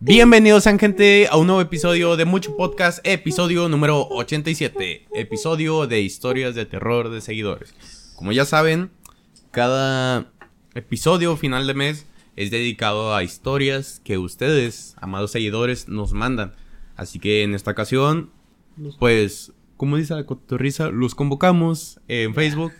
Bienvenidos, 0.00 0.64
gente, 0.78 1.26
a 1.28 1.36
un 1.36 1.46
nuevo 1.48 1.60
episodio 1.60 2.16
de 2.16 2.24
Mucho 2.24 2.56
Podcast, 2.56 3.00
episodio 3.04 3.68
número 3.68 4.06
87, 4.08 5.06
episodio 5.12 5.86
de 5.88 6.00
historias 6.00 6.54
de 6.54 6.66
terror 6.66 7.10
de 7.10 7.20
seguidores. 7.20 7.74
Como 8.16 8.30
ya 8.32 8.44
saben, 8.44 8.90
cada 9.50 10.30
episodio 10.74 11.36
final 11.36 11.66
de 11.66 11.74
mes 11.74 12.06
es 12.36 12.50
dedicado 12.52 13.14
a 13.14 13.24
historias 13.24 14.00
que 14.04 14.18
ustedes, 14.18 14.94
amados 15.00 15.32
seguidores, 15.32 15.88
nos 15.88 16.12
mandan. 16.12 16.54
Así 16.96 17.18
que 17.18 17.42
en 17.42 17.54
esta 17.54 17.72
ocasión, 17.72 18.30
pues, 19.00 19.52
como 19.76 19.96
dice 19.96 20.14
la 20.14 20.26
cotorriza, 20.26 20.90
los 20.90 21.16
convocamos 21.16 22.00
en 22.06 22.34
Facebook. 22.34 22.72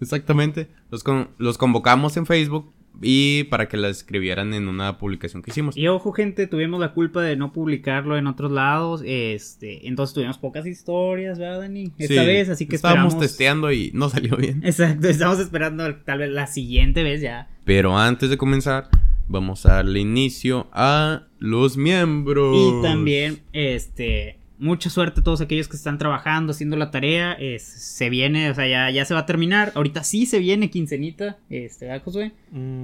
Exactamente, 0.00 0.68
los, 0.90 1.04
con- 1.04 1.30
los 1.38 1.58
convocamos 1.58 2.16
en 2.16 2.26
Facebook 2.26 2.72
y 3.00 3.44
para 3.44 3.68
que 3.68 3.76
la 3.76 3.88
escribieran 3.88 4.54
en 4.54 4.68
una 4.68 4.98
publicación 4.98 5.42
que 5.42 5.50
hicimos. 5.50 5.76
Y 5.76 5.86
ojo, 5.88 6.12
gente, 6.12 6.46
tuvimos 6.46 6.80
la 6.80 6.92
culpa 6.94 7.22
de 7.22 7.36
no 7.36 7.52
publicarlo 7.52 8.16
en 8.16 8.26
otros 8.26 8.50
lados. 8.50 9.02
Este, 9.04 9.86
entonces 9.86 10.14
tuvimos 10.14 10.38
pocas 10.38 10.66
historias, 10.66 11.38
¿verdad, 11.38 11.60
Dani? 11.60 11.92
Esta 11.98 12.22
Sí, 12.22 12.26
vez, 12.26 12.48
así 12.48 12.66
que 12.66 12.76
estábamos 12.76 13.14
esperamos. 13.14 13.28
testeando 13.28 13.72
y 13.72 13.90
no 13.94 14.08
salió 14.08 14.36
bien. 14.36 14.62
Exacto, 14.64 15.08
estamos 15.08 15.38
esperando 15.38 15.94
tal 16.04 16.18
vez 16.18 16.30
la 16.30 16.46
siguiente 16.46 17.02
vez 17.02 17.20
ya. 17.20 17.48
Pero 17.64 17.96
antes 17.96 18.30
de 18.30 18.36
comenzar, 18.38 18.88
vamos 19.28 19.66
a 19.66 19.74
darle 19.74 20.00
inicio 20.00 20.68
a 20.72 21.24
los 21.38 21.76
miembros. 21.76 22.56
Y 22.56 22.82
también, 22.82 23.40
este, 23.52 24.37
mucha 24.58 24.90
suerte 24.90 25.20
a 25.20 25.22
todos 25.24 25.40
aquellos 25.40 25.68
que 25.68 25.76
están 25.76 25.98
trabajando, 25.98 26.50
haciendo 26.52 26.76
la 26.76 26.90
tarea. 26.90 27.32
Es, 27.34 27.62
se 27.62 28.10
viene, 28.10 28.50
o 28.50 28.54
sea, 28.54 28.66
ya, 28.68 28.90
ya 28.90 29.04
se 29.04 29.14
va 29.14 29.20
a 29.20 29.26
terminar. 29.26 29.72
Ahorita 29.74 30.04
sí 30.04 30.26
se 30.26 30.38
viene 30.38 30.70
quincenita, 30.70 31.38
este, 31.50 31.86
¿verdad, 31.86 32.02
Josué? 32.04 32.32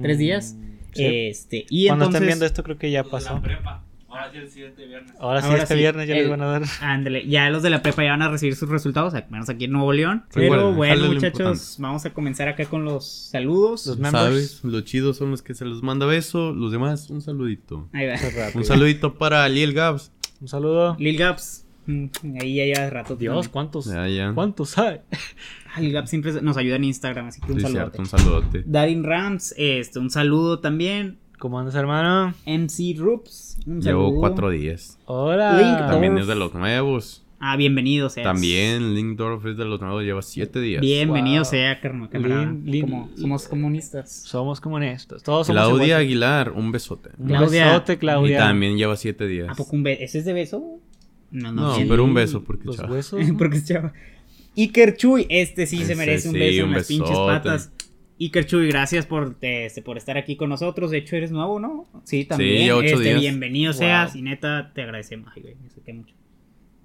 ¿Tres 0.01 0.17
días? 0.17 0.55
Sí. 0.93 1.03
Eh, 1.03 1.35
y 1.69 1.87
Cuando 1.87 2.05
entonces... 2.05 2.15
estén 2.21 2.27
viendo 2.27 2.45
esto 2.45 2.63
creo 2.63 2.77
que 2.77 2.89
ya 2.91 3.03
pasó. 3.03 3.41
prepa. 3.41 3.83
Ahora 4.07 4.31
sí 4.31 4.37
el 4.37 4.49
siguiente 4.49 4.85
viernes. 4.87 5.13
Ahora 5.19 5.41
sí, 5.41 5.47
Ahora 5.49 5.63
este 5.63 5.73
sí, 5.73 5.79
viernes 5.81 6.07
ya 6.07 6.13
les 6.15 6.23
el- 6.23 6.29
van 6.29 6.41
a 6.41 6.45
dar. 6.45 6.63
Ándale, 6.81 7.27
ya 7.27 7.49
los 7.49 7.63
de 7.63 7.69
la 7.69 7.81
prepa 7.81 8.01
ya 8.01 8.11
van 8.11 8.21
a 8.21 8.29
recibir 8.29 8.55
sus 8.55 8.69
resultados, 8.69 9.13
al 9.13 9.25
menos 9.29 9.49
aquí 9.49 9.65
en 9.65 9.73
Nuevo 9.73 9.91
León. 9.91 10.23
Pero 10.33 10.73
bueno, 10.73 11.07
muchachos, 11.11 11.75
vamos 11.79 12.05
a 12.05 12.13
comenzar 12.13 12.47
acá 12.47 12.63
con 12.65 12.85
los 12.85 13.05
saludos. 13.05 13.85
Los 13.87 13.97
members. 13.99 14.23
¿Sabes? 14.23 14.63
Los 14.63 14.85
chidos 14.85 15.17
son 15.17 15.31
los 15.31 15.41
que 15.41 15.53
se 15.53 15.65
los 15.65 15.83
manda 15.83 16.05
beso. 16.05 16.53
Los 16.53 16.71
demás, 16.71 17.09
un 17.09 17.19
saludito. 17.21 17.89
Ahí 17.91 18.07
va. 18.07 18.15
Un 18.53 18.63
saludito 18.63 19.15
para 19.15 19.49
Liel 19.49 19.73
Gabs. 19.73 20.13
Un 20.39 20.47
saludo. 20.47 20.95
Lil 20.97 21.17
Gaps. 21.17 21.64
Mm, 21.87 22.05
Ahí 22.41 22.55
ya 22.55 22.65
lleva 22.65 22.89
rato. 22.89 23.15
Dios, 23.15 23.33
también. 23.35 23.51
¿cuántos? 23.51 23.85
Ya, 23.85 24.07
ya. 24.07 24.31
¿Cuántos 24.33 24.77
hay? 24.77 24.99
Gaps 25.91 26.09
siempre 26.09 26.31
nos 26.41 26.57
ayuda 26.57 26.77
en 26.77 26.85
Instagram, 26.85 27.27
así 27.27 27.41
que 27.41 27.51
un 27.51 27.59
Sí, 27.59 27.63
saludo. 27.65 27.79
cierto, 27.81 27.99
un 28.01 28.05
saludote. 28.07 28.63
Darin 28.65 29.03
Rams, 29.03 29.53
este, 29.57 29.99
un 29.99 30.09
saludo 30.09 30.59
también. 30.59 31.17
¿Cómo 31.37 31.59
andas, 31.59 31.75
hermano? 31.75 32.33
MC 32.45 32.95
Rups, 32.97 33.57
un 33.67 33.81
Llevo 33.81 34.05
saludo. 34.05 34.19
cuatro 34.21 34.49
días. 34.51 34.97
Hola. 35.05 35.57
Link 35.61 35.77
También 35.91 36.17
es 36.17 36.27
de 36.27 36.35
los 36.35 36.53
nuevos. 36.53 37.21
Ah, 37.37 37.57
bienvenido 37.57 38.09
sea. 38.09 38.23
También 38.23 38.95
Linkdorf 38.95 39.45
es 39.45 39.57
de 39.57 39.65
los 39.65 39.81
nuevos. 39.81 40.01
Lleva 40.03 40.21
siete 40.21 40.61
días. 40.61 40.79
Bienvenido 40.81 41.43
Wow. 41.43 41.51
sea, 41.51 41.79
carnal. 41.81 42.63
somos 43.17 43.47
comunistas. 43.47 44.09
Somos. 44.23 44.61
Todos 45.21 45.45
somos 45.47 45.61
Claudia 45.61 45.85
iguales. 45.85 45.95
Aguilar, 46.07 46.51
un 46.53 46.71
besote. 46.71 47.09
Un 47.19 47.27
Claudia. 47.27 47.65
besote, 47.67 47.97
Claudia. 47.97 48.35
Y 48.37 48.39
también 48.39 48.77
lleva 48.77 48.95
siete 48.95 49.27
días. 49.27 49.49
¿A 49.49 49.53
poco 49.53 49.75
un 49.75 49.83
beso? 49.83 50.01
¿Ese 50.01 50.19
es 50.19 50.25
de 50.25 50.33
beso? 50.33 50.79
No, 51.31 51.51
no, 51.51 51.61
No, 51.69 51.75
sí. 51.75 51.85
pero 51.87 52.03
un 52.03 52.13
beso, 52.13 52.43
porque 52.43 52.65
Los 52.65 52.77
chava. 52.77 52.91
huesos. 52.91 53.21
Porque 53.37 53.57
es 53.57 53.65
chava. 53.65 53.93
Iker 54.57 54.95
Chuy, 54.95 55.25
este 55.29 55.65
sí 55.67 55.83
se 55.83 55.95
merece 55.95 56.29
un 56.29 56.33
sí, 56.35 56.39
beso 56.39 56.63
en 56.63 56.69
un 56.69 56.83
pinches 56.87 57.17
patas. 57.17 57.71
Iker 58.19 58.45
Chuy, 58.45 58.67
gracias 58.69 59.05
por, 59.05 59.35
este, 59.41 59.81
por 59.81 59.97
estar 59.97 60.17
aquí 60.17 60.37
con 60.37 60.49
nosotros. 60.49 60.91
De 60.91 60.99
hecho, 60.99 61.17
eres 61.17 61.31
nuevo, 61.31 61.59
¿no? 61.59 61.87
Sí, 62.05 62.23
también. 62.23 62.67
ya 62.67 62.75
ocho 62.77 62.87
Este, 62.95 63.03
días. 63.03 63.19
Bienvenido 63.19 63.73
Wow. 63.73 63.79
seas 63.79 64.15
y 64.15 64.21
neta, 64.21 64.71
te 64.73 64.83
agradecemos. 64.83 65.29
Ay, 65.35 65.41
güey, 65.41 65.55
me 65.85 65.93
mucho. 65.93 66.15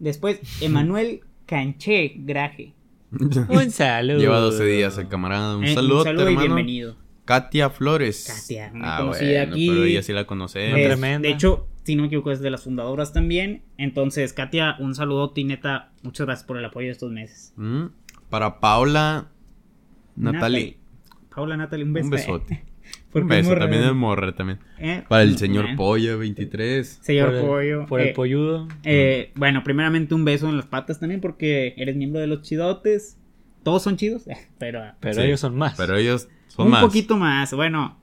Después, 0.00 0.40
Emanuel 0.60 1.20
Canché 1.46 2.12
Graje. 2.16 2.74
Un 3.48 3.70
saludo. 3.70 4.18
Lleva 4.18 4.38
12 4.40 4.64
días 4.64 4.98
el 4.98 5.06
camarada. 5.08 5.56
Un 5.56 5.64
Eh, 5.64 5.74
saludo, 5.74 6.02
saludo 6.02 6.28
y 6.30 6.36
bienvenido. 6.36 6.96
Katia 7.24 7.70
Flores. 7.70 8.24
Katia, 8.26 8.72
una 8.74 8.96
ah, 8.96 9.00
conocida 9.00 9.40
bueno, 9.42 9.52
aquí. 9.52 9.68
pero 9.68 9.84
ella 9.84 10.02
sí 10.02 10.12
la 10.12 10.24
conoce. 10.26 10.58
De 10.58 11.28
hecho, 11.28 11.68
si 11.84 11.96
no 11.96 12.02
me 12.02 12.06
equivoco, 12.08 12.30
es 12.30 12.40
de 12.40 12.50
las 12.50 12.64
fundadoras 12.64 13.12
también. 13.12 13.62
Entonces, 13.78 14.32
Katia, 14.32 14.76
un 14.78 14.94
saludote 14.94 15.40
y 15.40 15.44
neta, 15.44 15.92
muchas 16.02 16.26
gracias 16.26 16.46
por 16.46 16.56
el 16.58 16.64
apoyo 16.64 16.86
de 16.86 16.92
estos 16.92 17.10
meses. 17.10 17.52
Mm, 17.56 17.86
Para 18.28 18.60
Paula 18.60 19.28
Natalie. 20.16 20.76
Paula 21.34 21.56
Natalie, 21.56 21.84
un 21.84 21.92
beso. 21.92 22.04
Un 22.06 22.10
besote. 22.10 22.64
Porque 23.12 23.24
Un 23.24 23.28
beso, 23.28 23.56
también 23.56 23.82
¿eh? 23.82 23.86
es 23.88 23.94
morra 23.94 24.34
también. 24.34 24.58
Eh, 24.78 25.04
Para 25.08 25.22
el 25.22 25.32
mm, 25.32 25.36
señor 25.38 25.64
eh. 25.66 25.74
Polla 25.76 26.16
23. 26.16 26.98
Señor 27.02 27.26
por 27.28 27.34
el, 27.36 27.46
Pollo. 27.46 27.86
Por 27.86 28.00
eh, 28.00 28.08
el 28.08 28.14
polludo. 28.14 28.68
eh, 28.84 29.32
bueno, 29.36 29.62
primeramente 29.64 30.14
un 30.14 30.24
beso 30.24 30.48
en 30.48 30.56
las 30.56 30.66
patas 30.66 30.98
también 31.00 31.20
porque 31.20 31.74
eres 31.76 31.96
miembro 31.96 32.20
de 32.20 32.26
los 32.26 32.42
chidotes. 32.42 33.16
Todos 33.62 33.82
son 33.82 33.96
chidos, 33.96 34.24
pero, 34.58 34.80
Pero 35.00 35.14
Sí, 35.14 35.20
ellos 35.22 35.40
son 35.40 35.56
más. 35.56 35.74
Pero 35.76 35.96
ellos 35.96 36.28
son 36.48 36.66
un 36.66 36.72
más. 36.72 36.82
poquito 36.84 37.16
más. 37.16 37.52
Bueno, 37.54 37.99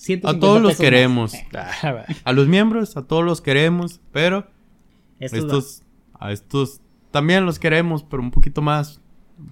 150 0.00 0.28
A 0.30 0.40
todos 0.40 0.62
los 0.62 0.76
queremos. 0.78 1.32
más. 1.52 1.74
Ah. 1.84 2.04
A 2.24 2.32
los 2.32 2.48
miembros, 2.48 2.96
a 2.96 3.02
todos 3.06 3.24
los 3.24 3.40
queremos, 3.40 4.00
pero 4.12 4.46
estos 5.18 5.38
estos, 5.44 5.82
a 6.18 6.32
estos 6.32 6.80
también 7.10 7.44
los 7.44 7.58
queremos, 7.58 8.02
pero 8.02 8.22
un 8.22 8.30
poquito 8.30 8.62
más. 8.62 9.00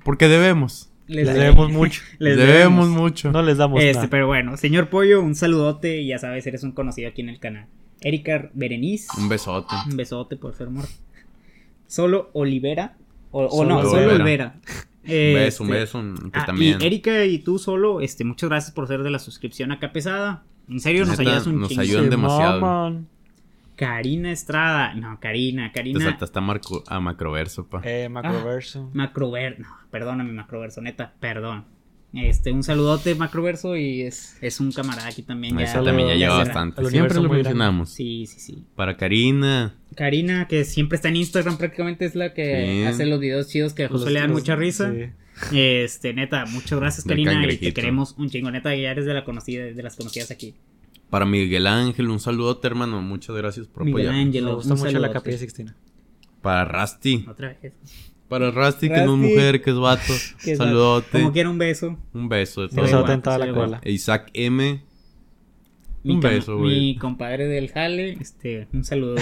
Porque 0.04 0.28
debemos. 0.28 0.90
les 1.06 1.26
Les 1.26 1.34
debemos. 1.34 1.70
mucho. 1.70 2.02
Les 2.18 2.36
debemos, 2.36 2.86
debemos. 2.86 2.88
mucho. 2.88 3.30
No 3.32 3.42
les 3.42 3.56
damos 3.58 3.80
Este, 3.82 3.94
nada. 3.94 4.08
pero 4.10 4.26
bueno, 4.26 4.56
señor 4.56 4.88
Pollo, 4.90 5.22
un 5.22 5.34
saludote 5.34 6.00
y 6.00 6.08
ya 6.08 6.18
sabes, 6.18 6.46
eres 6.46 6.62
un 6.62 6.72
conocido 6.72 7.08
aquí 7.08 7.20
en 7.22 7.28
el 7.30 7.38
canal. 7.40 7.66
Erika 8.00 8.48
Berenice, 8.54 9.08
Un 9.18 9.28
besote. 9.28 9.74
un 9.90 9.96
besote 9.96 10.36
por 10.36 10.54
ser 10.54 10.70
morra. 10.70 10.88
Solo 11.86 12.30
Olivera, 12.32 12.96
o, 13.32 13.44
o 13.46 13.50
Solo 13.50 13.82
no, 13.82 13.90
solo 13.90 14.14
Olivera. 14.14 14.60
Un 15.08 15.34
beso, 15.34 15.64
un 15.64 15.70
Este, 15.74 15.80
beso. 15.80 16.30
Que 16.32 16.38
ah, 16.38 16.44
también. 16.46 16.78
Y 16.80 16.84
Erika 16.86 17.24
y 17.24 17.38
tú 17.38 17.58
solo, 17.58 18.00
este, 18.00 18.24
muchas 18.24 18.48
gracias 18.50 18.72
por 18.72 18.86
ser 18.86 19.02
de 19.02 19.10
la 19.10 19.18
suscripción 19.18 19.72
acá 19.72 19.92
pesada. 19.92 20.44
En 20.68 20.80
serio, 20.80 21.06
nos 21.06 21.18
ayudas 21.18 21.46
un 21.46 21.60
nos 21.60 21.68
chingo. 21.70 21.82
ayudan 21.82 22.10
demasiado. 22.10 23.00
Karina 23.76 24.32
Estrada, 24.32 24.92
no, 24.94 25.18
Karina, 25.20 25.68
Te 25.68 25.78
Karina 25.78 26.00
saltaste 26.04 26.38
a, 26.38 26.42
Marco, 26.42 26.82
a 26.88 26.98
Macroverso, 26.98 27.68
pa. 27.68 27.80
Eh, 27.84 28.08
Macroverso. 28.08 28.90
Macrover, 28.92 29.60
no, 29.60 29.68
perdóname 29.90 30.32
Macroverso, 30.32 30.80
neta, 30.80 31.14
perdón. 31.20 31.64
Este, 32.14 32.52
un 32.52 32.62
saludote 32.62 33.14
Macroverso 33.14 33.76
y 33.76 34.00
es, 34.02 34.38
es 34.40 34.60
un 34.60 34.72
camarada 34.72 35.08
aquí 35.08 35.22
también. 35.22 35.58
Ese 35.60 35.74
ya- 35.74 35.84
también 35.84 36.08
ya 36.08 36.14
lleva 36.14 36.38
bastante. 36.38 36.82
Siempre 36.88 37.20
lo 37.20 37.28
mencionamos. 37.28 37.90
Sí, 37.90 38.24
sí, 38.26 38.40
sí. 38.40 38.64
Para 38.74 38.96
Karina. 38.96 39.74
Karina, 39.94 40.48
que 40.48 40.64
siempre 40.64 40.96
está 40.96 41.08
en 41.08 41.16
Instagram, 41.16 41.58
prácticamente 41.58 42.06
es 42.06 42.14
la 42.14 42.32
que 42.32 42.80
Sí. 42.82 42.84
hace 42.86 43.04
los 43.06 43.20
videos 43.20 43.48
chidos 43.48 43.74
que 43.74 43.84
a 43.84 43.88
José 43.88 44.10
le 44.10 44.20
dan 44.20 44.32
mucha 44.32 44.56
risa. 44.56 44.92
sí. 44.92 45.10
Este, 45.52 46.14
neta, 46.14 46.46
muchas 46.46 46.80
gracias, 46.80 47.04
Del 47.04 47.24
Karina, 47.24 47.52
y 47.52 47.56
te 47.58 47.72
queremos 47.72 48.14
un 48.18 48.28
chingo, 48.28 48.50
neta, 48.50 48.74
ya 48.74 48.90
eres 48.90 49.04
de 49.06 49.14
la 49.14 49.24
conocida, 49.24 49.62
de 49.66 49.82
las 49.84 49.94
conocidas 49.94 50.32
aquí. 50.32 50.54
Para 51.10 51.26
Miguel 51.26 51.66
Ángel, 51.68 52.08
un 52.10 52.18
saludote, 52.20 52.66
hermano. 52.66 53.00
Muchas 53.02 53.36
gracias 53.36 53.66
por 53.68 53.84
Miguel 53.84 54.08
apoyar. 54.08 54.20
Ángel, 54.26 54.44
Me 54.46 54.54
gusta 54.54 54.74
mucho 54.74 54.84
la 54.86 54.90
saludote. 54.92 55.12
capilla 55.12 55.38
Sixtina. 55.38 55.76
Para 56.42 56.64
Rusty. 56.64 57.24
Otra 57.28 57.56
vez. 57.62 57.72
Para 58.28 58.50
Rusty, 58.50 58.88
que 58.88 59.02
no 59.02 59.14
es 59.14 59.18
mujer, 59.20 59.62
que 59.62 59.70
es 59.70 59.76
vato. 59.78 60.12
Que 60.44 60.54
Saludote. 60.56 61.18
Como 61.20 61.32
quiera 61.32 61.48
un 61.50 61.58
beso. 61.58 61.96
Un 62.12 62.28
beso 62.28 62.60
de 62.62 62.66
Un 62.68 62.74
todo. 62.74 62.84
beso. 62.84 63.12
en 63.12 63.22
toda 63.22 63.38
la 63.38 63.46
guapo. 63.46 63.60
cola. 63.60 63.80
E 63.82 63.92
Isaac 63.92 64.30
M. 64.34 64.82
Mi 66.04 66.14
Un 66.14 66.20
beso, 66.20 66.58
güey. 66.58 66.78
Mi 66.78 66.96
compadre 66.96 67.46
del 67.46 67.70
jale, 67.72 68.12
este, 68.20 68.68
un 68.72 68.84
saludo. 68.84 69.16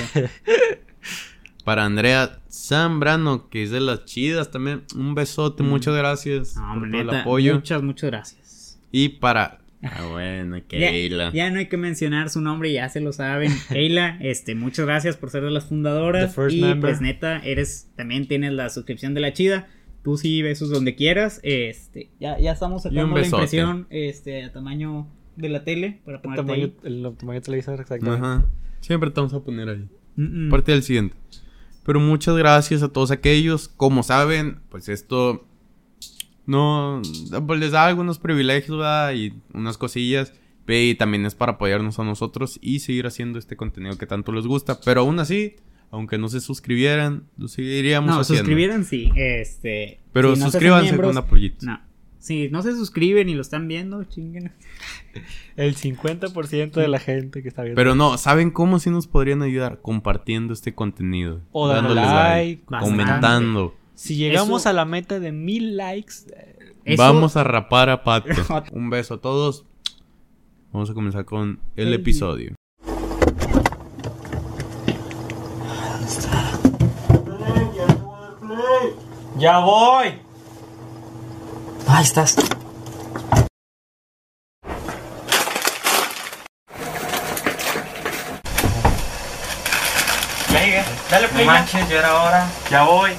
Para 1.64 1.84
Andrea 1.84 2.38
Zambrano, 2.50 3.48
que 3.48 3.62
es 3.64 3.70
de 3.70 3.80
las 3.80 4.04
chidas 4.04 4.50
también. 4.50 4.82
Un 4.94 5.14
besote, 5.14 5.62
muchas 5.62 5.94
gracias 5.96 6.56
Mm. 6.56 6.60
No, 6.60 6.78
por 6.80 6.94
el 6.96 7.10
apoyo. 7.10 7.54
muchas, 7.54 7.82
muchas 7.82 8.10
gracias. 8.10 8.78
Y 8.92 9.08
para. 9.08 9.58
Ah, 9.92 10.08
bueno, 10.10 10.56
Keila. 10.66 11.30
Ya, 11.30 11.32
ya 11.32 11.50
no 11.50 11.58
hay 11.58 11.66
que 11.66 11.76
mencionar 11.76 12.30
su 12.30 12.40
nombre, 12.40 12.72
ya 12.72 12.88
se 12.88 13.00
lo 13.00 13.12
saben. 13.12 13.52
Keila, 13.68 14.18
este, 14.20 14.54
muchas 14.54 14.86
gracias 14.86 15.16
por 15.16 15.30
ser 15.30 15.44
de 15.44 15.50
las 15.50 15.66
fundadoras. 15.66 16.34
The 16.34 16.42
first 16.42 16.56
y 16.56 16.60
member. 16.60 16.90
pues 16.90 17.00
neta, 17.00 17.38
eres, 17.40 17.90
también 17.96 18.26
tienes 18.28 18.52
la 18.52 18.68
suscripción 18.68 19.14
de 19.14 19.20
la 19.20 19.32
chida. 19.32 19.68
Tú 20.02 20.16
sí 20.16 20.42
besos 20.42 20.70
donde 20.70 20.94
quieras. 20.94 21.40
Este, 21.42 22.10
ya, 22.20 22.38
ya 22.38 22.52
estamos 22.52 22.84
sacando 22.84 23.16
la 23.16 23.26
impresión, 23.26 23.86
este, 23.90 24.44
a 24.44 24.52
tamaño 24.52 25.08
de 25.36 25.48
la 25.48 25.64
tele 25.64 26.00
para 26.04 26.18
El 26.18 26.22
ponerte 26.22 26.42
tamaño, 26.42 26.72
el 26.82 27.16
tamaño 27.16 27.40
televisor, 27.42 27.80
exactamente. 27.80 28.24
Ajá. 28.24 28.46
Siempre 28.80 29.10
te 29.10 29.20
vamos 29.20 29.34
a 29.34 29.40
poner 29.40 29.68
ahí. 29.68 29.88
Mm, 30.16 30.46
mm. 30.46 30.50
Parte 30.50 30.72
del 30.72 30.82
siguiente. 30.82 31.16
Pero 31.84 32.00
muchas 32.00 32.36
gracias 32.36 32.82
a 32.82 32.88
todos 32.88 33.10
aquellos. 33.10 33.68
Como 33.68 34.02
saben, 34.02 34.58
pues 34.70 34.88
esto 34.88 35.46
no 36.46 37.02
pues 37.46 37.60
les 37.60 37.72
da 37.72 37.86
algunos 37.86 38.18
privilegios 38.18 38.78
¿verdad? 38.78 39.12
y 39.14 39.34
unas 39.52 39.78
cosillas. 39.78 40.32
Y 40.68 40.96
también 40.96 41.24
es 41.26 41.36
para 41.36 41.52
apoyarnos 41.52 41.98
a 42.00 42.04
nosotros 42.04 42.58
y 42.60 42.80
seguir 42.80 43.06
haciendo 43.06 43.38
este 43.38 43.56
contenido 43.56 43.96
que 43.98 44.06
tanto 44.06 44.32
les 44.32 44.46
gusta. 44.46 44.80
Pero 44.84 45.02
aún 45.02 45.20
así, 45.20 45.54
aunque 45.92 46.18
no 46.18 46.28
se 46.28 46.40
suscribieran, 46.40 47.24
lo 47.36 47.46
seguiríamos 47.46 48.10
No, 48.12 48.20
haciendo. 48.20 48.38
suscribieran 48.40 48.84
sí, 48.84 49.12
este. 49.14 50.00
Pero 50.12 50.34
si 50.34 50.40
no 50.42 50.50
suscríbanse 50.50 50.84
miembros, 50.86 51.10
con 51.14 51.18
apoyitos. 51.24 51.62
No. 51.62 51.80
Si 52.18 52.48
no 52.48 52.62
se 52.62 52.72
suscriben 52.72 53.28
y 53.28 53.34
lo 53.36 53.42
están 53.42 53.68
viendo, 53.68 54.02
chinguen. 54.02 54.50
El 55.56 55.76
50% 55.76 56.72
de 56.72 56.88
la 56.88 56.98
gente 56.98 57.40
que 57.42 57.48
está 57.48 57.62
viendo. 57.62 57.76
Pero 57.78 57.94
no, 57.94 58.18
¿saben 58.18 58.50
cómo 58.50 58.80
sí 58.80 58.90
nos 58.90 59.06
podrían 59.06 59.42
ayudar? 59.42 59.80
Compartiendo 59.80 60.52
este 60.52 60.74
contenido. 60.74 61.42
O 61.52 61.68
dándoles 61.68 62.04
like, 62.04 62.64
Bastante. 62.68 62.90
comentando. 63.04 63.74
Si 63.96 64.14
llegamos 64.16 64.62
Eso- 64.62 64.68
a 64.68 64.72
la 64.72 64.84
meta 64.84 65.18
de 65.18 65.32
mil 65.32 65.76
likes, 65.76 66.14
eh, 66.36 66.52
Eso- 66.84 67.02
Vamos 67.02 67.36
a 67.36 67.42
rapar 67.42 67.90
a 67.90 68.04
Pato. 68.04 68.28
Un 68.72 68.90
beso 68.90 69.14
a 69.14 69.20
todos. 69.20 69.64
Vamos 70.72 70.88
a 70.90 70.94
comenzar 70.94 71.24
con 71.24 71.58
el 71.74 71.92
episodio. 71.94 72.54
¡Ya 79.38 79.58
voy! 79.58 80.14
Ahí 81.88 82.02
estás. 82.02 82.36
Ya 90.52 90.60
llegué. 90.64 90.84
Dale 91.10 91.26
No 91.26 91.32
play. 91.32 91.44
ya. 91.46 91.52
manches, 91.52 91.88
ya 91.88 91.98
era 91.98 92.22
hora. 92.22 92.46
Ya 92.70 92.82
voy. 92.84 93.10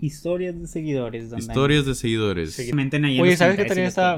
Historias 0.00 0.58
de 0.58 0.66
seguidores. 0.66 1.30
donde 1.30 1.44
Historias 1.44 1.86
de 1.86 1.94
seguidores. 1.94 2.58
Ahí 2.58 2.70
en 2.70 3.04
Oye, 3.20 3.36
¿sabes 3.36 3.56
qué 3.56 3.64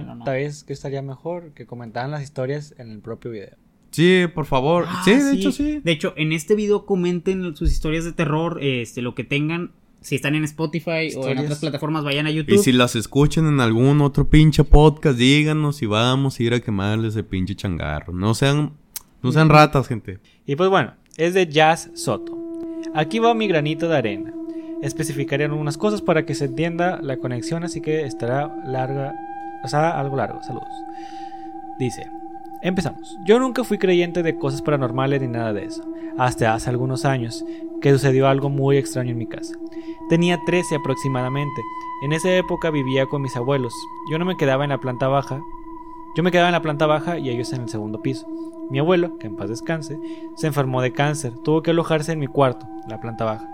no. 0.05 0.25
tal 0.25 0.34
vez 0.34 0.64
que 0.64 0.73
estaría 0.73 1.02
mejor? 1.02 1.52
Que 1.55 1.67
comentaran 1.67 2.11
las 2.11 2.23
historias 2.23 2.75
en 2.79 2.90
el 2.90 3.00
propio 3.00 3.31
video. 3.31 3.56
Sí, 3.90 4.25
por 4.34 4.46
favor. 4.46 4.87
Ah, 4.88 5.02
sí, 5.05 5.12
de 5.12 5.32
hecho 5.32 5.52
sí. 5.52 5.81
De 5.84 5.93
hecho, 5.93 6.14
en 6.17 6.32
este 6.32 6.55
video 6.55 6.87
comenten 6.87 7.55
sus 7.55 7.70
historias 7.70 8.05
de 8.05 8.12
terror, 8.12 8.58
este, 8.62 9.02
lo 9.02 9.14
que 9.14 9.25
tengan. 9.25 9.73
Si 10.00 10.17
están 10.17 10.34
en 10.34 10.43
Spotify 10.44 11.14
o 11.17 11.29
en 11.29 11.38
otras 11.38 11.61
plataformas, 11.61 12.02
vayan 12.02 12.26
a 12.26 12.31
YouTube. 12.31 12.55
Y 12.55 12.58
si 12.58 12.73
las 12.73 12.96
escuchan 12.96 13.46
en 13.46 13.61
algún 13.61 14.00
otro 14.00 14.29
pinche 14.29 14.64
podcast, 14.64 15.17
díganos 15.17 15.81
y 15.82 15.87
vamos 15.87 16.40
a 16.40 16.43
ir 16.43 16.55
a 16.55 16.61
quemarles 16.61 17.14
el 17.14 17.25
pinche 17.25 17.55
changarro. 17.55 18.12
No 18.12 18.34
sean, 18.34 18.73
no 19.23 19.31
sean 19.31 19.49
ratas, 19.49 19.87
gente. 19.87 20.19
Y 20.44 20.56
pues 20.56 20.70
bueno, 20.70 20.94
es 21.17 21.34
de 21.34 21.46
Jazz 21.46 21.90
Soto. 21.94 22.37
Aquí 22.94 23.20
va 23.20 23.32
mi 23.34 23.46
granito 23.46 23.88
de 23.88 23.96
arena. 23.96 24.34
Especificaré 24.82 25.44
algunas 25.44 25.79
cosas 25.79 26.02
para 26.02 26.25
que 26.25 26.34
se 26.34 26.46
entienda 26.46 26.99
la 27.00 27.17
conexión, 27.17 27.64
así 27.64 27.81
que 27.81 28.05
estará 28.05 28.55
larga, 28.64 29.14
o 29.64 29.69
sea, 29.69 29.99
algo 29.99 30.17
largo. 30.17 30.43
Saludos. 30.43 30.69
Dice, 31.79 32.11
empezamos. 32.62 33.17
Yo 33.25 33.38
nunca 33.38 33.64
fui 33.64 33.79
creyente 33.79 34.23
de 34.23 34.37
cosas 34.37 34.61
paranormales 34.61 35.20
ni 35.23 35.29
nada 35.29 35.52
de 35.52 35.64
eso. 35.64 35.84
Hasta 36.19 36.52
hace 36.52 36.69
algunos 36.69 37.05
años 37.05 37.44
que 37.81 37.93
sucedió 37.93 38.29
algo 38.29 38.50
muy 38.50 38.76
extraño 38.76 39.12
en 39.12 39.19
mi 39.19 39.26
casa. 39.26 39.55
Tenía 40.08 40.38
13 40.44 40.76
aproximadamente. 40.76 41.62
En 42.05 42.12
esa 42.12 42.31
época 42.34 42.70
vivía 42.70 43.06
con 43.06 43.23
mis 43.23 43.37
abuelos. 43.37 43.73
Yo 44.11 44.19
no 44.19 44.25
me 44.25 44.37
quedaba 44.37 44.64
en 44.64 44.70
la 44.70 44.79
planta 44.79 45.08
baja. 45.08 45.40
Yo 46.17 46.23
me 46.23 46.31
quedaba 46.31 46.49
en 46.49 46.55
la 46.55 46.62
planta 46.62 46.87
baja 46.87 47.19
y 47.19 47.31
ellos 47.31 47.52
en 47.52 47.62
el 47.62 47.69
segundo 47.69 48.02
piso. 48.02 48.26
Mi 48.69 48.79
abuelo, 48.79 49.17
que 49.19 49.26
en 49.26 49.37
paz 49.37 49.49
descanse, 49.49 49.99
se 50.37 50.46
enfermó 50.46 50.82
de 50.82 50.93
cáncer. 50.93 51.32
Tuvo 51.44 51.62
que 51.62 51.70
alojarse 51.70 52.12
en 52.12 52.19
mi 52.19 52.26
cuarto, 52.26 52.67
la 52.88 53.00
planta 53.00 53.25
baja, 53.25 53.49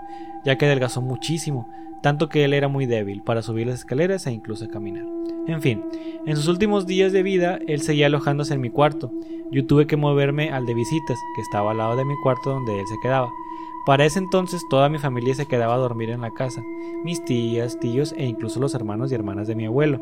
ya 0.45 0.57
que 0.57 0.65
adelgazó 0.65 1.01
muchísimo, 1.01 1.69
tanto 2.01 2.29
que 2.29 2.45
él 2.45 2.53
era 2.53 2.67
muy 2.67 2.85
débil 2.85 3.21
para 3.21 3.41
subir 3.41 3.67
las 3.67 3.79
escaleras 3.79 4.25
e 4.27 4.31
incluso 4.31 4.67
caminar. 4.69 5.05
En 5.47 5.61
fin, 5.61 5.83
en 6.25 6.35
sus 6.35 6.47
últimos 6.47 6.85
días 6.85 7.11
de 7.11 7.23
vida, 7.23 7.59
él 7.67 7.81
seguía 7.81 8.05
alojándose 8.05 8.53
en 8.53 8.61
mi 8.61 8.69
cuarto. 8.69 9.11
Yo 9.51 9.65
tuve 9.65 9.87
que 9.87 9.97
moverme 9.97 10.51
al 10.51 10.65
de 10.65 10.73
visitas, 10.73 11.17
que 11.35 11.41
estaba 11.41 11.71
al 11.71 11.77
lado 11.77 11.95
de 11.95 12.05
mi 12.05 12.15
cuarto 12.21 12.51
donde 12.51 12.79
él 12.79 12.85
se 12.87 12.99
quedaba. 13.01 13.29
Para 13.85 14.05
ese 14.05 14.19
entonces 14.19 14.61
toda 14.69 14.89
mi 14.89 14.99
familia 14.99 15.33
se 15.33 15.47
quedaba 15.47 15.73
a 15.73 15.77
dormir 15.77 16.11
en 16.11 16.21
la 16.21 16.31
casa, 16.31 16.61
mis 17.03 17.23
tías, 17.25 17.79
tíos 17.79 18.13
e 18.17 18.25
incluso 18.25 18.59
los 18.59 18.75
hermanos 18.75 19.11
y 19.11 19.15
hermanas 19.15 19.47
de 19.47 19.55
mi 19.55 19.65
abuelo. 19.65 20.01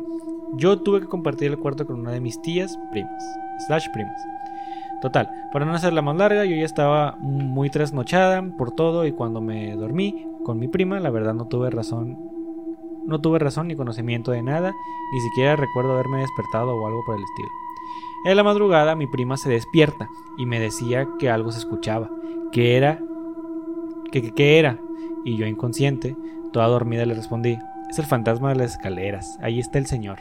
Yo 0.54 0.80
tuve 0.80 1.00
que 1.00 1.06
compartir 1.06 1.50
el 1.50 1.58
cuarto 1.58 1.86
con 1.86 1.98
una 1.98 2.10
de 2.10 2.20
mis 2.20 2.40
tías, 2.42 2.78
primas, 2.90 3.24
slash 3.66 3.86
primas. 3.92 4.20
Total, 5.00 5.30
para 5.52 5.64
no 5.64 5.74
hacerla 5.74 6.02
más 6.02 6.16
larga, 6.16 6.44
yo 6.44 6.56
ya 6.56 6.64
estaba 6.64 7.16
muy 7.20 7.70
trasnochada 7.70 8.42
por 8.56 8.72
todo 8.72 9.06
y 9.06 9.12
cuando 9.12 9.40
me 9.40 9.76
dormí 9.76 10.26
con 10.44 10.58
mi 10.58 10.66
prima, 10.66 10.98
la 10.98 11.10
verdad 11.10 11.34
no 11.34 11.46
tuve 11.46 11.70
razón, 11.70 12.18
no 13.06 13.20
tuve 13.20 13.38
razón 13.38 13.68
ni 13.68 13.76
conocimiento 13.76 14.32
de 14.32 14.42
nada, 14.42 14.72
ni 15.12 15.20
siquiera 15.20 15.54
recuerdo 15.54 15.92
haberme 15.92 16.18
despertado 16.18 16.74
o 16.74 16.86
algo 16.86 17.02
por 17.06 17.16
el 17.16 17.22
estilo. 17.22 17.48
En 18.24 18.36
la 18.36 18.42
madrugada 18.42 18.96
mi 18.96 19.06
prima 19.06 19.36
se 19.36 19.48
despierta 19.48 20.08
y 20.36 20.46
me 20.46 20.58
decía 20.58 21.06
que 21.20 21.30
algo 21.30 21.52
se 21.52 21.60
escuchaba, 21.60 22.10
que 22.50 22.76
era, 22.76 23.00
que, 24.10 24.34
que, 24.34 24.58
era, 24.58 24.80
y 25.24 25.36
yo 25.36 25.46
inconsciente, 25.46 26.16
toda 26.52 26.66
dormida 26.66 27.06
le 27.06 27.14
respondí, 27.14 27.56
es 27.88 28.00
el 28.00 28.06
fantasma 28.06 28.48
de 28.48 28.56
las 28.56 28.72
escaleras, 28.72 29.38
ahí 29.40 29.60
está 29.60 29.78
el 29.78 29.86
señor. 29.86 30.18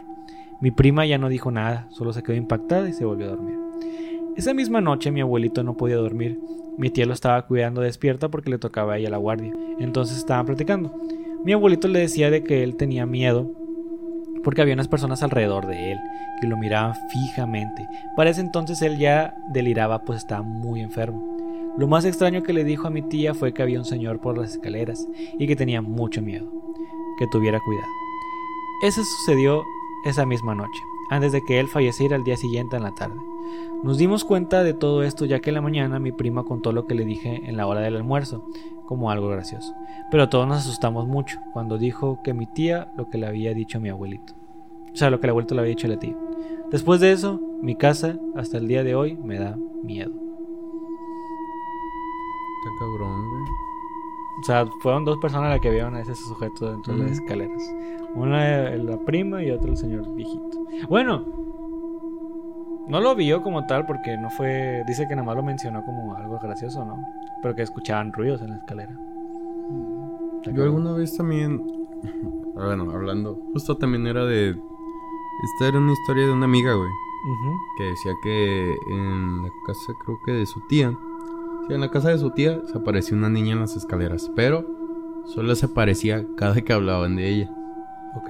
Mi 0.62 0.70
prima 0.70 1.06
ya 1.06 1.18
no 1.18 1.30
dijo 1.30 1.50
nada, 1.50 1.88
solo 1.90 2.14
se 2.14 2.22
quedó 2.22 2.36
impactada 2.36 2.88
y 2.88 2.94
se 2.94 3.06
volvió 3.06 3.26
a 3.26 3.30
dormir. 3.30 3.67
Esa 4.38 4.54
misma 4.54 4.82
noche 4.82 5.10
mi 5.10 5.20
abuelito 5.20 5.64
no 5.64 5.76
podía 5.76 5.96
dormir. 5.96 6.40
Mi 6.78 6.92
tía 6.92 7.08
lo 7.08 7.14
estaba 7.14 7.48
cuidando 7.48 7.82
despierta 7.82 8.30
porque 8.30 8.52
le 8.52 8.60
tocaba 8.60 8.94
a 8.94 8.98
ella 9.00 9.10
la 9.10 9.18
guardia. 9.18 9.52
Entonces 9.80 10.16
estaban 10.16 10.46
platicando. 10.46 10.94
Mi 11.44 11.54
abuelito 11.54 11.88
le 11.88 11.98
decía 11.98 12.30
de 12.30 12.44
que 12.44 12.62
él 12.62 12.76
tenía 12.76 13.08
miedo 13.08 13.52
porque 14.44 14.62
había 14.62 14.76
unas 14.76 14.88
personas 14.88 15.24
alrededor 15.24 15.66
de 15.66 15.92
él 15.94 15.98
que 16.40 16.46
lo 16.46 16.56
miraban 16.56 16.94
fijamente. 17.10 17.88
Para 18.16 18.30
ese 18.30 18.42
entonces 18.42 18.84
él 18.84 19.00
ya 19.00 19.36
deliraba 19.50 20.04
pues 20.04 20.20
estaba 20.20 20.44
muy 20.44 20.82
enfermo. 20.82 21.38
Lo 21.76 21.88
más 21.88 22.06
extraño 22.06 22.44
que 22.44 22.54
le 22.54 22.64
dijo 22.64 22.88
a 22.88 22.92
mi 22.92 23.02
tía 23.02 23.34
fue 23.34 23.56
que 23.56 23.64
había 23.64 23.80
un 23.80 23.86
señor 23.86 24.20
por 24.20 24.38
las 24.38 24.52
escaleras 24.52 25.08
y 25.40 25.48
que 25.48 25.56
tenía 25.56 25.82
mucho 25.82 26.22
miedo. 26.22 26.48
Que 27.18 27.26
tuviera 27.26 27.60
cuidado. 27.60 27.88
Eso 28.84 29.02
sucedió 29.04 29.64
esa 30.06 30.28
misma 30.28 30.54
noche, 30.54 30.84
antes 31.10 31.32
de 31.32 31.42
que 31.44 31.60
él 31.60 31.68
falleciera 31.68 32.16
al 32.16 32.24
día 32.24 32.38
siguiente 32.38 32.76
en 32.76 32.84
la 32.84 32.94
tarde. 32.94 33.20
Nos 33.84 33.98
dimos 33.98 34.24
cuenta 34.24 34.64
de 34.64 34.74
todo 34.74 35.04
esto 35.04 35.26
ya 35.26 35.40
que 35.40 35.52
en 35.52 35.56
la 35.56 35.62
mañana 35.62 36.00
mi 36.00 36.12
prima 36.12 36.44
contó 36.44 36.72
lo 36.72 36.88
que 36.88 36.96
le 36.96 37.06
dije 37.06 37.44
en 37.46 37.58
la 37.58 37.68
hora 37.68 37.82
del 37.82 37.96
almuerzo, 37.96 38.46
como 38.86 39.12
algo 39.12 39.28
gracioso. 39.28 39.74
Pero 40.10 40.30
todos 40.30 40.48
nos 40.48 40.58
asustamos 40.58 41.08
mucho 41.08 41.40
cuando 41.54 41.78
dijo 41.78 42.22
que 42.24 42.34
mi 42.34 42.48
tía 42.48 42.92
lo 42.98 43.10
que 43.10 43.18
le 43.18 43.28
había 43.28 43.54
dicho 43.54 43.78
a 43.78 43.82
mi 43.82 43.90
abuelito. 43.90 44.34
O 44.92 44.96
sea, 44.96 45.10
lo 45.10 45.20
que 45.20 45.28
el 45.28 45.32
abuelito 45.32 45.54
le 45.54 45.62
había 45.62 45.76
dicho 45.76 45.88
a 45.88 45.92
la 45.92 46.00
tía. 46.00 46.16
Después 46.72 47.00
de 47.00 47.12
eso, 47.12 47.40
mi 47.62 47.76
casa, 47.76 48.18
hasta 48.36 48.58
el 48.58 48.68
día 48.68 48.84
de 48.84 48.96
hoy, 48.96 49.16
me 49.16 49.38
da 49.38 49.58
miedo. 49.84 50.12
Está 52.58 52.70
cabrón, 52.80 53.30
güey. 53.30 53.44
O 54.40 54.44
sea, 54.44 54.66
fueron 54.82 55.06
dos 55.06 55.18
personas 55.18 55.50
las 55.50 55.60
que 55.60 55.70
vieron 55.70 55.96
a 55.96 56.02
ese 56.02 56.16
sujeto 56.16 56.72
dentro 56.72 56.96
de 56.96 57.04
las 57.04 57.12
escaleras. 57.14 57.74
Una 58.18 58.76
la 58.76 58.98
prima 58.98 59.44
y 59.44 59.52
otra 59.52 59.70
el 59.70 59.78
señor 59.78 60.14
viejito. 60.16 60.66
Bueno, 60.90 61.24
no 62.88 63.02
lo 63.02 63.16
vio 63.16 63.42
como 63.44 63.66
tal 63.68 63.86
porque 63.86 64.18
no 64.18 64.30
fue. 64.30 64.84
Dice 64.88 65.08
que 65.08 65.16
nada 65.16 65.26
más 65.26 65.36
lo 65.36 65.44
mencionó 65.44 65.84
como 65.86 66.16
algo 66.16 66.40
gracioso, 66.40 66.84
¿no? 66.84 66.98
Pero 67.42 67.56
que 67.56 67.62
escuchaban 67.62 68.12
ruidos 68.14 68.42
en 68.42 68.52
la 68.52 68.58
escalera. 68.58 68.98
Yo 70.54 70.64
alguna 70.64 70.94
vez 70.94 71.16
también, 71.16 71.62
bueno, 72.56 72.90
hablando, 72.92 73.40
justo 73.54 73.78
también 73.78 74.08
era 74.08 74.26
de, 74.26 74.50
esta 74.50 75.68
era 75.68 75.78
una 75.78 75.92
historia 75.92 76.26
de 76.26 76.32
una 76.32 76.46
amiga, 76.46 76.74
güey, 76.74 76.90
que 77.78 77.84
decía 77.84 78.14
que 78.24 78.78
en 78.90 79.44
la 79.44 79.50
casa, 79.66 79.94
creo 80.06 80.20
que 80.26 80.32
de 80.32 80.46
su 80.46 80.62
tía, 80.68 80.98
sí, 81.68 81.74
en 81.74 81.82
la 81.82 81.92
casa 81.92 82.10
de 82.10 82.18
su 82.18 82.32
tía 82.32 82.62
se 82.66 82.78
apareció 82.78 83.18
una 83.18 83.30
niña 83.30 83.54
en 83.54 83.60
las 83.60 83.76
escaleras, 83.76 84.32
pero 84.36 84.66
solo 85.26 85.54
se 85.56 85.66
aparecía 85.66 86.26
cada 86.38 86.62
que 86.62 86.74
hablaban 86.74 87.18
de 87.18 87.30
ella. 87.30 87.57
Ok. 88.16 88.30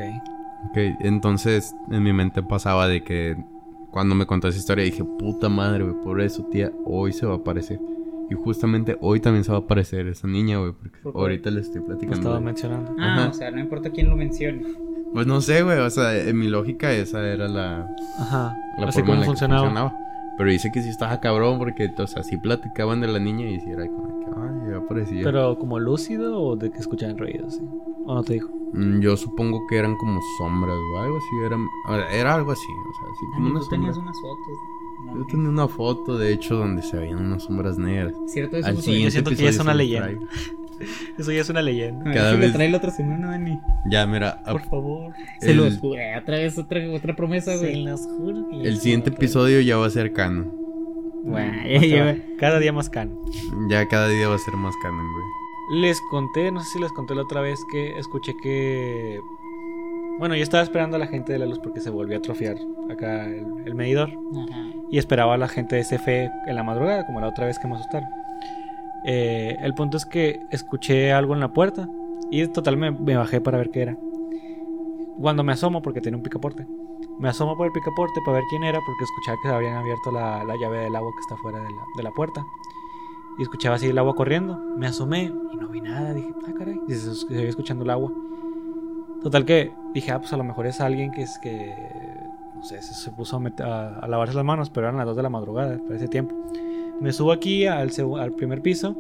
Ok, 0.72 0.78
entonces 1.02 1.76
en 1.92 2.04
mi 2.04 2.14
mente 2.14 2.42
pasaba 2.44 2.88
de 2.88 3.04
que 3.04 3.38
cuando 3.92 4.16
me 4.16 4.26
contó 4.26 4.48
esa 4.48 4.58
historia 4.58 4.84
dije, 4.84 5.04
puta 5.04 5.50
madre, 5.50 5.84
güey, 5.84 5.96
por 6.04 6.20
eso 6.22 6.44
tía, 6.46 6.72
hoy 6.86 7.14
se 7.14 7.26
va 7.26 7.34
a 7.34 7.38
aparecer. 7.38 7.80
Y 8.30 8.34
justamente 8.36 8.98
hoy 9.00 9.20
también 9.22 9.44
se 9.46 9.52
va 9.52 9.60
a 9.60 9.62
aparecer 9.62 10.08
esa 10.08 10.28
niña, 10.28 10.58
güey, 10.60 10.74
porque 10.74 11.00
¿Por 11.02 11.16
ahorita 11.16 11.50
le 11.50 11.62
estoy 11.62 11.80
Lo 11.82 11.88
platicando. 11.88 12.18
estaba 12.20 12.40
mencionando. 12.42 12.94
Ah, 13.00 13.14
Ajá. 13.16 13.30
o 13.30 13.34
sea, 13.34 13.52
no 13.52 13.60
importa 13.60 13.90
quién 13.92 14.10
lo 14.10 14.18
mencione. 14.18 14.64
Pues 15.14 15.26
no 15.26 15.40
sé, 15.40 15.64
güey, 15.64 15.78
o 15.80 15.90
sea, 15.90 16.14
en 16.18 16.38
mi 16.38 16.48
lógica 16.50 16.92
esa 16.92 17.26
era 17.26 17.48
la, 17.48 17.88
Ajá. 18.20 18.58
la 18.78 18.88
Así 18.88 19.00
forma 19.00 19.06
como 19.06 19.14
en 19.14 19.20
la 19.22 19.26
funcionaba. 19.26 19.62
que 19.62 19.68
funcionaba. 19.70 20.00
Pero 20.38 20.50
dice 20.52 20.72
que 20.72 20.82
sí 20.84 20.90
estaba 20.90 21.20
cabrón 21.22 21.58
porque, 21.58 21.90
o 21.98 22.08
sea, 22.08 22.22
sí 22.24 22.36
platicaban 22.38 23.00
de 23.00 23.08
la 23.08 23.18
niña 23.20 23.50
y 23.50 23.60
sí 23.62 23.70
era 23.70 23.88
como 23.88 24.20
que, 24.20 24.26
ay, 24.36 24.72
ya 24.72 24.78
aparecía. 24.78 25.24
Pero 25.24 25.58
como 25.58 25.80
lúcido 25.80 26.42
o 26.44 26.56
de 26.58 26.70
que 26.70 26.78
escuchaban 26.80 27.18
ruidos, 27.18 27.56
¿sí? 27.56 27.62
¿O 28.06 28.14
no 28.14 28.24
te 28.24 28.34
dijo? 28.34 28.50
Mm, 28.74 29.00
Yo 29.00 29.16
supongo 29.18 29.66
que 29.68 29.78
eran 29.78 29.96
como 29.96 30.20
sombras 30.38 30.76
o 30.76 31.00
algo 31.00 31.18
así, 31.18 31.28
eran, 31.46 31.66
a 31.86 31.98
ver, 31.98 32.06
era 32.12 32.36
algo 32.36 32.52
así, 32.52 32.68
o 32.90 32.94
sea, 32.94 33.12
así 33.12 33.26
como 33.34 33.48
una 33.50 33.60
Tú 33.62 33.68
tenías 33.70 33.96
sombra. 33.96 34.12
unas 34.12 34.22
fotos. 34.22 34.58
No, 35.06 35.18
Yo 35.20 35.26
tenía 35.28 35.50
una 35.50 35.68
foto, 35.68 36.18
de 36.18 36.34
hecho, 36.34 36.56
donde 36.56 36.82
se 36.82 36.98
veían 36.98 37.20
unas 37.20 37.44
sombras 37.44 37.78
negras. 37.78 38.14
¿Cierto? 38.28 38.58
Eso 38.58 38.68
Al 38.68 38.78
siguiente 38.78 39.12
siento 39.12 39.30
que 39.30 39.36
ya 39.38 39.50
es 39.50 39.60
una 39.60 39.74
leyenda. 39.74 40.08
traigo. 40.08 40.26
Eso 41.18 41.32
ya 41.32 41.42
es 41.42 41.50
una 41.50 41.62
leyenda. 41.64 42.02
A 42.02 42.10
ver 42.10 42.14
cada 42.18 42.34
vez- 42.36 42.54
trae 42.54 42.70
la 42.70 42.78
otra 42.78 42.92
semana, 42.92 43.32
Dani. 43.32 43.60
Ya, 43.90 44.06
mira, 44.06 44.42
a- 44.46 44.52
Por 44.52 44.62
favor. 44.70 45.14
Se 45.40 45.52
el, 45.52 45.58
los 45.58 45.78
juro. 45.80 46.00
Otra 46.22 46.38
vez, 46.38 46.58
otra, 46.58 46.80
otra 46.92 47.16
promesa, 47.16 47.56
güey. 47.58 47.84
los 47.84 48.02
juro 48.06 48.48
que 48.50 48.62
el 48.62 48.78
siguiente 48.80 49.10
episodio 49.10 49.62
ya 49.62 49.78
va 49.78 49.88
a 49.88 49.90
ser 49.90 50.14
canon. 50.14 50.52
Bueno, 51.24 51.52
Más 51.64 51.88
ya 51.90 52.06
va. 52.06 52.16
Cada 52.38 52.60
día 52.60 52.72
más 52.74 52.90
can. 52.90 53.12
Ya 53.70 53.88
cada 53.88 54.08
día 54.08 54.28
va 54.30 54.36
a 54.36 54.40
ser 54.40 54.54
más 54.56 54.76
canon, 54.84 55.12
güey. 55.14 55.26
Les 55.70 56.00
conté, 56.10 56.52
no 56.52 56.62
sé 56.62 56.70
si 56.74 56.80
les 56.80 56.92
conté 56.94 57.14
la 57.14 57.24
otra 57.24 57.42
vez 57.42 57.66
que 57.70 57.98
escuché 58.00 58.38
que 58.38 59.20
Bueno, 60.18 60.36
yo 60.36 60.44
estaba 60.44 60.64
esperando 60.64 60.96
a 60.96 61.00
la 61.00 61.08
gente 61.08 61.34
de 61.34 61.40
la 61.40 61.46
luz 61.46 61.60
porque 61.60 61.82
se 61.82 61.90
volvió 61.90 62.16
a 62.16 62.20
atrofiar 62.20 62.58
acá 62.90 63.26
el, 63.26 63.46
el 63.66 63.76
medidor. 63.76 64.10
Ajá. 64.10 64.66
Y 64.90 64.98
esperaba 64.98 65.34
a 65.34 65.38
la 65.38 65.48
gente 65.48 65.76
de 65.76 65.84
CFE 65.84 66.32
en 66.48 66.56
la 66.56 66.64
madrugada, 66.64 67.06
como 67.06 67.20
la 67.20 67.28
otra 67.28 67.46
vez 67.46 67.60
que 67.60 67.68
me 67.68 67.76
asustaron. 67.76 68.08
Eh, 69.06 69.58
el 69.62 69.74
punto 69.74 69.98
es 69.98 70.06
que 70.06 70.40
escuché 70.52 71.12
algo 71.12 71.34
en 71.34 71.40
la 71.40 71.54
puerta. 71.54 71.90
Y 72.32 72.46
total 72.48 72.78
me, 72.78 72.92
me 72.92 73.16
bajé 73.16 73.42
para 73.42 73.58
ver 73.58 73.70
qué 73.70 73.82
era. 73.82 73.98
Cuando 75.20 75.44
me 75.44 75.54
asomo, 75.54 75.82
porque 75.82 76.02
tenía 76.02 76.18
un 76.18 76.24
picaporte. 76.24 76.66
Me 77.20 77.30
asomo 77.30 77.58
por 77.58 77.68
el 77.68 77.74
picaporte 77.74 78.20
para 78.26 78.38
ver 78.38 78.44
quién 78.50 78.64
era, 78.64 78.80
porque 78.86 79.04
escuchaba 79.04 79.38
que 79.42 79.50
se 79.50 79.56
habían 79.56 79.76
abierto 79.76 80.12
la, 80.12 80.44
la 80.44 80.56
llave 80.58 80.80
del 80.80 80.96
agua 80.96 81.10
que 81.16 81.22
está 81.22 81.38
fuera 81.42 81.58
de 81.58 81.70
la, 81.70 81.84
de 81.98 82.04
la 82.04 82.12
puerta. 82.12 82.46
Y 83.38 83.44
escuchaba 83.44 83.76
así 83.76 83.88
el 83.88 83.98
agua 83.98 84.16
corriendo. 84.16 84.58
Me 84.78 84.88
asomé 84.88 85.32
y 85.54 85.58
no 85.58 85.68
vi 85.70 85.82
nada. 85.82 86.14
Dije, 86.14 86.34
ah, 86.48 86.54
caray. 86.58 86.80
Y 86.88 86.94
se, 86.94 87.14
se 87.16 87.48
escuchando 87.48 87.84
el 87.84 87.90
agua. 87.92 88.12
Total 89.22 89.46
que 89.46 89.72
dije, 89.94 90.12
ah, 90.12 90.20
pues 90.20 90.32
a 90.34 90.38
lo 90.38 90.44
mejor 90.44 90.68
es 90.68 90.80
alguien 90.82 91.12
que 91.12 91.24
es 91.24 91.38
que. 91.40 91.74
No 92.56 92.64
sé, 92.64 92.82
se, 92.82 92.94
se 92.94 93.12
puso 93.12 93.38
a, 93.38 93.40
met- 93.40 93.62
a- 93.62 94.00
a 94.00 94.08
lavarse 94.08 94.36
las 94.36 94.46
manos, 94.46 94.70
pero 94.70 94.88
eran 94.88 94.98
las 94.98 95.06
2 95.06 95.16
de 95.16 95.24
la 95.24 95.30
madrugada, 95.30 95.78
para 95.78 95.96
ese 95.96 96.08
tiempo. 96.08 96.34
Me 97.00 97.12
subo 97.14 97.32
aquí 97.32 97.66
al, 97.68 97.92
al 98.20 98.32
primer 98.34 98.62
piso. 98.62 98.96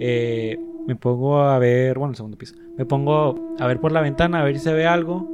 eh, 0.00 0.58
me 0.86 0.96
pongo 0.96 1.40
a 1.40 1.58
ver. 1.58 1.98
Bueno, 1.98 2.10
el 2.10 2.16
segundo 2.16 2.36
piso. 2.36 2.54
Me 2.76 2.84
pongo 2.84 3.36
a 3.58 3.66
ver 3.66 3.80
por 3.80 3.92
la 3.92 4.00
ventana, 4.00 4.40
a 4.40 4.44
ver 4.44 4.56
si 4.58 4.64
se 4.64 4.72
ve 4.72 4.86
algo. 4.86 5.28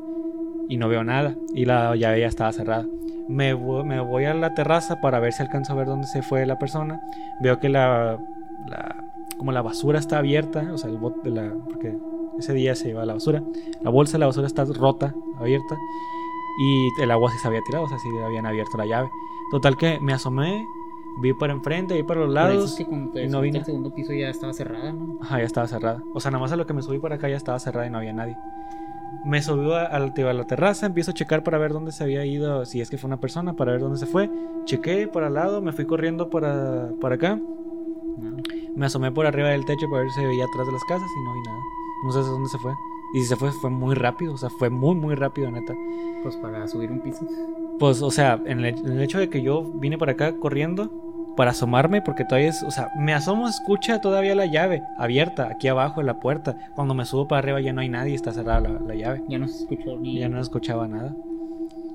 Y 0.69 0.77
no 0.77 0.89
veo 0.89 1.05
nada. 1.05 1.35
Y 1.55 1.65
la 1.65 1.97
llave 1.97 2.21
ya 2.21 2.27
estaba 2.27 2.53
cerrada. 2.53 2.87
Me, 3.29 3.55
me 3.55 4.01
voy 4.01 4.25
a 4.27 4.35
la 4.35 4.55
terraza 4.55 5.01
para 5.01 5.21
ver 5.21 5.33
si 5.33 5.43
alcanzo 5.43 5.73
a 5.73 5.77
ver 5.77 5.87
dónde 5.87 6.07
se 6.07 6.23
fue 6.23 6.45
la 6.47 6.59
persona. 6.59 7.01
Veo 7.41 7.59
que 7.59 7.69
la, 7.71 8.19
la- 8.67 9.05
como 9.37 9.53
la 9.53 9.63
basura 9.63 9.99
está 9.99 10.19
abierta, 10.19 10.71
o 10.73 10.79
sea, 10.79 10.91
el 10.91 10.99
bote 10.99 11.21
de 11.23 11.31
la 11.31 11.55
porque 11.69 11.97
ese 12.39 12.53
día 12.55 12.75
se 12.75 12.91
iba 12.91 13.03
a 13.03 13.07
la 13.07 13.15
basura. 13.15 13.43
La 13.83 13.91
bolsa 13.91 14.13
de 14.13 14.19
la 14.21 14.27
basura 14.27 14.47
está 14.47 14.65
rota, 14.65 15.15
abierta 15.39 15.77
y 16.61 17.03
el 17.03 17.11
agua 17.11 17.31
sí 17.31 17.39
se 17.39 17.47
había 17.49 17.61
tirado, 17.67 17.85
o 17.85 17.89
sea, 17.89 17.99
sí 17.99 18.09
habían 18.25 18.47
abierto 18.47 18.77
la 18.77 18.87
llave. 18.87 19.09
Total 19.51 19.77
que 19.77 19.99
me 20.01 20.13
asomé, 20.13 20.65
vi 21.23 21.33
para 21.35 21.53
enfrente, 21.53 21.95
vi 21.95 22.03
para 22.03 22.21
los 22.21 22.33
lados. 22.35 22.73
es 22.73 22.77
que 22.77 22.87
cuando 22.87 23.13
te 23.13 23.25
y 23.25 23.29
no 23.29 23.41
vine. 23.41 23.61
al 23.61 23.65
segundo 23.65 23.95
piso 23.95 24.13
ya 24.13 24.29
estaba 24.29 24.53
cerrada, 24.53 24.93
¿no? 24.93 25.19
Ajá, 25.23 25.39
ya 25.39 25.45
estaba 25.45 25.67
cerrada. 25.69 26.03
O 26.15 26.21
sea, 26.21 26.31
nada 26.31 26.41
más 26.43 26.53
a 26.53 26.57
lo 26.57 26.67
que 26.67 26.75
me 26.75 26.83
subí 26.83 26.99
para 26.99 27.15
acá 27.17 27.29
ya 27.29 27.37
estaba 27.37 27.59
cerrada 27.61 27.87
y 27.87 27.91
no 27.91 27.99
había 27.99 28.13
nadie. 28.13 28.37
Me 29.25 29.41
subí 29.43 29.73
a, 29.73 29.85
a 29.87 29.99
la- 29.99 30.13
a 30.31 30.33
la 30.33 30.45
terraza, 30.47 30.87
empiezo 30.87 31.13
a 31.13 31.15
checar 31.15 31.43
para 31.43 31.59
ver 31.59 31.73
dónde 31.73 31.93
se 31.93 32.03
había 32.05 32.25
ido, 32.27 32.65
si 32.67 32.81
es 32.81 32.91
que 32.91 32.99
fue 32.99 33.09
una 33.09 33.21
persona, 33.21 33.55
para 33.55 33.73
ver 33.73 33.81
dónde 33.81 33.99
se 33.99 34.07
fue. 34.07 34.31
Chequé 34.65 35.09
para 35.09 35.29
al 35.29 35.35
lado, 35.35 35.63
me 35.63 35.73
fui 35.73 35.87
corriendo 35.87 36.29
para, 36.29 36.91
para 37.01 37.15
acá. 37.17 37.41
Me 38.79 38.87
asomé 38.87 39.11
por 39.11 39.27
arriba 39.27 39.49
del 39.49 39.65
techo 39.65 39.89
para 39.91 40.03
ver 40.03 40.11
si 40.13 40.21
se 40.21 40.27
veía 40.27 40.45
atrás 40.45 40.67
de 40.67 40.73
las 40.73 40.85
casas 40.85 41.11
y 41.17 41.25
no 41.25 41.35
vi 41.35 41.41
nada. 41.43 41.59
No 42.05 42.13
sé 42.13 42.21
dónde 42.21 42.49
se 42.49 42.59
fue. 42.59 42.73
Y 43.13 43.21
si 43.21 43.27
se 43.27 43.37
fue, 43.37 43.51
fue 43.51 43.71
muy 43.71 43.95
rápido. 43.95 44.35
O 44.35 44.37
sea, 44.37 44.51
fue 44.51 44.71
muy, 44.71 44.95
muy 44.95 45.15
rápido, 45.15 45.51
neta. 45.51 45.75
Pues 46.23 46.37
para 46.37 46.67
subir 46.69 46.93
un 46.93 47.01
piso. 47.01 47.27
Pues, 47.79 48.03
o 48.03 48.11
sea, 48.11 48.41
en 48.47 48.65
el, 48.65 48.79
en 48.79 48.93
el 48.93 49.03
hecho 49.03 49.19
de 49.19 49.29
que 49.29 49.43
yo 49.43 49.63
vine 49.63 49.99
para 49.99 50.13
acá 50.13 50.39
corriendo 50.39 50.91
para 51.37 51.53
asomarme, 51.53 52.03
porque 52.03 52.25
todavía 52.25 52.49
es, 52.49 52.65
o 52.65 52.71
sea, 52.71 52.91
me 52.99 53.15
asomo, 53.15 53.47
escucha 53.47 54.01
todavía 54.01 54.35
la 54.35 54.47
llave 54.47 54.83
abierta 54.97 55.49
aquí 55.49 55.69
abajo 55.69 56.01
en 56.01 56.07
la 56.07 56.19
puerta. 56.19 56.57
Cuando 56.75 56.95
me 56.95 57.05
subo 57.05 57.29
para 57.29 57.39
arriba 57.41 57.61
ya 57.61 57.73
no 57.73 57.81
hay 57.81 57.89
nadie, 57.89 58.15
está 58.15 58.33
cerrada 58.33 58.61
la, 58.61 58.81
la 58.81 58.95
llave. 58.95 59.23
Ya 59.29 59.39
no 59.39 59.47
se 59.49 59.63
escuchó 59.63 59.97
ni. 59.97 60.19
Ya 60.19 60.29
no 60.29 60.41
escuchaba 60.41 60.89
nada. 60.89 61.15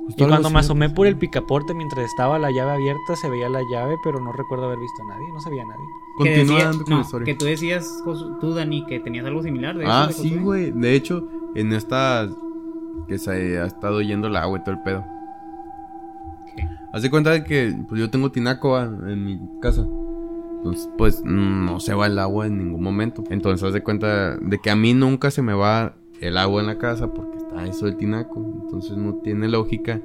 Justo 0.05 0.23
Y 0.23 0.27
cuando 0.27 0.49
me 0.49 0.59
asomé 0.59 0.89
por 0.89 1.07
el 1.07 1.17
picaporte 1.17 1.73
mientras 1.73 2.05
estaba 2.05 2.39
la 2.39 2.51
llave 2.51 2.71
abierta, 2.71 3.15
se 3.15 3.29
veía 3.29 3.47
la 3.47 3.61
llave, 3.71 3.95
pero 4.03 4.19
no 4.19 4.33
recuerdo 4.33 4.65
haber 4.65 4.79
visto 4.79 5.01
a 5.03 5.07
nadie. 5.07 5.31
No 5.33 5.39
se 5.39 5.49
veía 5.49 5.63
a 5.63 5.67
nadie. 5.67 6.02
Continuando 6.17 6.83
con 6.83 6.95
la 6.95 7.01
historia. 7.01 7.25
que 7.25 7.35
tú 7.35 7.45
decías, 7.45 8.03
tú, 8.39 8.53
Dani, 8.53 8.85
que 8.85 8.99
tenías 8.99 9.25
algo 9.25 9.41
similar. 9.41 9.77
De 9.77 9.85
Ah, 9.87 10.09
sí, 10.11 10.37
güey. 10.37 10.71
De 10.71 10.93
hecho, 10.93 11.27
en 11.55 11.73
esta 11.73 12.29
que 13.07 13.17
se 13.17 13.59
ha 13.59 13.65
estado 13.65 14.01
yendo 14.01 14.27
el 14.27 14.35
agua 14.35 14.59
y 14.59 14.63
todo 14.63 14.75
el 14.75 14.81
pedo. 14.81 15.05
Haz 16.93 17.01
de 17.01 17.09
cuenta 17.09 17.31
de 17.31 17.43
que 17.43 17.75
pues, 17.89 17.99
yo 17.99 18.09
tengo 18.09 18.31
tinaco 18.31 18.75
ah, 18.75 18.83
en 18.83 19.25
mi 19.25 19.39
casa. 19.61 19.87
Entonces, 20.57 20.89
pues 20.97 21.21
mm, 21.23 21.65
no 21.65 21.79
se 21.79 21.93
va 21.93 22.05
el 22.05 22.19
agua 22.19 22.47
en 22.47 22.57
ningún 22.57 22.83
momento. 22.83 23.23
Entonces, 23.29 23.67
haz 23.67 23.73
de 23.73 23.81
cuenta 23.81 24.37
de 24.37 24.59
que 24.59 24.69
a 24.69 24.75
mí 24.75 24.93
nunca 24.93 25.31
se 25.31 25.41
me 25.41 25.53
va 25.53 25.95
el 26.21 26.37
agua 26.37 26.61
en 26.61 26.67
la 26.67 26.77
casa 26.77 27.11
porque 27.11 27.37
está 27.37 27.65
eso 27.65 27.85
del 27.85 27.97
tinaco. 27.97 28.39
Entonces, 28.63 28.95
no 28.95 29.15
tiene 29.15 29.47
lógica 29.47 29.99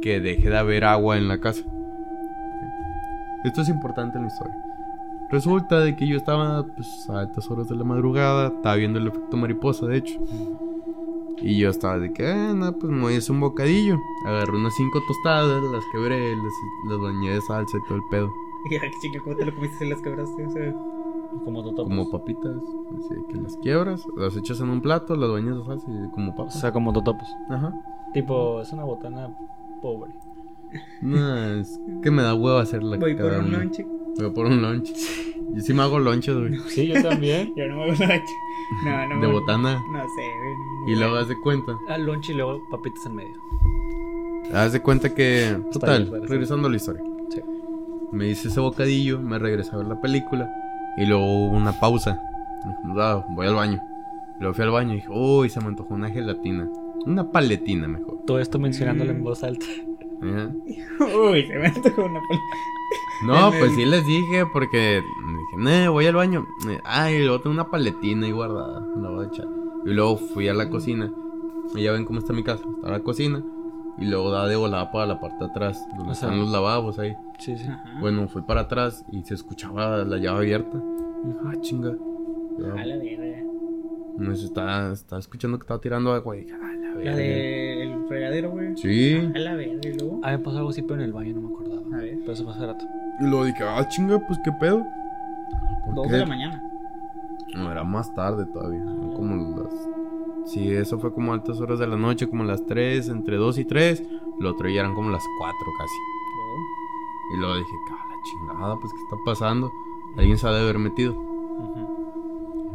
que 0.00 0.20
deje 0.20 0.48
de 0.48 0.58
haber 0.58 0.84
agua 0.84 1.18
en 1.18 1.28
la 1.28 1.38
casa. 1.38 1.64
Esto 3.44 3.60
es 3.60 3.68
importante 3.68 4.16
en 4.18 4.24
la 4.24 4.28
historia. 4.28 4.56
Resulta 5.32 5.80
de 5.80 5.96
que 5.96 6.06
yo 6.06 6.16
estaba 6.18 6.64
pues, 6.76 7.08
a 7.10 7.20
altas 7.20 7.50
horas 7.50 7.68
de 7.68 7.74
la 7.74 7.84
madrugada, 7.84 8.48
estaba 8.48 8.76
viendo 8.76 8.98
el 8.98 9.08
efecto 9.08 9.36
mariposa, 9.36 9.86
de 9.86 9.96
hecho. 9.96 10.20
Y 11.40 11.58
yo 11.58 11.70
estaba 11.70 11.98
de 11.98 12.12
que, 12.12 12.26
ah, 12.26 12.52
no, 12.54 12.72
pues 12.78 12.92
me 12.92 13.00
voy 13.00 13.14
a 13.14 13.18
hacer 13.18 13.32
un 13.32 13.40
bocadillo. 13.40 13.96
Agarré 14.26 14.52
unas 14.56 14.74
cinco 14.76 15.00
tostadas, 15.08 15.62
las 15.72 15.82
quebré, 15.90 16.36
las, 16.36 16.52
las 16.88 16.98
bañé 17.00 17.30
de 17.34 17.40
salsa 17.40 17.78
y 17.78 17.88
todo 17.88 17.96
el 17.96 18.04
pedo. 18.10 18.30
Y 18.64 18.78
chinga, 19.00 19.18
¿cómo 19.24 19.34
te 19.34 19.44
lo 19.46 19.54
comiste 19.54 19.78
si 19.78 19.90
las 19.90 20.00
quebraste? 20.02 20.46
O 20.46 20.50
sea, 20.52 20.72
Como 21.44 21.64
tú 21.64 21.74
Como 21.74 22.08
papitas, 22.10 22.52
así 22.96 23.14
que 23.28 23.40
las 23.40 23.56
quiebras, 23.56 24.06
las 24.16 24.36
echas 24.36 24.60
en 24.60 24.68
un 24.68 24.80
plato, 24.80 25.16
las 25.16 25.30
bañas 25.32 25.56
de 25.56 25.64
salsa 25.64 25.86
y 25.90 26.10
como 26.10 26.30
O 26.30 26.36
papas. 26.36 26.60
sea, 26.60 26.72
como 26.72 26.92
totopos. 26.92 27.26
Ajá. 27.50 27.72
Tipo, 28.12 28.60
es 28.60 28.72
una 28.72 28.84
botana 28.84 29.34
pobre. 29.80 30.12
No, 31.00 31.44
es 31.54 31.80
que 32.02 32.10
me 32.12 32.22
da 32.22 32.34
huevo 32.34 32.58
hacerla. 32.58 32.98
voy 32.98 33.16
por 33.16 33.32
un 33.32 33.50
lunch. 33.50 33.84
Voy 34.18 34.30
por 34.30 34.46
un 34.46 34.60
lunch. 34.62 34.92
Yo 35.54 35.60
sí 35.60 35.74
me 35.74 35.82
hago 35.82 35.98
lunches, 35.98 36.36
güey. 36.36 36.58
Sí, 36.68 36.86
yo 36.88 37.02
también. 37.02 37.52
Yo 37.56 37.66
no 37.68 37.76
me 37.76 37.82
hago 37.84 37.92
lunch. 37.92 38.30
No, 38.84 39.06
no. 39.08 39.20
De 39.20 39.26
me- 39.26 39.32
botana. 39.32 39.82
No 39.92 40.00
sé, 40.00 40.22
güey. 40.86 40.92
Y 40.92 40.96
luego 40.98 41.16
haz 41.16 41.28
de 41.28 41.38
cuenta. 41.40 41.76
Al 41.88 42.04
lunch 42.06 42.30
y 42.30 42.34
luego 42.34 42.60
papitas 42.70 43.04
en 43.06 43.14
medio. 43.16 43.34
Haz 44.54 44.72
de 44.72 44.80
cuenta 44.80 45.14
que. 45.14 45.56
Total, 45.72 46.04
bien, 46.10 46.26
regresando 46.28 46.68
a 46.68 46.70
la 46.70 46.76
historia. 46.76 47.02
Sí. 47.30 47.40
Me 48.12 48.28
hice 48.28 48.48
ese 48.48 48.60
bocadillo, 48.60 49.20
me 49.20 49.38
regresé 49.38 49.70
a 49.74 49.78
ver 49.78 49.86
la 49.86 50.00
película. 50.00 50.50
Y 50.98 51.06
luego 51.06 51.24
hubo 51.24 51.56
una 51.56 51.72
pausa. 51.80 52.20
Dije, 52.84 53.00
"Ah, 53.00 53.24
voy 53.30 53.46
al 53.46 53.54
baño. 53.54 53.80
Luego 54.38 54.54
fui 54.54 54.64
al 54.64 54.70
baño 54.70 54.92
y 54.92 54.96
dije, 54.96 55.08
uy, 55.10 55.48
se 55.48 55.60
me 55.60 55.66
antojó 55.68 55.94
una 55.94 56.10
gelatina. 56.10 56.68
Una 57.06 57.30
paletina 57.30 57.88
mejor. 57.88 58.18
Todo 58.26 58.38
esto 58.40 58.58
mencionándolo 58.58 59.12
Mm. 59.12 59.16
en 59.16 59.24
voz 59.24 59.42
alta. 59.44 59.66
Uy, 60.20 61.46
se 61.46 61.58
me 61.58 61.66
antojó 61.68 62.04
una 62.04 62.20
pal- 62.20 62.40
No, 63.24 63.50
pues 63.50 63.70
el- 63.70 63.76
sí 63.76 63.84
les 63.84 64.04
dije 64.04 64.46
porque 64.52 65.00
dije, 65.02 65.56
no, 65.86 65.92
voy 65.92 66.06
al 66.06 66.14
baño. 66.16 66.46
Eh, 66.68 66.80
Ay, 66.84 67.20
luego 67.20 67.40
tengo 67.40 67.54
una 67.54 67.70
paletina 67.70 68.26
ahí 68.26 68.32
guardada, 68.32 68.84
la 69.00 69.10
voy 69.10 69.24
a 69.24 69.28
echar. 69.28 69.46
Y 69.86 69.90
luego 69.90 70.16
fui 70.16 70.48
a 70.48 70.54
la 70.54 70.68
cocina. 70.68 71.12
Y 71.74 71.82
ya 71.82 71.92
ven 71.92 72.04
cómo 72.04 72.18
está 72.18 72.32
mi 72.32 72.42
casa. 72.42 72.64
Está 72.76 72.90
la 72.90 73.00
cocina. 73.00 73.42
Y 73.98 74.06
luego 74.06 74.30
da 74.30 74.48
de 74.48 74.56
volada 74.56 74.90
para 74.90 75.06
la 75.06 75.20
parte 75.20 75.44
de 75.44 75.50
atrás, 75.50 75.80
donde 75.96 76.12
O 76.12 76.14
sea- 76.14 76.28
están 76.30 76.40
los 76.40 76.50
lavabos 76.50 76.98
ahí. 76.98 77.14
Sí, 77.38 77.56
sí. 77.56 77.64
Ajá. 77.68 77.98
Bueno, 78.00 78.26
fui 78.28 78.42
para 78.42 78.62
atrás 78.62 79.04
y 79.12 79.22
se 79.22 79.34
escuchaba 79.34 79.98
la 80.04 80.16
llave 80.16 80.38
abierta. 80.38 80.82
Ah, 81.46 81.52
chinga. 81.60 81.90
A 81.90 82.84
la 82.84 82.96
verga. 82.96 83.42
No 84.18 84.32
estaba, 84.32 84.92
estaba 84.92 85.20
escuchando 85.20 85.58
que 85.58 85.62
estaba 85.62 85.80
tirando 85.80 86.12
agua. 86.12 86.36
Y 86.36 86.40
dije, 86.40 86.54
ah, 86.60 86.72
la 86.74 86.88
La 86.90 86.94
verga. 86.96 87.16
del 87.16 88.04
fregadero, 88.08 88.50
güey. 88.50 88.76
Sí. 88.76 89.30
A 89.34 89.38
la 89.38 89.54
verga, 89.54 89.88
y 89.88 89.92
luego. 89.98 90.20
A 90.22 90.30
mí 90.32 90.36
me 90.36 90.38
pasó 90.40 90.58
algo 90.58 90.70
así, 90.70 90.82
pero 90.82 90.96
en 90.96 91.02
el 91.06 91.12
baño 91.12 91.34
no 91.34 91.40
me 91.42 91.54
acordaba. 91.54 91.71
A 91.92 91.96
ver. 91.98 92.18
Pero 92.20 92.32
eso 92.32 92.44
fue 92.44 92.52
hace 92.52 92.66
rato. 92.66 92.84
Y 93.20 93.24
luego 93.24 93.44
dije, 93.44 93.64
ah, 93.64 93.86
chinga, 93.88 94.18
pues 94.26 94.38
qué 94.44 94.52
pedo. 94.52 94.84
¿Por 95.84 95.94
Dos 95.94 96.06
qué? 96.06 96.12
de 96.14 96.18
la 96.20 96.26
mañana. 96.26 96.62
No, 97.54 97.70
era 97.70 97.84
más 97.84 98.12
tarde 98.14 98.46
todavía. 98.46 98.82
Como 99.14 99.36
las. 99.58 99.72
Sí, 100.46 100.72
eso 100.72 100.98
fue 100.98 101.12
como 101.12 101.32
altas 101.32 101.60
horas 101.60 101.78
de 101.78 101.86
la 101.86 101.96
noche, 101.96 102.28
como 102.28 102.42
las 102.44 102.64
3, 102.66 103.08
entre 103.10 103.36
2 103.36 103.58
y 103.58 103.64
3. 103.64 104.02
Lo 104.40 104.50
otro 104.50 104.68
ya 104.68 104.80
eran 104.80 104.94
como 104.94 105.10
las 105.10 105.22
4 105.38 105.56
casi. 105.78 105.94
Luego. 106.36 106.56
Y 107.34 107.38
luego 107.38 107.54
dije, 107.56 107.76
"Ca, 107.88 107.94
la 107.94 108.22
chingada, 108.24 108.76
pues, 108.80 108.92
¿qué 108.92 108.98
está 109.02 109.16
pasando? 109.24 109.70
Alguien 110.16 110.36
se 110.38 110.46
ha 110.48 110.50
de 110.52 110.60
haber 110.62 110.78
metido. 110.78 111.14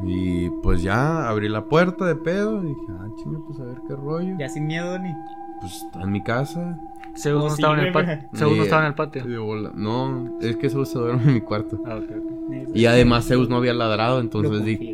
Y 0.04 0.50
pues 0.62 0.84
ya 0.84 1.28
abrí 1.28 1.50
la 1.50 1.66
puerta 1.66 2.06
de 2.06 2.16
pedo. 2.16 2.64
Y 2.64 2.68
dije, 2.70 2.86
ah, 3.00 3.08
chinga, 3.16 3.40
pues 3.46 3.60
a 3.60 3.64
ver 3.66 3.82
qué 3.88 3.96
rollo. 3.96 4.36
Ya 4.38 4.48
sin 4.48 4.68
miedo, 4.68 4.98
ni. 5.00 5.14
Pues 5.60 5.84
está 5.84 6.04
en 6.04 6.12
mi 6.12 6.22
casa. 6.24 6.80
Según 7.18 7.44
no 7.44 7.50
sí, 7.50 7.56
estaba 7.56 7.80
en 7.80 7.88
el 7.88 7.92
patio. 7.92 8.30
no 8.32 8.64
estaba 8.64 8.82
en 8.84 8.88
el 8.88 8.96
patio. 8.96 10.40
Es 10.42 10.56
que 10.58 10.70
Zeus 10.70 10.90
se 10.90 11.00
duerme 11.00 11.24
en 11.24 11.34
mi 11.34 11.42
cuarto. 11.42 11.82
Ah, 11.86 11.96
ok, 11.96 12.04
ok. 12.04 12.76
Y 12.76 12.86
además 12.86 13.28
Zeus 13.28 13.50
no 13.50 13.58
había 13.58 13.74
ladrado, 13.74 14.20
entonces 14.20 14.64
dije, 14.64 14.94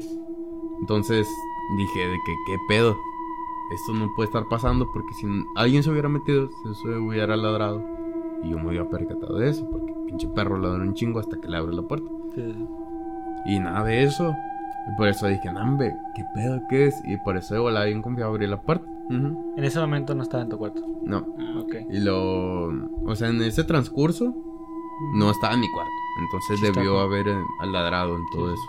entonces 0.80 1.28
dije 1.78 2.00
de 2.00 2.16
que 2.26 2.34
qué 2.48 2.58
pedo. 2.70 2.96
Esto 3.74 3.94
no 3.94 4.12
puede 4.16 4.28
estar 4.28 4.44
pasando 4.50 4.90
porque 4.94 5.14
si 5.14 5.26
alguien 5.56 5.84
se 5.84 5.90
hubiera 5.90 6.08
metido, 6.08 6.50
Zeus 6.64 6.80
se 6.82 6.90
hubiera 6.90 7.36
ladrado. 7.36 7.84
Y 8.44 8.50
yo 8.50 8.58
me 8.58 8.70
había 8.70 8.88
percatado 8.90 9.38
de 9.38 9.50
eso, 9.50 9.68
porque 9.70 9.94
pinche 10.06 10.28
perro 10.28 10.58
ladró 10.58 10.82
un 10.82 10.94
chingo 10.94 11.20
hasta 11.20 11.40
que 11.40 11.48
le 11.48 11.58
abre 11.58 11.74
la 11.74 11.82
puerta. 11.82 12.10
Sí. 12.36 12.56
Y 13.46 13.60
nada 13.60 13.84
de 13.86 14.04
eso. 14.04 14.34
Y 14.92 14.98
por 14.98 15.08
eso 15.08 15.28
dije, 15.28 15.52
nambe, 15.52 15.94
¿qué 16.16 16.24
pedo 16.36 16.62
qué 16.70 16.88
es? 16.88 17.02
Y 17.06 17.18
por 17.18 17.38
eso 17.38 17.54
de 17.54 17.60
volada 17.60 17.86
bien 17.86 18.02
confiado 18.02 18.32
abrí 18.32 18.48
la 18.48 18.62
puerta. 18.62 18.86
Ujú. 19.10 19.54
En 19.58 19.64
ese 19.64 19.80
momento 19.80 20.16
no 20.16 20.24
estaba 20.24 20.44
en 20.44 20.50
tu 20.50 20.58
cuarto. 20.58 20.82
No. 21.04 21.36
Ah, 21.40 21.60
Ok. 21.62 21.76
Y 21.92 22.00
lo... 22.00 22.68
O 23.06 23.16
sea, 23.16 23.30
en 23.30 23.42
ese 23.42 23.64
transcurso 23.64 24.34
no 25.16 25.32
estaba 25.32 25.54
en 25.54 25.60
mi 25.62 25.68
cuarto. 25.72 25.92
Entonces 26.22 26.60
Sí 26.60 26.66
debió 26.72 26.94
¿no? 26.94 27.00
haber 27.00 27.28
eh, 27.28 27.36
ladrado 27.72 28.16
en 28.16 28.24
todo 28.32 28.54
eso. 28.54 28.64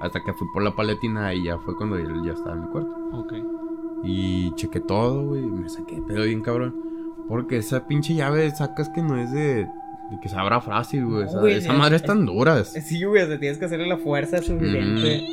Hasta 0.00 0.22
que 0.22 0.32
fui 0.34 0.46
por 0.52 0.62
la 0.62 0.74
paletina 0.76 1.34
y 1.34 1.44
ya 1.44 1.58
fue 1.58 1.76
cuando 1.76 1.96
él 1.96 2.22
ya 2.24 2.32
estaba 2.32 2.54
en 2.54 2.62
mi 2.62 2.68
cuarto. 2.68 2.90
Ok. 3.12 3.32
Y 4.04 4.52
chequé 4.54 4.80
todo, 4.80 5.26
güey. 5.26 5.42
Me 5.42 5.68
saqué 5.68 5.96
de 5.96 6.02
pedo 6.02 6.22
bien 6.24 6.42
cabrón. 6.42 6.74
Porque 7.28 7.56
esa 7.58 7.86
pinche 7.88 8.14
llave 8.14 8.50
sacas 8.52 8.88
que 8.90 9.02
no 9.02 9.16
es 9.16 9.32
de, 9.32 9.64
de 9.64 10.20
que 10.22 10.28
se 10.28 10.36
abra 10.36 10.60
fácil, 10.60 11.04
güey. 11.06 11.24
No, 11.24 11.28
Esa, 11.30 11.40
güey, 11.40 11.54
esa 11.54 11.72
es- 11.72 11.78
madre 11.78 11.96
es 11.96 12.02
tan 12.04 12.24
duras. 12.24 12.72
Sí, 12.72 13.02
güey, 13.04 13.22
o 13.22 13.26
sea, 13.26 13.38
tienes 13.40 13.58
que 13.58 13.64
hacerle 13.64 13.88
la 13.88 13.98
fuerza 13.98 14.38
suficiente. 14.40 15.26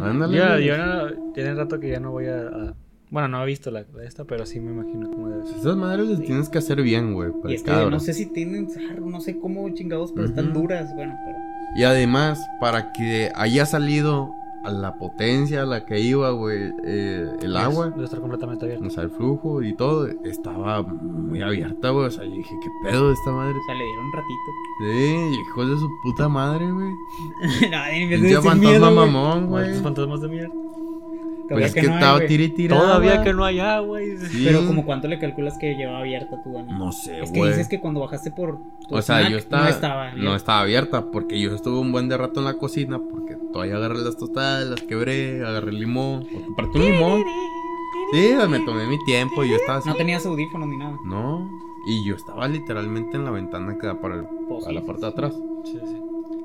Ándale. 0.00 0.36
Ya, 0.36 0.58
yo 0.58 0.76
no, 0.76 1.32
tiene 1.32 1.54
rato 1.54 1.78
que 1.78 1.90
ya 1.90 2.00
no 2.00 2.10
voy 2.10 2.26
a, 2.26 2.40
a- 2.48 2.74
Bueno, 3.10 3.28
no 3.28 3.42
he 3.42 3.46
visto 3.46 3.70
la 3.70 3.84
de 3.84 4.06
esta, 4.06 4.24
pero 4.24 4.44
sí 4.44 4.60
me 4.60 4.70
imagino 4.70 5.10
cómo 5.10 5.28
debe 5.28 5.46
ser. 5.46 5.56
Esas 5.58 5.76
madres 5.76 6.08
las 6.08 6.20
tienes 6.20 6.48
que 6.50 6.58
hacer 6.58 6.82
bien, 6.82 7.14
güey. 7.14 7.30
para 7.32 7.50
Y 7.52 7.56
es 7.56 7.62
que 7.62 7.70
cada 7.70 7.82
hora. 7.82 7.90
no 7.90 8.00
sé 8.00 8.12
si 8.12 8.26
tienen 8.26 8.68
sarro, 8.70 9.06
no 9.06 9.20
sé 9.20 9.38
cómo 9.38 9.68
chingados, 9.70 10.12
pero 10.12 10.26
están 10.26 10.50
Ujú. 10.50 10.60
duras. 10.60 10.94
Bueno, 10.94 11.14
pero. 11.24 11.38
Y 11.76 11.84
además, 11.84 12.38
para 12.60 12.92
que 12.92 13.30
haya 13.34 13.64
salido 13.66 14.30
a 14.64 14.70
la 14.70 14.98
potencia 14.98 15.62
a 15.62 15.64
la 15.66 15.86
que 15.86 16.00
iba, 16.00 16.30
güey, 16.30 16.72
eh, 16.84 17.30
el 17.40 17.56
agua, 17.56 17.90
Debe 17.90 18.04
estar 18.04 18.20
completamente 18.20 18.64
abierto. 18.66 18.86
o 18.86 18.90
sea, 18.90 19.04
el 19.04 19.10
flujo 19.10 19.62
y 19.62 19.74
todo, 19.74 20.06
estaba 20.24 20.82
muy 20.82 21.40
abierta, 21.40 21.90
güey. 21.90 22.06
O 22.06 22.10
sea, 22.10 22.24
yo 22.24 22.30
dije, 22.32 22.54
¿qué 22.62 22.68
pedo 22.90 23.08
de 23.08 23.14
esta 23.14 23.30
madre? 23.30 23.54
O 23.56 23.64
sea, 23.66 23.74
le 23.74 23.84
dieron 23.84 24.04
un 24.06 24.12
ratito. 24.12 24.50
Sí, 25.32 25.40
hijos 25.40 25.70
de 25.70 25.76
su 25.78 25.88
puta 26.02 26.28
madre, 26.28 26.70
güey. 26.70 26.92
ni 28.10 28.18
me 28.20 28.42
fantasma 28.42 28.90
mamón, 28.90 29.46
güey. 29.46 29.74
Fantasmas 29.80 30.20
de 30.20 30.28
mierda. 30.28 30.52
Pues 31.48 31.64
es 31.66 31.74
que 31.74 31.80
estaba 31.80 32.20
tira 32.26 32.42
y 32.42 32.48
tira. 32.50 32.76
Todavía 32.78 33.22
que 33.22 33.32
no 33.32 33.44
hay 33.44 33.58
agua. 33.60 34.02
y- 34.02 34.16
Sí. 34.18 34.42
Pero 34.44 34.66
como 34.66 34.84
cuánto 34.84 35.08
le 35.08 35.18
calculas 35.18 35.56
que 35.58 35.74
llevaba 35.74 36.00
abierta 36.00 36.42
tu 36.42 36.52
Dani. 36.52 36.72
No 36.72 36.92
sé, 36.92 37.20
Es 37.22 37.30
que 37.32 37.38
güey. 37.38 37.50
dices 37.52 37.68
que 37.68 37.80
cuando 37.80 38.00
bajaste 38.00 38.30
por 38.30 38.58
tu 38.88 38.94
O 38.96 39.00
sea, 39.02 39.20
snack, 39.20 39.32
yo 39.32 39.38
estaba, 39.38 39.62
no 39.64 39.68
estaba. 39.70 40.12
no 40.12 40.36
estaba 40.36 40.60
abierta 40.60 41.10
porque 41.10 41.40
yo 41.40 41.54
estuve 41.54 41.78
un 41.78 41.90
buen 41.92 42.08
de 42.08 42.16
rato 42.18 42.40
en 42.40 42.46
la 42.46 42.54
cocina 42.54 42.98
porque 42.98 43.36
todavía 43.52 43.76
agarré 43.76 43.98
las 43.98 44.16
tostadas, 44.16 44.66
las 44.66 44.82
quebré, 44.82 45.44
agarré 45.44 45.70
el 45.70 45.78
limón, 45.80 46.26
partí 46.56 46.78
un 46.78 46.84
limón. 46.84 47.24
Sí, 48.12 48.30
me 48.48 48.60
tomé 48.60 48.86
mi 48.86 48.98
tiempo 49.04 49.44
y 49.44 49.50
yo 49.50 49.56
estaba 49.56 49.78
así. 49.78 49.88
No 49.88 49.94
tenías 49.94 50.24
audífonos 50.24 50.68
ni 50.68 50.76
nada. 50.78 50.96
No, 51.04 51.48
y 51.86 52.06
yo 52.08 52.14
estaba 52.14 52.48
literalmente 52.48 53.16
en 53.16 53.24
la 53.24 53.30
ventana 53.30 53.76
que 53.78 53.86
da 53.86 54.00
para, 54.00 54.16
el- 54.16 54.24
Pues 54.48 54.64
para 54.64 54.74
la 54.74 54.80
sí, 54.80 54.86
parte 54.86 55.02
de 55.02 55.08
atrás. 55.08 55.34
Sí, 55.64 55.78
sí. 55.84 56.00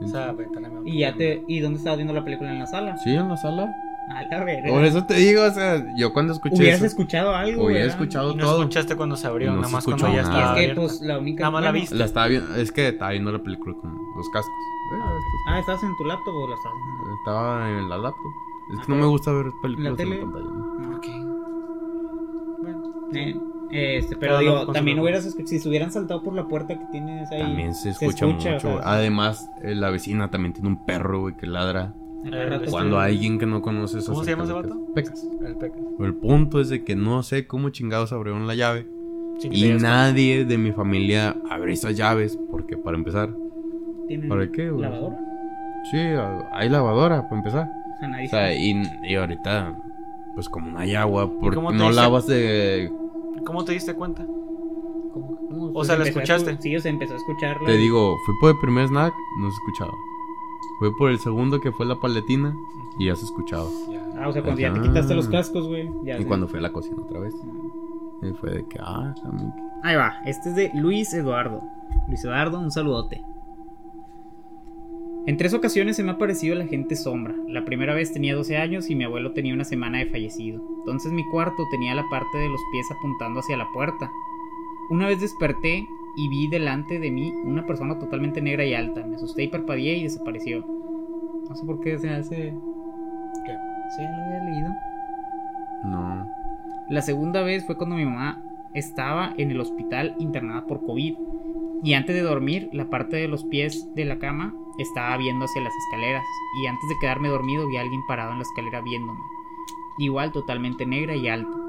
Esa 0.06 0.32
ventana 0.34 0.70
me- 0.70 0.90
Y 0.90 1.00
ya 1.00 1.14
te 1.16 1.44
¿y 1.48 1.60
dónde 1.62 1.78
estabas 1.78 1.98
viendo 1.98 2.14
la 2.14 2.24
película 2.26 2.52
en 2.52 2.60
la 2.60 2.68
sala? 2.68 2.98
Sí, 2.98 3.12
en 3.12 3.30
la 3.30 3.38
sala. 3.38 3.74
A 4.10 4.24
la 4.24 4.44
verga. 4.44 4.70
Por 4.70 4.84
eso 4.84 5.06
te 5.06 5.16
digo, 5.16 5.44
o 5.44 5.52
sea, 5.52 5.84
yo 5.98 6.12
cuando 6.14 6.34
escuché 6.34 6.56
Hubieras 6.56 6.78
eso, 6.80 6.86
escuchado 6.88 7.34
algo, 7.36 7.66
hubiera 7.66 7.82
¿verdad? 7.86 7.96
escuchado 8.02 8.32
Y 8.32 8.36
no 8.36 8.44
todo. 8.44 8.60
escuchaste 8.62 8.96
cuando 8.96 9.16
se 9.16 9.28
abrió, 9.28 9.50
No 9.52 9.56
nada 9.58 9.68
se 9.68 9.74
más 9.74 9.86
cuando 9.86 10.08
ya 10.08 10.22
nada. 10.22 10.22
Y 10.22 10.22
estaba 10.22 10.60
es 10.62 10.68
que 10.70 10.76
pues 10.76 11.02
la 11.02 11.20
única 11.20 11.42
Nada 11.42 11.52
más 11.52 11.64
la 11.64 11.70
bueno, 11.72 11.82
viste. 11.82 11.96
La 11.96 12.06
estaba 12.06 12.28
viendo, 12.28 12.56
es 12.56 12.72
que 12.72 12.88
estaba 12.90 13.12
viendo 13.12 13.32
la 13.32 13.40
película 13.40 13.76
con 13.76 13.92
los 14.16 14.30
cascos. 14.30 14.52
Eh, 14.94 14.98
Ah, 15.50 15.60
¿estabas 15.60 15.84
en 15.84 15.96
tu 15.98 16.04
laptop 16.06 16.34
o 16.36 16.48
la 16.50 16.56
estabas? 16.56 16.78
Estaba 17.20 17.70
en 17.70 17.90
la 17.90 17.98
laptop. 17.98 18.32
Es 18.74 18.80
Ah, 18.80 18.84
que 18.86 18.92
no 18.92 18.98
me 19.00 19.06
gusta 19.08 19.32
ver 19.32 19.46
películas 19.62 19.98
¿La 19.98 20.04
en 20.04 20.10
la 20.10 20.20
pantalla. 20.20 20.46
¿no? 20.46 20.98
Ok. 20.98 21.08
Bueno. 22.62 22.84
Eh, 23.72 23.98
este, 23.98 24.16
pero 24.18 24.38
digo, 24.40 24.68
también 24.72 25.00
hubieras 25.00 25.26
escuchado, 25.26 25.48
si 25.50 25.60
se 25.60 25.68
hubieran 25.70 25.92
saltado 25.92 26.22
por 26.22 26.34
la 26.34 26.48
puerta 26.48 26.78
que 26.78 26.86
tienes 26.92 27.32
ahí. 27.32 27.40
También 27.42 27.74
se 27.74 27.90
escucha, 27.90 28.26
mucho. 28.28 28.60
sea, 28.60 28.80
Además, 28.84 29.50
eh, 29.64 29.74
la 29.76 29.90
vecina 29.90 30.30
también 30.30 30.54
tiene 30.54 30.70
un 30.70 30.86
perro, 30.86 31.22
güey, 31.22 31.36
que 31.36 31.48
ladra. 31.48 31.94
Rato 32.32 32.72
Cuando 32.72 33.00
alguien 33.00 33.38
que 33.40 33.46
no 33.46 33.62
conoce 33.62 34.02
se 34.02 34.12
¿Cómo 34.12 34.24
se 34.24 34.32
llama 34.32 34.44
ese 34.44 34.54
vato? 34.54 34.78
Pecas. 34.96 35.28
El 35.46 35.56
peca. 35.58 35.76
El 36.00 36.16
punto 36.16 36.60
es 36.62 36.70
de 36.70 36.84
que 36.84 36.96
no 36.96 37.22
sé 37.24 37.46
cómo 37.48 37.70
chingados 37.70 38.14
abrieron 38.14 38.48
la 38.48 38.56
llave. 38.56 38.88
Sin 39.40 39.52
Y 39.54 39.74
nadie 39.74 40.46
de 40.46 40.58
mi 40.58 40.72
familia 40.72 41.36
abre 41.50 41.74
esas 41.74 41.96
llaves. 41.98 42.38
Porque 42.52 42.78
para 42.78 42.96
empezar, 42.98 43.30
¿Tienen 44.08 44.30
¿para 44.30 44.50
qué, 44.52 44.70
güey? 44.70 44.82
lavadora? 44.84 45.20
Sí, 45.92 45.98
hay 46.54 46.70
lavadora 46.70 47.24
para 47.24 47.38
empezar. 47.38 47.68
O 47.68 47.98
sea, 48.00 48.08
nadie 48.08 48.26
O 48.26 48.30
sea, 48.30 48.54
y, 48.56 48.84
y 49.04 49.16
ahorita, 49.16 49.76
pues 50.36 50.48
como 50.50 50.72
no 50.72 50.80
hay 50.80 50.96
agua, 50.96 51.30
porque 51.42 51.56
cómo 51.56 51.72
te 51.72 51.78
no 51.78 51.86
dice? 51.90 51.96
lavas 51.96 52.28
de... 52.28 52.92
¿Cómo 53.46 53.66
te 53.66 53.74
diste 53.74 53.94
cuenta? 53.94 54.26
¿Cómo- 54.26 55.36
cómo? 55.50 55.72
O 55.74 55.84
sea, 55.84 55.98
¿la 55.98 56.04
a 56.04 56.08
escuchaste? 56.08 56.52
escu- 56.54 56.62
Sí, 56.62 56.76
o 56.76 56.80
sea, 56.80 56.92
empezó 56.92 57.14
a 57.14 57.18
escucharla. 57.18 57.66
Te 57.68 57.76
digo, 57.78 58.16
fui 58.26 58.36
por 58.40 58.52
el 58.52 58.60
primer 58.60 58.88
snack, 58.88 59.14
no 59.42 59.50
se 59.52 59.56
escuchaba. 59.56 59.92
Fue 60.84 60.94
por 60.98 61.12
el 61.12 61.20
segundo 61.20 61.62
que 61.62 61.72
fue 61.72 61.86
la 61.86 61.96
paletina 61.96 62.54
y 63.00 63.06
ya 63.06 63.16
se 63.16 63.24
escuchaba. 63.24 63.70
Ah, 64.18 64.28
o 64.28 64.34
sea, 64.34 64.44
cuando 64.44 64.60
ya 64.60 64.74
te 64.74 64.82
quitaste 64.82 65.16
los 65.16 65.30
cascos, 65.30 65.66
güey. 65.66 65.90
ya 66.04 66.20
Y 66.20 66.26
cuando 66.26 66.46
fui 66.46 66.60
a 66.60 66.62
la 66.62 66.74
cocina 66.74 66.98
otra 67.02 67.22
vez. 67.22 67.34
Y 68.22 68.34
fue 68.34 68.52
de 68.52 68.68
que, 68.68 68.80
ah, 68.82 69.16
a 69.24 69.30
mí. 69.30 69.44
Ahí 69.82 69.96
va, 69.96 70.16
este 70.26 70.50
es 70.50 70.56
de 70.58 70.72
Luis 70.74 71.14
Eduardo. 71.14 71.62
Luis 72.10 72.26
Eduardo, 72.26 72.60
un 72.60 72.70
saludote. 72.70 73.24
En 75.26 75.38
tres 75.38 75.54
ocasiones 75.54 75.96
se 75.96 76.04
me 76.04 76.12
ha 76.12 76.16
aparecido 76.16 76.54
la 76.54 76.68
gente 76.68 76.98
sombra. 76.98 77.34
La 77.48 77.64
primera 77.64 77.96
vez 77.96 78.12
tenía 78.12 78.36
12 78.36 78.58
años 78.58 78.90
y 78.90 78.96
mi 78.96 79.06
abuelo 79.06 79.32
tenía 79.32 79.54
una 79.54 79.64
semana 79.64 80.00
de 80.00 80.08
fallecido. 80.08 80.62
Entonces 80.80 81.14
mi 81.14 81.24
cuarto 81.30 81.64
tenía 81.72 81.96
la 81.96 82.10
parte 82.10 82.38
de 82.40 82.50
los 82.50 82.60
pies 82.74 82.88
apuntando 82.92 83.40
hacia 83.40 83.56
la 83.56 83.72
puerta. 83.72 84.12
Una 84.90 85.08
vez 85.08 85.22
desperté 85.22 85.88
y 86.16 86.30
vi 86.30 86.48
delante 86.48 87.00
de 87.00 87.12
mí 87.12 87.32
una 87.44 87.66
persona 87.66 87.98
totalmente 87.98 88.42
negra 88.42 88.66
y 88.66 88.74
alta. 88.74 89.06
Me 89.06 89.16
asusté 89.16 89.44
y 89.44 89.48
parpadeé 89.48 89.98
y 89.98 90.04
desapareció. 90.04 90.66
No 91.50 91.56
sé 91.56 91.66
por 91.66 91.80
qué 91.82 91.98
se 91.98 92.10
hace... 92.10 92.54
¿Qué? 93.46 93.58
Sí, 93.96 94.02
lo 94.02 94.24
había 94.24 94.44
leído. 94.44 94.70
No. 95.86 96.28
La 96.90 97.02
segunda 97.02 97.42
vez 97.42 97.66
fue 97.66 97.78
cuando 97.78 97.96
mi 97.96 98.06
mamá 98.06 98.42
estaba 98.74 99.34
en 99.38 99.52
el 99.52 99.60
hospital 99.60 100.16
internada 100.20 100.66
por 100.66 100.86
COVID. 100.86 101.16
Y 101.84 101.94
antes 101.94 102.16
de 102.16 102.22
dormir, 102.22 102.70
la 102.72 102.90
parte 102.90 103.18
de 103.18 103.28
los 103.28 103.44
pies 103.44 103.94
de 103.94 104.06
la 104.06 104.18
cama 104.18 104.54
estaba 104.78 105.18
viendo 105.18 105.46
hacia 105.46 105.62
las 105.62 105.74
escaleras. 105.86 106.24
Y 106.62 106.68
antes 106.68 106.90
de 106.90 106.96
quedarme 107.02 107.30
dormido 107.30 107.68
vi 107.68 107.78
a 107.78 107.82
alguien 107.82 108.02
parado 108.08 108.32
en 108.32 108.38
la 108.38 108.44
escalera 108.44 108.82
viéndome. 108.82 109.20
Igual 109.98 110.32
totalmente 110.32 110.86
negra 110.86 111.16
y 111.16 111.28
alta. 111.28 111.63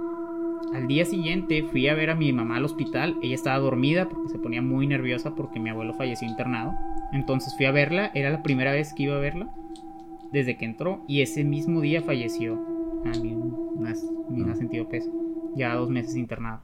Al 0.74 0.88
día 0.88 1.04
siguiente 1.04 1.62
fui 1.62 1.86
a 1.88 1.94
ver 1.94 2.10
a 2.10 2.16
mi 2.16 2.32
mamá 2.32 2.56
al 2.56 2.64
hospital. 2.64 3.16
Ella 3.22 3.36
estaba 3.36 3.58
dormida 3.58 4.08
porque 4.08 4.28
se 4.28 4.38
ponía 4.38 4.60
muy 4.60 4.86
nerviosa 4.86 5.34
porque 5.34 5.60
mi 5.60 5.70
abuelo 5.70 5.94
falleció 5.94 6.28
internado. 6.28 6.74
Entonces 7.12 7.54
fui 7.56 7.66
a 7.66 7.70
verla. 7.70 8.10
Era 8.12 8.30
la 8.30 8.42
primera 8.42 8.72
vez 8.72 8.92
que 8.92 9.04
iba 9.04 9.16
a 9.16 9.20
verla. 9.20 9.48
Desde 10.32 10.56
que 10.56 10.64
entró. 10.64 11.04
Y 11.06 11.22
ese 11.22 11.44
mismo 11.44 11.80
día 11.80 12.02
falleció. 12.02 12.60
A 13.04 13.18
mí 13.18 13.36
me 13.78 14.50
ha 14.50 14.56
sentido 14.56 14.88
peso. 14.88 15.12
Ya 15.54 15.74
dos 15.74 15.90
meses 15.90 16.16
internado. 16.16 16.60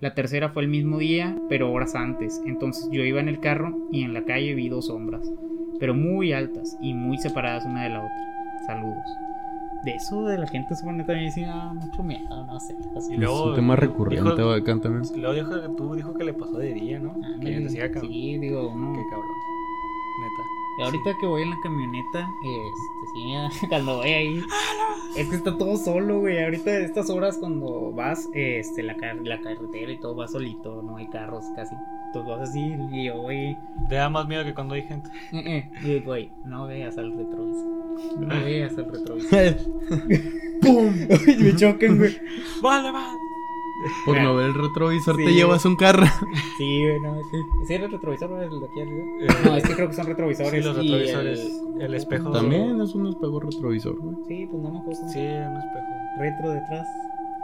La 0.00 0.14
tercera 0.14 0.50
fue 0.50 0.62
el 0.62 0.68
mismo 0.68 0.98
día, 0.98 1.36
pero 1.48 1.72
horas 1.72 1.94
antes. 1.94 2.42
Entonces 2.46 2.88
yo 2.90 3.02
iba 3.02 3.20
en 3.20 3.28
el 3.28 3.40
carro 3.40 3.88
y 3.90 4.02
en 4.02 4.12
la 4.12 4.24
calle 4.24 4.54
vi 4.54 4.68
dos 4.68 4.88
sombras, 4.88 5.32
pero 5.80 5.94
muy 5.94 6.32
altas 6.32 6.76
y 6.82 6.92
muy 6.92 7.16
separadas 7.16 7.64
una 7.64 7.84
de 7.84 7.90
la 7.90 8.00
otra. 8.00 8.66
Saludos. 8.66 9.35
De 9.84 9.92
eso 9.94 10.24
de 10.24 10.38
la 10.38 10.46
gente 10.46 10.74
supone 10.74 11.04
también 11.04 11.30
sí 11.30 11.42
da 11.42 11.72
mucho 11.72 12.02
miedo, 12.02 12.44
no 12.46 12.58
sé. 12.58 12.74
así. 12.96 13.14
Y 13.14 13.16
luego 13.18 13.36
es 13.44 13.48
un 13.50 13.54
tema 13.56 13.74
dijo- 13.76 13.86
recurrente, 13.86 14.30
dijo- 14.42 14.50
acá 14.52 14.80
también. 14.80 15.02
Luego 15.20 15.34
dijo 15.34 15.60
que 15.62 15.68
tú 15.76 15.94
dijo 15.94 16.14
que 16.14 16.24
le 16.24 16.32
pasó 16.34 16.58
de 16.58 16.74
día, 16.74 16.98
¿no? 16.98 17.14
Ah, 17.22 17.38
que 17.40 17.50
no, 17.58 17.64
decía 17.64 17.90
cabrón. 17.90 18.10
Sí, 18.10 18.38
digo, 18.38 18.72
no. 18.76 18.92
Qué 18.94 19.02
cabrón. 19.10 19.30
Y 20.78 20.82
ahorita 20.82 21.16
que 21.18 21.26
voy 21.26 21.42
en 21.42 21.50
la 21.50 21.56
camioneta, 21.62 22.28
este, 22.42 23.12
sí, 23.60 23.66
cuando 23.68 23.96
voy 23.96 24.08
ahí, 24.10 24.42
es 25.16 25.28
que 25.28 25.36
está 25.36 25.56
todo 25.56 25.76
solo, 25.76 26.20
güey. 26.20 26.42
Ahorita 26.42 26.70
a 26.70 26.78
estas 26.80 27.08
horas 27.10 27.38
cuando 27.38 27.92
vas, 27.92 28.28
este, 28.34 28.82
la, 28.82 28.94
car- 28.96 29.16
la 29.22 29.40
carretera 29.40 29.90
y 29.92 29.98
todo 29.98 30.16
va 30.16 30.28
solito, 30.28 30.82
no 30.82 30.96
hay 30.96 31.08
carros 31.08 31.44
casi. 31.56 31.74
Entonces 32.08 32.30
vas 32.38 32.48
así 32.50 32.74
y 32.92 33.04
yo 33.06 33.16
voy, 33.22 33.56
Te 33.88 33.94
da 33.96 34.08
más 34.10 34.26
miedo 34.28 34.44
que 34.44 34.54
cuando 34.54 34.74
hay 34.74 34.82
gente. 34.82 35.08
eh, 35.32 35.70
eh, 35.84 35.96
y 35.96 35.98
voy, 36.00 36.30
no 36.44 36.66
veas 36.66 36.96
al 36.98 37.12
retrovisor. 37.16 38.20
No 38.20 38.28
veas 38.44 38.76
al 38.78 38.90
retrovisor. 38.92 39.56
¡Pum! 40.62 40.94
Me 41.38 41.54
chocan, 41.56 41.98
güey. 41.98 42.16
¡Vale, 42.62 42.90
vale! 42.92 43.18
Por 44.04 44.20
no 44.20 44.34
ver 44.36 44.46
el 44.46 44.54
retrovisor 44.54 45.16
Sí. 45.16 45.24
te 45.24 45.32
llevas 45.34 45.64
un 45.64 45.76
carro. 45.76 46.06
Sí, 46.58 46.82
güey, 46.82 47.00
no, 47.00 47.14
sí. 47.30 47.36
¿Sí 47.66 47.74
era 47.74 47.86
el 47.86 47.92
retrovisor 47.92 48.32
o 48.32 48.42
el 48.42 48.50
de 48.50 48.66
aquí 48.66 48.80
arriba? 48.80 49.04
Eh, 49.20 49.26
No, 49.44 49.56
es 49.56 49.64
que 49.64 49.74
creo 49.74 49.88
que 49.88 49.94
son 49.94 50.06
retrovisores. 50.06 50.50
Sí, 50.52 50.60
los 50.60 50.76
y 50.84 50.90
retrovisores, 50.92 51.62
el 51.80 51.94
espejo. 51.94 52.30
También 52.32 52.80
es 52.80 52.94
un 52.94 53.06
espejo 53.08 53.40
retrovisor, 53.40 53.96
güey. 53.98 54.16
Sí, 54.28 54.46
pues 54.50 54.62
no 54.62 54.70
me 54.70 54.78
acuerdo. 54.78 55.08
Sí, 55.08 55.18
un 55.20 55.56
espejo. 55.56 55.86
Retro 56.18 56.50
detrás, 56.52 56.86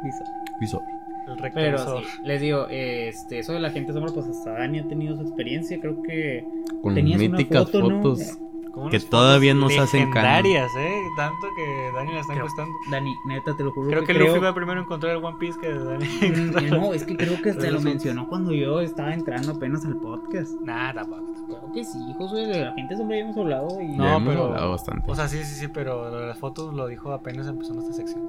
visor. 0.05 0.27
Visor. 0.61 0.83
El 1.29 1.37
Pero 1.37 1.43
retrovisor. 1.79 2.05
sí, 2.05 2.21
les 2.25 2.41
digo, 2.41 2.67
este, 2.69 3.39
eso 3.39 3.53
de 3.53 3.61
la 3.61 3.71
gente 3.71 3.93
sombra, 3.93 4.13
pues 4.13 4.27
hasta 4.27 4.53
Dani 4.55 4.81
ha 4.81 4.89
tenido 4.89 5.15
su 5.17 5.23
experiencia. 5.23 5.79
Creo 5.81 6.03
que 6.03 6.45
Con 6.83 6.95
Tenías 6.95 7.21
una 7.21 7.37
míticas 7.37 7.65
foto, 7.71 7.89
¿no? 7.89 8.03
fotos. 8.03 8.37
Como 8.39 8.52
que 8.91 9.01
todavía 9.01 9.53
fotos 9.55 9.63
no 9.63 9.69
se 9.71 9.79
hacen 9.81 10.01
legendarias, 10.09 10.71
¿eh? 10.77 11.03
Tanto 11.17 11.47
que 11.57 11.91
Dani 11.95 12.13
la 12.13 12.21
está 12.21 12.33
Creo- 12.33 12.45
encuestando. 12.47 12.75
Dani, 12.91 13.15
neta, 13.27 13.57
te 13.57 13.63
lo 13.65 13.73
juro. 13.73 13.89
Creo 13.91 14.05
que 14.05 14.15
Luffy 14.15 14.39
va 14.41 14.55
primero 14.55 14.81
a 14.81 14.83
encontrar 14.83 15.17
el 15.17 15.23
One 15.25 15.37
Piece 15.39 15.59
que 15.61 15.73
Dani. 15.73 16.05
Mm, 16.07 16.71
No, 16.71 16.95
es 16.95 17.05
que 17.05 17.17
creo 17.17 17.37
que 17.43 17.53
Pero 17.55 17.73
lo 17.73 17.81
mencionó 17.81 18.29
cuando 18.29 18.53
yo 18.53 18.81
estaba 18.81 19.13
entrando 19.15 19.53
apenas 19.53 19.85
al 19.85 19.97
podcast. 19.97 20.53
Nah, 20.63 20.93
tampoco. 20.95 21.23
Creo 21.47 21.73
que 21.73 21.85
sí, 21.85 21.99
Josué, 22.17 22.47
de 22.47 22.65
la 22.65 22.73
gente 22.75 22.97
ya 22.97 23.21
hemos 23.21 23.37
hablado 23.37 23.69
y... 23.81 23.89
No, 23.97 24.05
ya 24.05 24.17
hemos 24.17 24.29
pero- 24.35 24.45
hablado 24.47 24.71
bastante. 24.71 25.11
O 25.11 25.15
sea, 25.15 25.29
sí, 25.29 25.39
sí, 25.45 25.55
sí, 25.55 25.69
pero 25.69 26.11
lo 26.11 26.21
de 26.21 26.27
las 26.29 26.39
fotos 26.39 26.73
lo 26.75 26.87
dijo 26.87 27.13
apenas 27.13 27.47
empezó 27.47 27.79
esta 27.79 27.93
sección. 27.93 28.23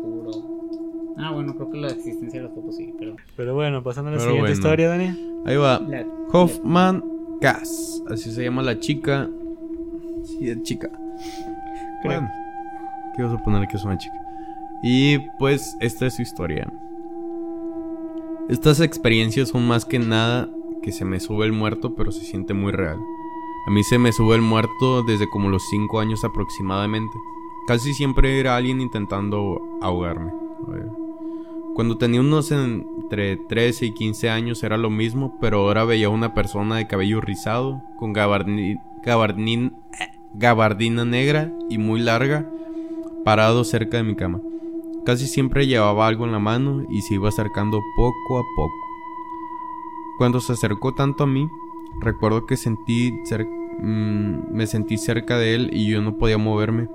Juro. 0.00 0.30
Ah, 1.18 1.30
bueno, 1.32 1.54
creo 1.54 1.70
que 1.70 1.78
la 1.78 1.88
existencia 1.88 2.40
de 2.40 2.46
las 2.46 2.54
fotos 2.54 2.76
sí, 2.76 2.94
pero... 2.98 3.16
Pero 3.36 3.54
bueno, 3.54 3.82
pasando 3.82 4.08
a 4.08 4.12
la 4.12 4.18
Pero 4.18 4.30
siguiente 4.30 4.50
bueno. 4.52 4.54
historia, 4.54 4.88
Dani. 4.88 5.42
Ahí 5.44 5.56
va. 5.56 5.78
La- 5.80 6.06
Hoffman 6.32 7.04
Cass. 7.40 8.02
Así 8.10 8.30
se 8.32 8.42
llama 8.44 8.62
la 8.62 8.78
chica. 8.80 9.28
Sí, 10.24 10.48
es 10.50 10.62
chica. 10.62 10.88
Bueno, 12.04 12.28
¿qué 13.16 13.22
vas 13.22 13.32
a 13.32 13.42
poner 13.42 13.66
que 13.68 13.76
es 13.76 13.84
una 13.84 13.98
chica? 13.98 14.14
Y 14.82 15.18
pues 15.38 15.76
esta 15.80 16.06
es 16.06 16.14
su 16.14 16.22
historia. 16.22 16.66
Estas 18.48 18.80
experiencias 18.80 19.50
son 19.50 19.66
más 19.66 19.84
que 19.84 19.98
nada 19.98 20.48
que 20.82 20.90
se 20.92 21.04
me 21.04 21.20
sube 21.20 21.46
el 21.46 21.52
muerto, 21.52 21.94
pero 21.94 22.10
se 22.10 22.24
siente 22.24 22.54
muy 22.54 22.72
real. 22.72 22.98
A 23.68 23.70
mí 23.70 23.84
se 23.84 23.98
me 23.98 24.10
sube 24.12 24.34
el 24.34 24.42
muerto 24.42 25.04
desde 25.04 25.28
como 25.28 25.48
los 25.48 25.62
5 25.70 26.00
años 26.00 26.24
aproximadamente. 26.24 27.12
Casi 27.68 27.94
siempre 27.94 28.40
era 28.40 28.56
alguien 28.56 28.80
intentando 28.80 29.60
ahogarme. 29.80 30.32
Cuando 31.74 31.96
tenía 31.96 32.20
unos 32.20 32.50
entre 32.50 33.36
13 33.36 33.86
y 33.86 33.92
15 33.92 34.28
años 34.28 34.62
era 34.64 34.76
lo 34.76 34.90
mismo, 34.90 35.38
pero 35.40 35.60
ahora 35.60 35.84
veía 35.84 36.08
una 36.10 36.34
persona 36.34 36.76
de 36.76 36.88
cabello 36.88 37.20
rizado, 37.20 37.80
con 37.96 38.12
gabarni- 38.12 38.80
gabardina 40.34 41.04
negra 41.04 41.50
y 41.68 41.78
muy 41.78 42.00
larga, 42.00 42.48
parado 43.24 43.64
cerca 43.64 43.96
de 43.98 44.02
mi 44.04 44.14
cama. 44.16 44.40
Casi 45.04 45.26
siempre 45.26 45.66
llevaba 45.66 46.06
algo 46.06 46.24
en 46.24 46.32
la 46.32 46.38
mano 46.38 46.84
y 46.88 47.02
se 47.02 47.14
iba 47.14 47.28
acercando 47.28 47.80
poco 47.96 48.38
a 48.38 48.42
poco. 48.56 48.74
Cuando 50.18 50.40
se 50.40 50.52
acercó 50.52 50.94
tanto 50.94 51.24
a 51.24 51.26
mí, 51.26 51.48
recuerdo 52.00 52.46
que 52.46 52.56
sentí 52.56 53.10
cer- 53.24 53.48
mm, 53.80 54.54
me 54.54 54.66
sentí 54.66 54.96
cerca 54.98 55.36
de 55.38 55.54
él 55.54 55.70
y 55.72 55.86
yo 55.90 56.00
no 56.02 56.16
podía 56.16 56.38
moverme. 56.38 56.88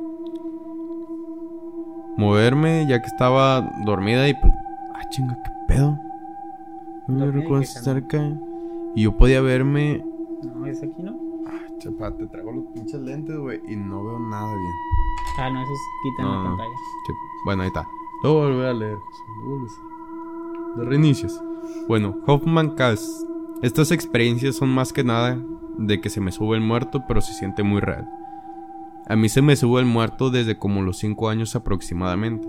Moverme 2.18 2.86
ya 2.90 3.02
que 3.02 3.08
estaba 3.08 3.70
dormida 3.86 4.28
y 4.28 4.34
pues, 4.34 4.54
ah 4.96 5.08
chinga, 5.10 5.38
qué 5.44 5.52
pedo. 5.68 6.00
Me 7.08 7.20
Dormida 7.26 7.28
y 7.28 7.42
recuerdo 7.42 7.64
cerca 7.66 8.32
y 8.96 9.04
yo 9.04 9.16
podía 9.18 9.42
verme. 9.42 10.04
No, 10.44 10.66
es 10.66 10.82
aquí, 10.82 11.02
¿no? 11.04 11.16
Chapa, 11.80 12.16
te 12.16 12.26
traigo 12.28 12.52
los 12.52 12.66
pinches 12.74 13.00
lentes, 13.00 13.38
güey, 13.38 13.62
y 13.68 13.76
no 13.76 14.04
veo 14.04 14.20
nada 14.20 14.48
bien. 14.48 14.74
Ah, 15.40 15.50
no, 15.52 15.62
esos 15.62 15.78
quitan 16.04 16.26
No, 16.26 16.44
la 16.44 16.50
pantalla. 16.50 16.76
Bueno, 17.46 17.62
ahí 17.62 17.68
está. 17.68 17.88
Lo 18.24 18.34
voy 18.34 18.66
a 18.66 18.74
leer. 18.74 18.98
Lo 20.76 20.86
reinicios. 20.86 21.40
Bueno, 21.88 22.18
Hoffman 22.26 22.72
Cass. 22.72 23.26
Estas 23.62 23.92
experiencias 23.92 24.56
son 24.56 24.70
más 24.70 24.94
que 24.94 25.04
nada 25.04 25.40
de 25.78 26.02
que 26.02 26.10
se 26.10 26.22
me 26.22 26.32
sube 26.32 26.56
el 26.58 26.64
muerto, 26.64 27.04
pero 27.08 27.22
se 27.22 27.34
siente 27.34 27.64
muy 27.64 27.82
real. 27.82 28.08
A 29.08 29.16
mí 29.16 29.30
se 29.30 29.42
me 29.42 29.56
sube 29.56 29.80
el 29.80 29.86
muerto 29.86 30.30
desde 30.30 30.58
como 30.58 30.82
los 30.82 30.98
5 30.98 31.30
años 31.30 31.56
aproximadamente. 31.56 32.48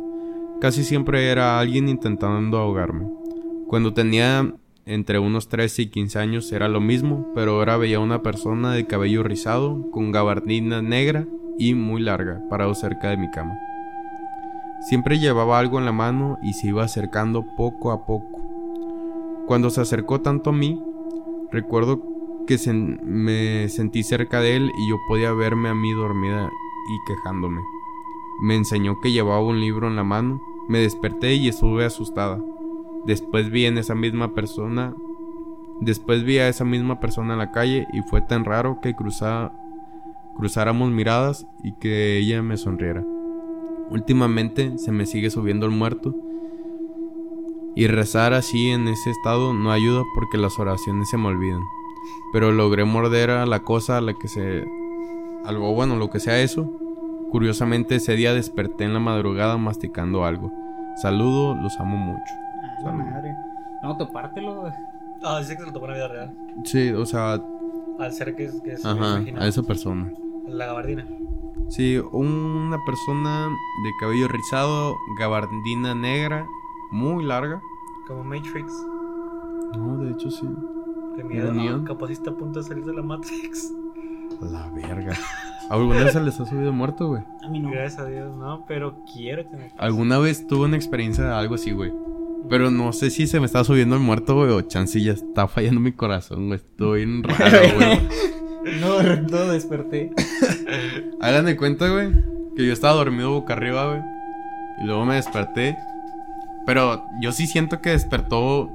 Casi 0.60 0.82
siempre 0.84 1.30
era 1.30 1.60
alguien 1.60 1.88
intentando 1.88 2.58
ahogarme. 2.58 3.08
Cuando 3.68 3.94
tenía 3.94 4.54
entre 4.88 5.18
unos 5.18 5.48
13 5.48 5.83
y 5.83 5.87
15 5.87 6.18
años 6.18 6.51
era 6.53 6.68
lo 6.68 6.81
mismo, 6.81 7.27
pero 7.35 7.53
ahora 7.57 7.77
veía 7.77 8.01
una 8.01 8.22
persona 8.22 8.72
de 8.72 8.87
cabello 8.87 9.22
rizado, 9.22 9.90
con 9.90 10.12
gabardina 10.12 10.81
negra 10.83 11.27
y 11.59 11.74
muy 11.74 12.01
larga, 12.01 12.40
parado 12.48 12.74
cerca 12.74 13.11
de 13.11 13.18
mi 13.18 13.31
cama. 13.31 13.55
Siempre 14.88 15.18
llevaba 15.18 15.59
algo 15.59 15.79
en 15.79 15.85
la 15.85 15.92
mano 15.92 16.38
y 16.42 16.53
se 16.55 16.68
iba 16.68 16.85
acercando 16.85 17.44
poco 17.57 17.90
a 17.92 18.07
poco. 18.07 18.40
Cuando 19.46 19.70
se 19.70 19.81
acercó 19.81 20.20
tanto 20.20 20.51
a 20.51 20.53
mí, 20.53 20.83
recuerdo 21.51 22.03
que 22.46 22.55
sen- 22.57 23.01
me 23.03 23.68
sentí 23.68 24.03
cerca 24.03 24.40
de 24.40 24.57
él 24.57 24.70
y 24.79 24.88
yo 24.90 24.96
podía 25.09 25.33
verme 25.33 25.68
a 25.68 25.74
mí 25.74 25.92
dormida 25.92 26.48
y 26.48 27.07
quejándome. 27.07 27.61
Me 28.40 28.55
enseñó 28.57 29.01
que 29.01 29.12
llevaba 29.12 29.40
un 29.42 29.61
libro 29.61 29.88
en 29.88 29.96
la 29.96 30.05
mano, 30.05 30.40
me 30.68 30.79
desperté 30.79 31.35
y 31.35 31.48
estuve 31.48 31.85
asustada. 31.85 32.40
Después 33.06 33.50
vi 33.50 33.66
en 33.66 33.78
esa 33.78 33.94
misma 33.94 34.34
persona, 34.34 34.94
después 35.80 36.24
vi 36.24 36.38
a 36.38 36.48
esa 36.48 36.64
misma 36.64 37.00
persona 37.00 37.32
en 37.32 37.38
la 37.38 37.52
calle 37.52 37.87
y 37.92 38.02
fue 38.02 38.20
tan 38.20 38.44
raro 38.44 38.80
que 38.82 38.94
cruzáramos 38.94 40.90
miradas 40.90 41.46
y 41.62 41.72
que 41.72 42.18
ella 42.18 42.42
me 42.42 42.56
sonriera. 42.56 43.04
Últimamente 43.90 44.76
se 44.78 44.92
me 44.92 45.06
sigue 45.06 45.30
subiendo 45.30 45.66
el 45.66 45.72
muerto. 45.72 46.14
Y 47.74 47.87
rezar 47.87 48.34
así 48.34 48.70
en 48.70 48.88
ese 48.88 49.11
estado 49.11 49.54
no 49.54 49.70
ayuda 49.70 50.02
porque 50.14 50.37
las 50.37 50.58
oraciones 50.58 51.08
se 51.11 51.16
me 51.16 51.28
olvidan. 51.28 51.62
Pero 52.32 52.50
logré 52.52 52.84
morder 52.84 53.30
a 53.30 53.46
la 53.46 53.61
cosa 53.61 53.98
a 53.98 54.00
la 54.00 54.14
que 54.14 54.28
se... 54.28 54.66
Algo 55.44 55.72
bueno, 55.72 55.96
lo 55.96 56.11
que 56.11 56.18
sea 56.20 56.42
eso. 56.42 56.70
Curiosamente 57.30 57.94
ese 57.94 58.16
día 58.16 58.34
desperté 58.34 58.84
en 58.84 58.94
la 58.94 59.00
madrugada 59.00 59.56
masticando 59.58 60.24
algo. 60.24 60.50
Saludo, 61.00 61.54
los 61.54 61.78
amo 61.78 61.96
mucho. 61.96 62.47
La 62.78 62.90
Salud. 62.90 62.98
madre. 63.04 63.34
No, 63.82 63.96
topártelo. 63.96 64.72
Ah, 65.22 65.38
dice 65.40 65.54
que 65.54 65.60
se 65.60 65.66
lo 65.66 65.72
tomó 65.72 65.86
en 65.86 65.90
la 65.92 65.96
vida 65.96 66.08
real. 66.08 66.34
Sí, 66.64 66.90
o 66.90 67.04
sea, 67.06 67.40
Al 67.98 68.12
ser 68.12 68.34
que 68.36 68.44
es, 68.44 68.60
que 68.62 68.72
es 68.74 68.84
ajá, 68.84 69.16
a 69.36 69.46
esa 69.46 69.62
persona. 69.62 70.12
La 70.46 70.66
gabardina. 70.66 71.06
Sí, 71.68 71.98
una 72.12 72.78
persona 72.86 73.48
de 73.48 73.90
cabello 74.00 74.28
rizado, 74.28 74.96
gabardina 75.18 75.94
negra, 75.94 76.46
muy 76.90 77.24
larga. 77.24 77.60
Como 78.06 78.24
Matrix. 78.24 78.72
No, 79.76 79.98
de 79.98 80.12
hecho 80.12 80.30
sí. 80.30 80.48
Qué 81.16 81.24
miedo. 81.24 81.52
Ah, 81.54 81.84
capaz 81.86 82.10
está 82.10 82.30
a 82.30 82.34
punto 82.34 82.60
de 82.60 82.64
salir 82.66 82.84
de 82.84 82.94
la 82.94 83.02
Matrix. 83.02 83.72
La 84.40 84.70
verga. 84.70 85.14
¿Alguna 85.68 86.04
vez 86.04 86.12
se 86.12 86.20
les 86.20 86.40
ha 86.40 86.46
subido 86.46 86.72
muerto, 86.72 87.08
güey? 87.08 87.22
A 87.44 87.48
mí 87.48 87.58
no. 87.58 87.70
Gracias 87.70 88.00
a 88.00 88.06
Dios, 88.06 88.34
no, 88.36 88.64
pero 88.66 88.94
quiero 89.12 89.44
que 89.44 89.56
me 89.56 89.64
pase. 89.64 89.74
Alguna 89.78 90.18
vez 90.18 90.46
tuve 90.46 90.64
una 90.66 90.76
experiencia 90.76 91.24
de 91.24 91.34
algo 91.34 91.56
así, 91.56 91.72
güey. 91.72 91.92
Pero 92.48 92.70
no 92.70 92.92
sé 92.92 93.11
si 93.11 93.26
se 93.26 93.40
me 93.40 93.46
está 93.46 93.62
subiendo 93.64 93.94
el 93.96 94.00
muerto, 94.02 94.34
güey, 94.37 94.50
o 94.50 94.62
chance 94.62 95.00
ya 95.02 95.12
está 95.12 95.48
fallando 95.48 95.80
mi 95.80 95.92
corazón, 95.92 96.46
güey. 96.48 96.56
Estoy 96.58 97.04
bien 97.04 97.22
raro, 97.24 97.58
güey. 97.74 98.00
No, 98.80 99.02
no 99.02 99.46
desperté. 99.52 100.11
Hagan 101.22 101.46
de 101.46 101.56
cuenta, 101.56 101.88
güey, 101.88 102.11
que 102.54 102.66
yo 102.66 102.72
estaba 102.72 102.94
dormido 102.96 103.30
boca 103.30 103.54
arriba, 103.54 103.87
güey. 103.87 104.00
Y 104.82 104.87
luego 104.87 105.06
me 105.06 105.14
desperté. 105.14 105.76
Pero 106.66 107.02
yo 107.22 107.32
sí 107.32 107.46
siento 107.46 107.80
que 107.80 107.90
despertó 107.90 108.68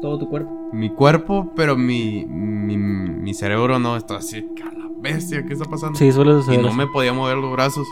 Todo 0.00 0.18
tu 0.18 0.28
cuerpo. 0.28 0.70
mi 0.72 0.88
cuerpo, 0.88 1.52
pero 1.54 1.76
mi, 1.76 2.24
mi, 2.24 2.78
mi 2.78 3.34
cerebro 3.34 3.78
no. 3.78 3.96
Estaba 3.96 4.20
así, 4.20 4.46
que 4.56 4.62
a 4.62 4.72
la 4.72 4.86
bestia, 5.00 5.44
¿qué 5.44 5.52
está 5.52 5.66
pasando? 5.66 5.98
Sí, 5.98 6.10
suele 6.12 6.30
Y 6.30 6.34
suceder. 6.36 6.62
no 6.62 6.68
así. 6.68 6.76
me 6.78 6.86
podía 6.86 7.12
mover 7.12 7.36
los 7.36 7.52
brazos. 7.52 7.86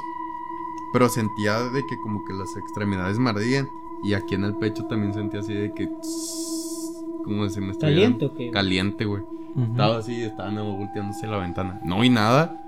Pero 0.94 1.10
sentía 1.10 1.58
de 1.60 1.84
que 1.86 2.00
como 2.00 2.24
que 2.24 2.32
las 2.32 2.56
extremidades 2.56 3.18
me 3.18 3.28
ardían. 3.30 3.68
Y 4.04 4.14
aquí 4.14 4.34
en 4.34 4.44
el 4.44 4.54
pecho 4.56 4.84
también 4.84 5.12
sentía 5.14 5.40
así 5.40 5.52
de 5.54 5.72
que... 5.72 5.86
tss, 5.86 7.04
Como 7.24 7.48
si 7.48 7.60
me 7.60 7.72
estuviera... 7.72 7.96
¿Caliente 8.00 8.24
o 8.26 8.34
qué? 8.34 8.50
Caliente, 8.50 9.04
güey. 9.04 9.22
Estaba 9.70 9.98
así, 9.98 10.22
estaba 10.22 10.50
nada 10.50 10.68
volteándose 10.68 11.26
la 11.26 11.38
ventana. 11.38 11.80
No 11.84 12.00
vi 12.00 12.10
nada. 12.10 12.62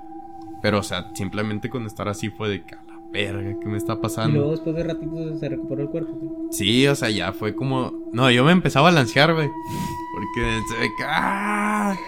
Pero, 0.62 0.78
o 0.80 0.82
sea, 0.82 1.10
simplemente 1.14 1.70
con 1.70 1.86
estar 1.86 2.08
así 2.08 2.30
fue 2.30 2.48
de 2.48 2.62
que 2.64 2.74
a 2.74 2.82
la 2.82 2.98
verga, 3.12 3.58
¿qué 3.60 3.66
me 3.68 3.76
está 3.78 3.92
Y 3.94 3.96
pasando? 3.96 4.36
luego 4.38 4.50
después 4.52 4.74
de 4.74 4.82
ratito 4.84 5.38
se 5.38 5.48
recuperó 5.48 5.82
el 5.82 5.88
cuerpo. 5.88 6.12
güey. 6.20 6.52
Sí, 6.52 6.86
o 6.88 6.94
sea, 6.94 7.08
ya 7.10 7.32
fue 7.32 7.54
como. 7.54 7.92
No, 8.12 8.30
yo 8.30 8.44
me 8.44 8.52
empezaba 8.52 8.88
a 8.88 8.90
balancear, 8.92 9.32
güey. 9.34 9.48
Porque 10.14 10.60
se 10.68 10.80
ve 10.80 10.88
que. 10.98 11.04
¡ah! 11.06 11.96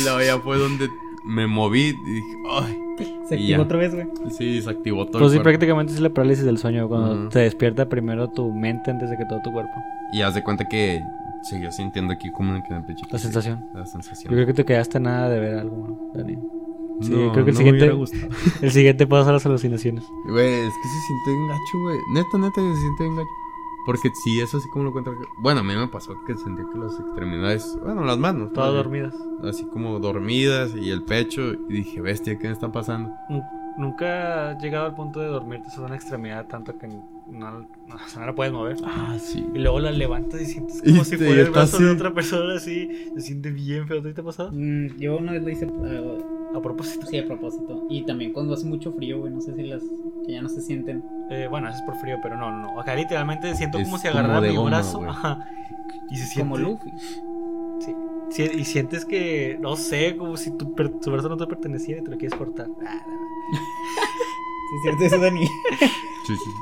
Y 0.00 0.02
luego 0.04 0.22
ya 0.22 0.38
fue 0.38 0.56
donde 0.58 0.88
me 1.24 1.46
moví 1.46 1.80
y 2.06 2.10
dije, 2.10 2.38
¡ay! 2.50 2.78
Se 3.28 3.36
Y 3.36 3.52
activó 3.52 3.62
otra 3.62 3.78
vez, 3.78 3.94
güey. 3.94 4.06
Sí, 4.30 4.60
se 4.62 4.70
activó 4.70 5.06
todo 5.06 5.20
Pues 5.20 5.32
sí, 5.32 5.38
cuerpo. 5.38 5.44
prácticamente 5.50 5.92
es 5.94 6.00
la 6.00 6.10
parálisis 6.10 6.44
del 6.44 6.58
sueño. 6.58 6.88
Cuando 6.88 7.28
te 7.28 7.38
despierta 7.40 7.88
primero 7.88 8.28
tu 8.30 8.52
mente 8.52 8.90
antes 8.90 9.10
de 9.10 9.16
que 9.16 9.24
todo 9.26 9.40
tu 9.42 9.52
cuerpo. 9.52 9.72
Y 10.12 10.20
haz 10.22 10.34
de 10.34 10.42
cuenta 10.42 10.66
que 10.68 11.00
siguió 11.42 11.70
sintiendo 11.72 12.12
aquí 12.12 12.30
como 12.30 12.54
en 12.54 12.62
el 12.72 12.84
pechito. 12.84 13.08
La 13.10 13.18
sensación. 13.18 13.66
La 13.74 13.80
Yo 13.80 13.86
sensación. 13.86 14.32
creo 14.32 14.46
que 14.46 14.54
te 14.54 14.64
quedaste 14.64 15.00
nada 15.00 15.28
de 15.30 15.40
ver 15.40 15.54
algo, 15.58 16.10
Dani. 16.14 16.38
sí, 17.00 17.10
No, 17.10 17.32
creo 17.32 17.44
que 17.44 17.50
el 17.50 17.56
no 17.56 17.62
siguiente- 17.62 17.92
me. 17.92 18.04
El 18.66 18.70
siguiente 18.70 19.06
paso 19.06 19.30
a 19.30 19.32
las 19.32 19.44
alucinaciones. 19.46 20.04
Güey, 20.28 20.46
es 20.52 20.72
que 20.82 20.88
se 20.88 21.00
siente 21.06 21.30
bien 21.32 21.48
gacho, 21.48 21.78
güey. 21.82 21.98
Neta, 22.12 22.38
neta, 22.38 22.60
se 22.74 22.80
siente 22.80 23.02
bien 23.04 23.16
gacho. 23.16 23.28
Porque 23.86 24.10
sí, 24.24 24.40
es 24.40 24.54
así 24.54 24.68
como 24.70 24.84
lo 24.86 24.92
cuenta. 24.92 25.10
Bueno, 25.42 25.60
a 25.60 25.62
mí 25.62 25.74
me 25.74 25.88
pasó 25.88 26.14
que 26.26 26.34
sentía 26.36 26.64
que 26.72 26.78
las 26.78 26.98
extremidades, 26.98 27.76
bueno, 27.82 28.04
las 28.04 28.18
manos, 28.18 28.52
Todas 28.52 28.72
dormidas. 28.72 29.14
así 29.42 29.64
como 29.66 29.98
dormidas 29.98 30.74
y 30.74 30.90
el 30.90 31.02
pecho. 31.02 31.52
Y 31.68 31.72
dije, 31.74 32.00
bestia, 32.00 32.38
¿qué 32.38 32.46
me 32.48 32.52
está 32.52 32.70
pasando? 32.72 33.10
Nu- 33.28 33.42
Nunca 33.76 34.50
has 34.52 34.62
llegado 34.62 34.86
al 34.86 34.94
punto 34.94 35.18
de 35.18 35.26
dormirte 35.26 35.68
sobre 35.68 35.86
una 35.86 35.96
extremidad 35.96 36.46
tanto 36.46 36.78
que 36.78 36.86
no, 36.86 37.02
no, 37.28 37.66
o 37.92 37.98
sea, 38.08 38.20
no 38.20 38.26
la 38.26 38.32
puedes 38.32 38.52
mover. 38.52 38.76
Ah, 38.84 39.16
sí. 39.18 39.44
Y 39.52 39.58
luego 39.58 39.80
la 39.80 39.90
levantas 39.90 40.40
y 40.42 40.46
sientes 40.46 40.80
Y 40.84 40.92
como 40.92 41.02
si 41.02 41.16
fuera 41.16 41.42
el 41.42 41.50
brazo 41.50 41.78
de 41.78 41.90
otra 41.90 42.14
persona 42.14 42.54
así. 42.54 42.88
Se 43.16 43.20
siente 43.20 43.50
bien 43.50 43.88
feo. 43.88 44.00
¿Te 44.00 44.20
ha 44.20 44.24
pasado? 44.24 44.52
Mm, 44.52 44.96
yo 44.98 45.16
una 45.16 45.32
vez 45.32 45.42
lo 45.42 45.50
hice 45.50 45.64
eh, 45.64 46.24
A 46.54 46.60
propósito. 46.62 47.06
sí, 47.06 47.18
a 47.18 47.26
propósito. 47.26 47.86
Y 47.90 48.02
también 48.02 48.32
cuando 48.32 48.54
hace 48.54 48.66
mucho 48.66 48.92
frío, 48.92 49.20
güey. 49.20 49.32
No 49.32 49.40
sé 49.40 49.54
si 49.54 49.62
las. 49.64 49.82
que 50.26 50.32
ya 50.32 50.42
no 50.42 50.48
se 50.48 50.60
sienten. 50.60 51.02
Eh, 51.30 51.46
bueno, 51.50 51.68
eso 51.68 51.78
es 51.78 51.82
por 51.82 51.96
frío, 51.96 52.18
pero 52.22 52.36
no, 52.36 52.50
no, 52.50 52.62
no. 52.74 52.80
Acá 52.80 52.94
literalmente 52.94 53.54
siento 53.54 53.78
Es 53.78 53.84
como 53.84 53.98
si 53.98 54.08
agarrara 54.08 54.40
mi 54.40 54.54
goma, 54.54 54.70
brazo. 54.70 55.02
Ajá. 55.08 55.48
Y 56.10 56.16
se 56.16 56.26
siente. 56.26 56.52
Como 56.52 56.56
Luffy. 56.58 56.90
Sí. 57.80 57.94
Sí, 58.30 58.50
Y 58.54 58.64
sientes 58.64 59.04
que, 59.04 59.58
no 59.60 59.76
sé, 59.76 60.16
como 60.16 60.36
si 60.36 60.50
tu, 60.56 60.74
per- 60.74 60.98
tu 60.98 61.10
brazo 61.10 61.28
no 61.28 61.36
te 61.36 61.46
perteneciera 61.46 62.00
y 62.00 62.04
te 62.04 62.10
lo 62.10 62.16
quieres 62.16 62.36
cortar. 62.38 62.66
No. 64.74 64.82
Sí, 64.82 64.88
es 64.88 64.96
cierto 64.98 65.04
eso, 65.04 65.18
Dani. 65.18 65.48
Sí, 66.24 66.34
sí. 66.42 66.54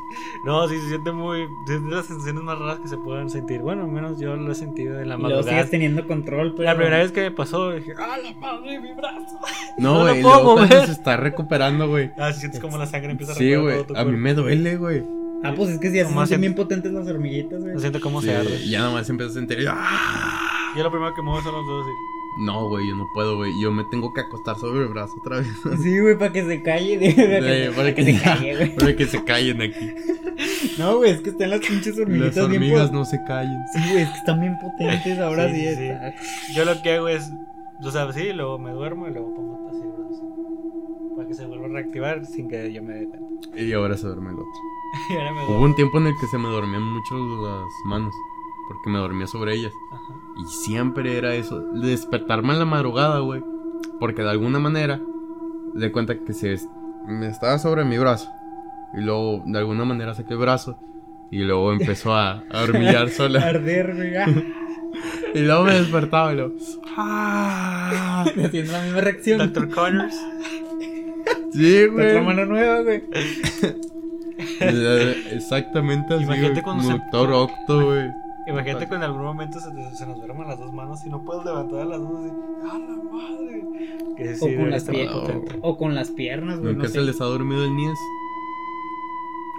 No, 0.44 0.66
sí, 0.68 0.76
se 0.80 0.88
siente 0.88 1.12
muy. 1.12 1.42
Es 1.42 1.84
de 1.84 1.88
las 1.88 2.06
sensaciones 2.06 2.42
más 2.42 2.58
raras 2.58 2.80
que 2.80 2.88
se 2.88 2.96
puedan 2.98 3.30
sentir. 3.30 3.60
Bueno, 3.60 3.84
al 3.84 3.92
menos 3.92 4.18
yo 4.18 4.34
lo 4.34 4.50
he 4.50 4.54
sentido 4.56 5.00
en 5.00 5.08
la 5.08 5.16
madrugada. 5.16 5.48
sigues 5.50 5.70
teniendo 5.70 6.04
control, 6.08 6.54
pero. 6.56 6.64
La 6.64 6.74
primera 6.74 6.98
vez 6.98 7.12
que 7.12 7.20
me 7.20 7.30
pasó, 7.30 7.70
dije, 7.70 7.92
¡ah, 7.96 8.16
la 8.20 8.32
madre, 8.40 8.80
mi 8.80 8.92
brazo! 8.92 9.38
No, 9.78 9.92
No 9.98 10.04
lo 10.04 10.10
güey, 10.10 10.22
cuando 10.22 10.56
mover. 10.56 10.86
se 10.86 10.90
está 10.90 11.16
recuperando, 11.16 11.86
güey. 11.86 12.10
Ah, 12.18 12.32
sientes 12.32 12.60
como 12.60 12.76
la 12.76 12.86
sangre 12.86 13.12
empieza 13.12 13.34
a 13.34 13.36
Sí, 13.36 13.54
güey, 13.54 13.84
a 13.94 14.04
mí 14.04 14.16
me 14.16 14.34
duele, 14.34 14.76
güey. 14.78 15.04
Ah, 15.44 15.52
pues 15.56 15.70
es 15.70 15.78
que 15.78 15.90
si 15.92 16.00
así 16.00 16.12
son 16.12 16.40
bien 16.40 16.56
potentes 16.56 16.90
las 16.90 17.06
hormiguitas, 17.06 17.60
güey. 17.62 17.74
No 17.74 17.78
siento 17.78 18.00
cómo 18.00 18.20
Sí, 18.20 18.26
se 18.26 18.36
arde. 18.36 18.56
y 18.64 18.70
ya 18.70 18.80
nomás 18.82 19.08
empiezas 19.08 19.36
a 19.36 19.38
sentir. 19.38 19.64
¡ah! 19.70 20.72
Yo 20.76 20.82
lo 20.82 20.90
primero 20.90 21.14
que 21.14 21.22
muevo 21.22 21.40
son 21.40 21.52
los 21.54 21.64
dos. 21.64 21.86
y- 21.86 22.11
No, 22.38 22.68
güey, 22.68 22.88
yo 22.88 22.96
no 22.96 23.06
puedo, 23.12 23.36
güey. 23.36 23.52
Yo 23.60 23.70
me 23.72 23.84
tengo 23.84 24.12
que 24.14 24.22
acostar 24.22 24.56
sobre 24.58 24.82
el 24.82 24.88
brazo 24.88 25.14
otra 25.20 25.38
vez. 25.38 25.48
Sí, 25.82 26.00
güey, 26.00 26.16
para 26.18 26.32
que 26.32 26.44
se 26.44 26.62
calle. 26.62 26.98
de- 26.98 27.12
Para 27.14 27.24
que, 27.40 27.66
Sí, 27.66 27.76
para 27.76 27.94
que 27.94 28.04
se 28.04 28.20
calle, 28.22 28.56
güey. 28.56 28.76
Para 28.76 28.96
que 28.96 29.06
se 29.06 29.24
callen 29.24 29.62
aquí. 29.62 29.90
No, 30.78 30.96
güey, 30.96 31.10
es 31.10 31.20
que 31.20 31.28
están 31.30 31.50
las 31.50 31.60
pinches 31.60 31.98
hormiguitas 31.98 32.36
Las 32.36 32.48
bien 32.48 32.62
hormigas 32.62 32.88
po- 32.88 32.94
no 32.96 33.04
se 33.04 33.18
callen. 33.28 33.58
Sí, 33.74 33.80
güey, 33.90 34.02
es 34.04 34.08
que 34.08 34.16
están 34.18 34.40
bien 34.40 34.56
potentes 34.58 35.18
ahora 35.20 35.48
Sí. 35.52 35.90
Yo 36.54 36.64
lo 36.64 36.80
que 36.82 36.94
hago 36.94 37.08
es, 37.08 37.30
o 37.84 37.90
sea, 37.90 38.10
sí, 38.12 38.32
luego 38.32 38.58
me 38.58 38.70
duermo 38.70 39.06
y 39.06 39.12
luego 39.12 39.34
pongo 39.34 39.68
así 39.68 39.82
el 39.82 39.88
brazo. 39.92 41.14
Para 41.16 41.28
que 41.28 41.34
se 41.34 41.44
vuelva 41.46 41.66
a 41.66 41.68
reactivar 41.68 42.24
sin 42.24 42.48
que 42.48 42.72
yo 42.72 42.82
me 42.82 42.94
dé 42.94 43.06
cuenta. 43.06 43.28
Y 43.60 43.72
ahora 43.74 43.96
se 43.98 44.06
duerme 44.06 44.30
el 44.30 44.36
otro. 44.36 44.46
Y 45.10 45.12
ahora 45.14 45.32
me 45.32 45.38
Hubo 45.40 45.46
duermo. 45.48 45.64
un 45.66 45.74
tiempo 45.76 45.98
en 45.98 46.06
el 46.06 46.14
que 46.18 46.26
se 46.28 46.38
me 46.38 46.48
dormían 46.48 46.82
mucho 46.82 47.14
las 47.18 47.68
manos. 47.84 48.14
Porque 48.72 48.90
me 48.90 48.98
dormía 48.98 49.26
sobre 49.26 49.54
ellas. 49.54 49.72
Ajá. 49.92 50.14
Y 50.42 50.50
siempre 50.64 51.16
era 51.18 51.34
eso. 51.34 51.60
Despertarme 51.60 52.52
en 52.54 52.58
la 52.60 52.64
madrugada, 52.64 53.18
güey. 53.20 53.42
Porque 54.00 54.22
de 54.22 54.30
alguna 54.30 54.58
manera. 54.58 55.00
De 55.74 55.90
cuenta 55.92 56.18
que 56.18 56.32
se 56.32 56.56
me 57.06 57.28
estaba 57.28 57.58
sobre 57.58 57.84
mi 57.84 57.98
brazo. 57.98 58.28
Y 58.94 59.00
luego 59.00 59.42
de 59.46 59.58
alguna 59.58 59.84
manera 59.84 60.14
saqué 60.14 60.34
el 60.34 60.38
brazo. 60.40 60.78
Y 61.30 61.38
luego 61.44 61.72
empezó 61.72 62.14
a, 62.14 62.44
a 62.50 62.62
hormiguear 62.62 63.08
sola. 63.10 63.40
Arder, 63.42 63.94
Y 65.34 65.38
luego 65.40 65.64
me 65.64 65.72
despertaba 65.74 66.32
y 66.32 66.36
luego. 66.36 66.54
¡Ah! 66.96 68.24
Haciendo 68.26 68.72
la 68.72 68.82
misma 68.82 69.00
reacción. 69.00 69.38
Doctor 69.38 69.70
Connors. 69.70 70.14
Sí, 71.52 71.84
Otra 71.84 72.12
güey. 72.12 72.20
mano 72.24 72.46
nueva, 72.46 72.82
güey. 72.82 73.02
Eh, 74.60 75.28
Exactamente 75.32 76.14
así. 76.14 76.24
Imagínate 76.24 76.62
cuando 76.62 76.82
como 76.82 76.96
se- 76.96 76.98
Doctor 76.98 77.32
Octo, 77.32 77.84
güey. 77.86 78.10
Imagínate 78.46 78.88
que 78.88 78.94
en 78.94 79.02
algún 79.02 79.22
momento 79.22 79.60
se, 79.60 79.70
te- 79.70 79.94
se 79.96 80.06
nos 80.06 80.16
duerman 80.18 80.48
las 80.48 80.58
dos 80.58 80.72
manos 80.72 81.04
y 81.06 81.10
no 81.10 81.22
puedes 81.24 81.44
levantar 81.44 81.86
las 81.86 82.00
dos 82.00 82.12
así. 82.24 82.32
¡Ah, 82.64 82.78
la 82.78 82.96
madre! 83.12 84.14
Que 84.16 84.34
sí, 84.34 84.54
O 84.54 84.58
con, 84.58 84.70
las 84.70 84.88
pie- 84.88 85.58
o 85.62 85.76
con 85.76 85.94
las 85.94 86.10
piernas, 86.10 86.58
güey. 86.60 86.72
Nunca 86.74 86.88
No 86.88 86.92
se 86.92 86.98
sé. 87.00 87.04
les 87.04 87.20
ha 87.20 87.24
dormido 87.24 87.64
el 87.64 87.74
Nies. 87.76 87.98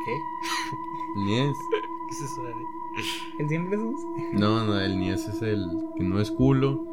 ¿Qué? 0.06 0.12
El 1.20 1.26
Nies. 1.26 1.58
¿Qué 2.10 2.16
es 2.16 2.22
eso, 2.22 2.44
Dani? 2.44 2.64
¿El 3.40 3.50
siempre 3.50 3.76
es 3.78 3.82
un- 3.82 3.96
No, 4.40 4.64
no, 4.66 4.80
el 4.80 5.00
Nies 5.00 5.28
es 5.28 5.42
el 5.42 5.66
que 5.96 6.04
no 6.04 6.20
es 6.20 6.32
culo. 6.32 6.86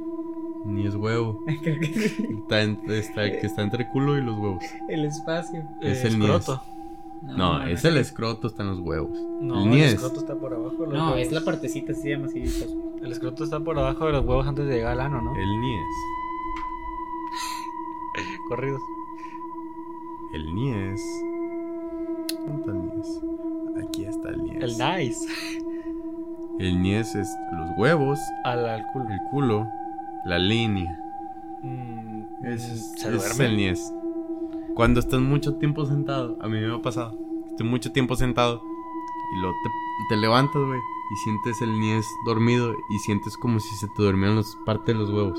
Ni 0.65 0.87
es 0.87 0.95
huevo. 0.95 1.43
Creo 1.63 1.81
que 1.81 1.87
sí. 1.87 2.29
Está, 2.43 2.63
en- 2.63 2.81
está 2.89 3.25
el 3.25 3.41
que 3.41 3.47
está 3.47 3.63
entre 3.63 3.89
culo 3.89 4.19
y 4.19 4.21
los 4.23 4.39
huevos. 4.39 4.63
El 4.89 5.07
espacio. 5.07 5.65
Es 5.81 6.05
Eh, 6.05 6.09
el 6.09 6.21
escroto. 6.23 6.63
No, 7.23 7.63
es 7.65 7.85
el 7.85 7.97
escroto, 7.99 8.47
está 8.49 8.63
en 8.63 8.71
los 8.71 8.81
huevos. 8.81 9.19
No, 9.41 9.63
el 9.65 9.73
el 9.75 9.81
escroto 9.95 10.21
está 10.21 10.35
por 10.37 10.55
abajo. 10.55 10.77
de 10.77 10.87
los 10.87 10.93
No, 10.95 11.05
huevos. 11.13 11.21
es 11.27 11.33
la 11.33 11.43
partecita, 11.43 11.93
se 11.95 12.11
llama 12.11 12.27
así. 12.27 12.41
pues. 12.41 12.75
El 13.03 13.13
escroto 13.13 13.45
está 13.45 13.61
por 13.61 13.79
abajo 13.79 14.07
de 14.07 14.13
los 14.13 14.25
huevos 14.25 14.47
antes 14.47 14.67
de 14.67 14.75
llegar 14.77 14.93
al 14.93 15.01
ano, 15.01 15.21
¿no? 15.21 15.35
El 15.37 15.61
Nies. 15.61 15.85
Corridos. 18.49 18.83
El 20.33 20.55
Nies. 20.55 21.01
¿Dónde 22.47 22.61
está 22.61 22.71
el 22.73 22.83
Nies? 22.85 23.21
Aquí 23.87 24.05
está 24.05 24.29
el 24.31 24.45
Nies. 24.45 24.63
El 24.63 24.71
nice. 24.79 25.27
El 26.59 26.83
Nies 26.83 27.15
es 27.15 27.29
los 27.53 27.71
huevos, 27.79 28.19
Al, 28.45 28.67
al 28.69 28.85
culo. 28.93 29.07
el 29.11 29.19
culo, 29.31 29.69
la 30.25 30.39
línea. 30.39 30.99
Mm, 31.63 31.69
mm, 31.71 32.27
es, 32.45 32.63
se 32.63 32.75
ese 33.09 33.17
es 33.17 33.37
duerme. 33.37 33.45
el 33.47 33.57
Nies. 33.57 33.93
Cuando 34.75 35.01
estás 35.01 35.21
mucho 35.21 35.57
tiempo 35.57 35.85
sentado, 35.87 36.37
a 36.41 36.49
mí 36.49 36.59
me 36.61 36.73
ha 36.75 36.81
pasado. 36.83 37.17
Estoy 37.51 37.67
mucho 37.69 37.93
tiempo 37.93 38.17
sentado 38.17 38.63
y 39.37 39.41
luego 39.41 39.55
te, 39.63 39.71
te 40.15 40.17
levantas, 40.21 40.63
güey, 40.63 40.79
y 41.13 41.17
sientes 41.25 41.61
el 41.63 41.79
Nies 41.81 42.07
dormido 42.25 42.73
y 42.89 42.99
sientes 43.01 43.37
como 43.37 43.61
si 43.61 43.75
se 43.77 43.89
te 43.89 44.03
dormían 44.03 44.37
los 44.37 44.57
parte 44.65 44.93
de 44.93 44.99
los 44.99 45.11
huevos. 45.11 45.39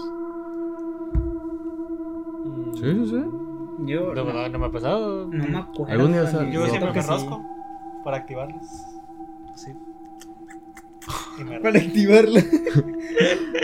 Mm, 2.46 2.74
Sí, 2.74 2.82
sí, 2.82 3.06
sí. 3.08 3.24
Yo 3.86 4.14
No, 4.14 4.24
no, 4.26 4.50
no 4.50 4.60
me 4.60 4.66
ha 4.66 4.72
pasado. 4.72 5.28
no 5.28 5.48
me 5.48 5.58
acuerdo. 5.58 5.92
Algún 5.94 6.12
día 6.12 6.22
güey. 6.22 6.34
sal- 6.34 6.52
Yo 6.52 6.68
siempre 6.68 6.94
me 6.94 7.02
sí. 7.02 7.10
rosco 7.10 7.42
para 8.04 8.18
activarlos. 8.18 8.66
Sí. 9.56 9.72
Para 11.62 11.80
activarla. 11.80 12.42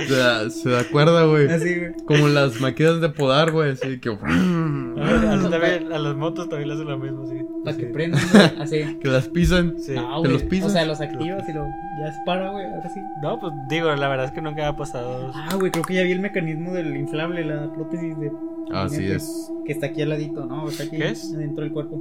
Se 0.08 0.13
da, 0.16 0.50
se 0.50 0.70
da 0.70 0.84
cuerda, 0.92 1.26
güey. 1.26 1.48
Así, 1.50 1.76
güey. 1.80 1.94
Como 2.06 2.28
las 2.28 2.62
máquinas 2.62 3.02
de 3.02 3.10
podar, 3.10 3.52
güey, 3.52 3.72
así 3.72 4.00
que... 4.00 4.10
Ah, 4.12 5.34
así 5.34 5.50
también, 5.50 5.92
a 5.92 5.98
las 5.98 6.16
motos 6.16 6.48
también 6.50 6.68
le 6.70 6.76
hacen 6.76 6.88
lo 6.88 6.98
mismo, 6.98 7.26
sí. 7.26 7.38
Para 7.63 7.76
Sí. 7.76 7.82
que 7.84 7.88
prendan, 7.90 8.22
güey. 8.32 8.62
Así. 8.62 8.98
Que 9.02 9.08
las 9.08 9.28
pisan. 9.30 9.76
Sí. 9.80 9.94
No, 9.96 10.22
¿Te 10.22 10.28
güey. 10.28 10.32
los 10.34 10.44
pisas? 10.44 10.70
O 10.70 10.74
sea, 10.74 10.86
los 10.86 11.02
activas 11.02 11.48
y 11.50 11.54
lo. 11.54 11.66
Ya 12.00 12.12
se 12.13 12.20
para, 12.26 12.52
güey. 12.52 12.66
Ahora 12.66 12.90
sí. 12.94 13.00
No, 13.24 13.40
pues 13.40 13.54
digo, 13.70 13.94
la 13.96 14.08
verdad 14.08 14.26
es 14.28 14.32
que 14.32 14.42
nunca 14.42 14.68
ha 14.68 14.76
pasado. 14.78 15.32
Ah, 15.34 15.56
güey, 15.56 15.72
creo 15.72 15.84
que 15.84 15.96
ya 15.96 16.04
vi 16.04 16.12
el 16.12 16.20
mecanismo 16.20 16.74
del 16.74 16.96
inflable, 16.96 17.44
la 17.46 17.72
prótesis 17.74 18.18
de. 18.20 18.32
Así 18.74 19.00
que- 19.00 19.16
es. 19.16 19.52
Que 19.66 19.72
está 19.72 19.88
aquí 19.88 20.02
al 20.04 20.10
ladito, 20.10 20.46
¿no? 20.46 20.70
Está 20.70 20.84
aquí 20.84 20.98
¿Qué 20.98 21.10
es? 21.10 21.36
dentro 21.36 21.63
del 21.63 21.74
cuerpo. 21.74 21.96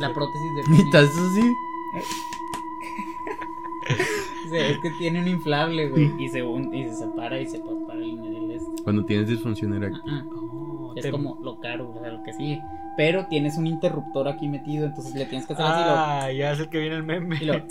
La 0.00 0.12
prótesis 0.12 0.50
de. 0.56 0.76
¿Y 0.76 0.96
haces 0.96 1.10
así? 1.10 1.40
Sea, 1.42 2.02
es 4.72 4.78
que 4.78 4.90
tiene 4.98 5.20
un 5.20 5.28
inflable, 5.28 5.88
güey. 5.90 6.10
Y 6.18 6.28
se, 6.28 6.42
un- 6.42 6.74
y 6.74 6.84
se 6.88 6.94
separa 6.96 7.40
y 7.40 7.46
se 7.46 7.58
para 7.86 7.98
el, 8.00 8.18
el 8.18 8.50
este. 8.52 8.82
Cuando 8.84 9.04
tienes 9.04 9.28
disfunción 9.28 9.74
eréctil. 9.74 10.00
Ah, 10.08 10.24
ah. 10.24 10.34
Oh, 10.34 10.92
Es 10.96 11.02
te- 11.02 11.10
como 11.10 11.38
lo 11.42 11.58
caro, 11.60 11.90
o 11.90 12.00
sea, 12.00 12.10
lo 12.10 12.22
que 12.22 12.32
sigue. 12.32 12.60
Pero 12.96 13.26
tienes 13.28 13.56
un 13.58 13.66
interruptor 13.66 14.26
aquí 14.28 14.48
metido, 14.48 14.86
entonces 14.86 15.14
le 15.14 15.26
tienes 15.26 15.46
que 15.46 15.52
hacer 15.52 15.64
así 15.66 15.82
Ah, 15.86 16.32
ya 16.32 16.52
es 16.52 16.58
el 16.60 16.68
que 16.68 16.78
viene 16.78 16.96
el 16.96 17.04
meme. 17.04 17.36
y 17.40 17.44
lo. 17.44 17.54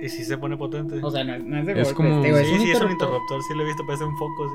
Y 0.00 0.04
Es 0.04 0.14
si 0.14 0.24
se 0.24 0.36
pone 0.36 0.56
potente. 0.56 0.98
o 1.02 1.10
sea, 1.10 1.22
no, 1.22 1.38
no 1.38 1.58
es 1.58 1.66
de 1.66 1.72
Es 1.72 1.78
golpes, 1.78 1.94
como- 1.94 2.20
te 2.22 2.26
digo, 2.28 2.38
sí, 2.38 2.44
sí, 2.64 2.70
es 2.72 2.80
un 2.80 2.90
interruptor. 2.90 3.40
Sí, 3.46 3.54
lo 3.54 3.62
he 3.62 3.66
visto, 3.66 3.86
parece 3.86 4.04
un 4.04 4.16
foco. 4.16 4.48
sí. 4.48 4.54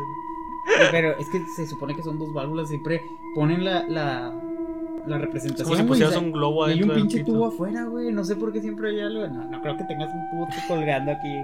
Pero 0.92 1.18
es 1.18 1.30
que 1.30 1.40
se 1.56 1.66
supone 1.66 1.96
que 1.96 2.04
son 2.04 2.20
dos 2.20 2.34
válvulas, 2.34 2.68
siempre 2.68 3.02
ponen 3.34 3.64
la, 3.64 3.88
la, 3.88 4.34
la 5.08 5.16
Es 5.18 5.22
representación. 5.22 5.66
como 5.68 5.78
si 5.78 5.84
pusieras 5.88 6.16
un 6.18 6.32
globo 6.32 6.68
y 6.68 6.72
hay 6.72 6.78
adentro 6.78 6.94
un 6.96 7.00
del 7.00 7.08
pinche 7.08 7.24
tubo 7.26 7.46
afuera, 7.48 7.84
güey. 7.86 8.12
No 8.12 8.24
sé 8.24 8.36
por 8.36 8.52
qué 8.54 8.62
siempre 8.62 8.90
hay 8.90 9.00
algo. 9.02 9.28
No, 9.28 9.50
no 9.50 9.62
creo 9.62 9.78
que 9.78 9.84
tengas 9.86 10.10
un 10.14 10.30
tubo 10.32 10.48
colgando 10.68 11.12
aquí. 11.12 11.38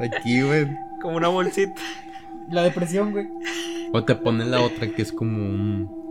aquí, 0.16 0.42
güey. 0.42 0.76
Como 1.00 1.16
una 1.16 1.28
bolsita. 1.28 1.80
La 2.50 2.62
depresión, 2.62 3.12
güey. 3.12 3.28
O 3.92 4.02
te 4.04 4.14
ponen 4.14 4.50
la 4.50 4.60
otra 4.60 4.86
que 4.88 5.02
es 5.02 5.12
como 5.12 5.36
un. 5.36 6.04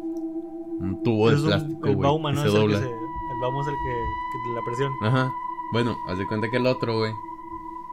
Un 0.80 1.02
tubo 1.04 1.30
de 1.30 1.36
Es 1.36 1.42
un- 1.42 1.48
plástico, 1.48 1.88
el. 1.90 1.96
Bauma, 1.98 2.32
¿no? 2.32 2.42
se 2.42 2.48
Es 2.48 2.54
el, 2.54 2.60
que 2.60 2.66
dobla. 2.68 2.80
se, 2.80 2.86
el 2.86 3.40
Bauma 3.42 3.62
es 3.62 3.68
el 3.68 3.74
que, 3.74 3.92
que 4.50 4.56
la 4.56 4.62
presión. 4.66 4.92
Ajá. 5.04 5.32
Bueno, 5.72 5.96
haz 6.10 6.18
de 6.18 6.28
cuenta 6.28 6.48
que 6.50 6.58
el 6.58 6.66
otro, 6.68 6.98
güey. 7.00 7.12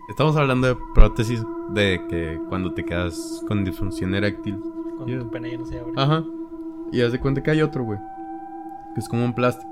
Estamos 0.09 0.35
hablando 0.37 0.67
de 0.67 0.77
prótesis 0.95 1.45
de 1.71 2.05
que 2.09 2.41
cuando 2.49 2.73
te 2.75 2.85
quedas 2.85 3.43
con 3.47 3.65
disfunción 3.65 4.15
eréctil. 4.15 4.59
Cuando 4.97 5.07
Yeah. 5.07 5.21
tu 5.21 5.31
pena 5.31 5.49
ya 5.49 5.57
no 5.59 5.65
se 5.65 5.79
abre. 5.79 5.93
Ajá. 5.97 6.25
Y 6.93 7.01
haz 7.01 7.13
de 7.13 7.21
cuenta 7.21 7.43
que 7.43 7.51
hay 7.53 7.63
otro, 7.63 7.85
güey. 7.85 7.99
Que 8.95 9.01
es 9.01 9.09
como 9.09 9.25
un 9.25 9.35
plástico. 9.35 9.71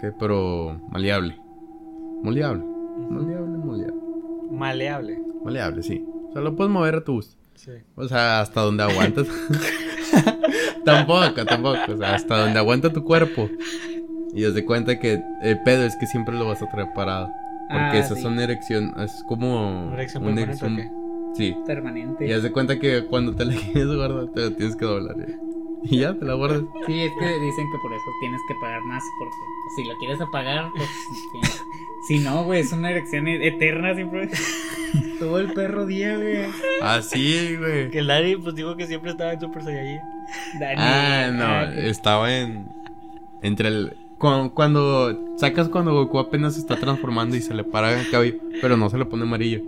Que 0.00 0.12
pero 0.12 0.80
maleable. 0.90 1.38
Moleable. 2.22 2.64
Maleable, 3.10 3.58
moleable. 3.58 4.00
Maleable. 4.50 5.18
Maleable, 5.44 5.82
sí. 5.82 6.04
O 6.28 6.32
sea, 6.32 6.42
lo 6.42 6.54
puedes 6.56 6.72
mover 6.72 6.96
a 6.96 7.04
tu 7.04 7.14
gusto. 7.14 7.36
Sí. 7.54 7.72
O 7.96 8.06
sea, 8.08 8.40
hasta 8.40 8.60
donde 8.62 8.82
aguantas. 8.82 9.26
tampoco, 10.84 11.44
tampoco. 11.46 11.92
O 11.92 11.96
sea, 11.96 12.14
hasta 12.14 12.38
donde 12.38 12.58
aguanta 12.58 12.92
tu 12.92 13.04
cuerpo. 13.04 13.48
Y 14.34 14.44
haz 14.44 14.54
de 14.54 14.64
cuenta 14.64 14.98
que 14.98 15.22
el 15.42 15.62
pedo 15.62 15.84
es 15.84 15.96
que 15.96 16.06
siempre 16.06 16.34
lo 16.36 16.46
vas 16.46 16.62
a 16.62 16.68
traer 16.68 16.88
parado. 16.94 17.26
Porque 17.68 17.96
Ah, 17.96 17.98
esas 17.98 18.18
sí. 18.18 18.22
son 18.22 18.38
erección. 18.40 18.94
Es 18.98 19.22
como. 19.28 19.86
¿Una 19.88 19.94
erección 19.94 20.24
una 20.24 20.40
o 20.40 20.44
erección- 20.44 20.90
Sí. 21.34 21.56
Permanente. 21.66 22.26
Y 22.28 22.32
haz 22.32 22.42
de 22.42 22.52
cuenta 22.52 22.78
que 22.78 23.06
cuando 23.06 23.34
te 23.34 23.44
la 23.46 23.54
quieres 23.72 23.94
guardar, 23.94 24.28
te 24.28 24.50
la 24.50 24.56
tienes 24.56 24.76
que 24.76 24.84
doblar. 24.84 25.16
¿eh? 25.20 25.38
Y 25.90 25.98
ya, 25.98 26.14
te 26.14 26.24
la 26.24 26.34
guardas. 26.34 26.62
Sí, 26.86 27.00
es 27.00 27.12
que 27.18 27.40
dicen 27.40 27.70
que 27.70 27.78
por 27.78 27.92
eso 27.92 28.04
tienes 28.20 28.40
que 28.46 28.54
pagar 28.54 28.82
más. 28.82 29.02
Porque 29.18 29.34
pues, 29.36 29.74
si 29.76 29.84
lo 29.84 29.96
quieres 29.98 30.20
apagar, 30.20 30.70
pues. 30.76 30.88
Si 32.08 32.18
no, 32.18 32.42
güey, 32.42 32.60
es 32.62 32.72
una 32.72 32.90
erección 32.90 33.28
e- 33.28 33.46
eterna 33.46 33.94
siempre. 33.94 34.28
Todo 35.20 35.38
el 35.38 35.52
perro 35.52 35.86
día, 35.86 36.16
güey. 36.16 36.46
Así, 36.82 37.56
güey. 37.56 37.90
Que 37.90 38.00
el 38.00 38.08
Dani, 38.08 38.34
pues 38.36 38.56
digo 38.56 38.76
que 38.76 38.88
siempre 38.88 39.12
estaba 39.12 39.32
en 39.32 39.40
Super 39.40 39.62
Saiyajin. 39.62 40.00
Dani, 40.58 40.74
Ah, 40.78 41.30
no, 41.32 41.44
ah, 41.44 41.72
estaba 41.76 42.36
en. 42.36 42.66
Entre 43.42 43.68
el. 43.68 43.96
Cuando, 44.18 44.52
cuando 44.52 45.36
sacas 45.36 45.68
cuando 45.68 45.92
Goku 45.94 46.18
apenas 46.18 46.54
se 46.54 46.60
está 46.60 46.74
transformando 46.76 47.36
y 47.36 47.40
se 47.40 47.54
le 47.54 47.62
para 47.64 48.00
el 48.00 48.10
cabello, 48.10 48.38
pero 48.60 48.76
no 48.76 48.90
se 48.90 48.98
le 48.98 49.04
pone 49.04 49.22
amarillo. 49.22 49.60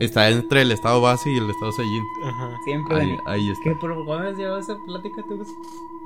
Está 0.00 0.28
entre 0.28 0.62
el 0.62 0.72
estado 0.72 1.00
base 1.00 1.30
y 1.30 1.36
el 1.38 1.48
estado 1.50 1.72
Saiyajin. 1.72 2.04
Ajá. 2.24 2.50
Siempre, 2.64 2.96
Ahí, 3.00 3.16
ahí 3.26 3.50
está. 3.50 3.62
¿Qué? 3.64 3.76
¿Pero 3.80 3.94
cómo 3.96 4.14
has 4.14 4.36
llevado 4.36 4.58
esa 4.58 4.76
plática 4.86 5.22
tú? 5.28 5.42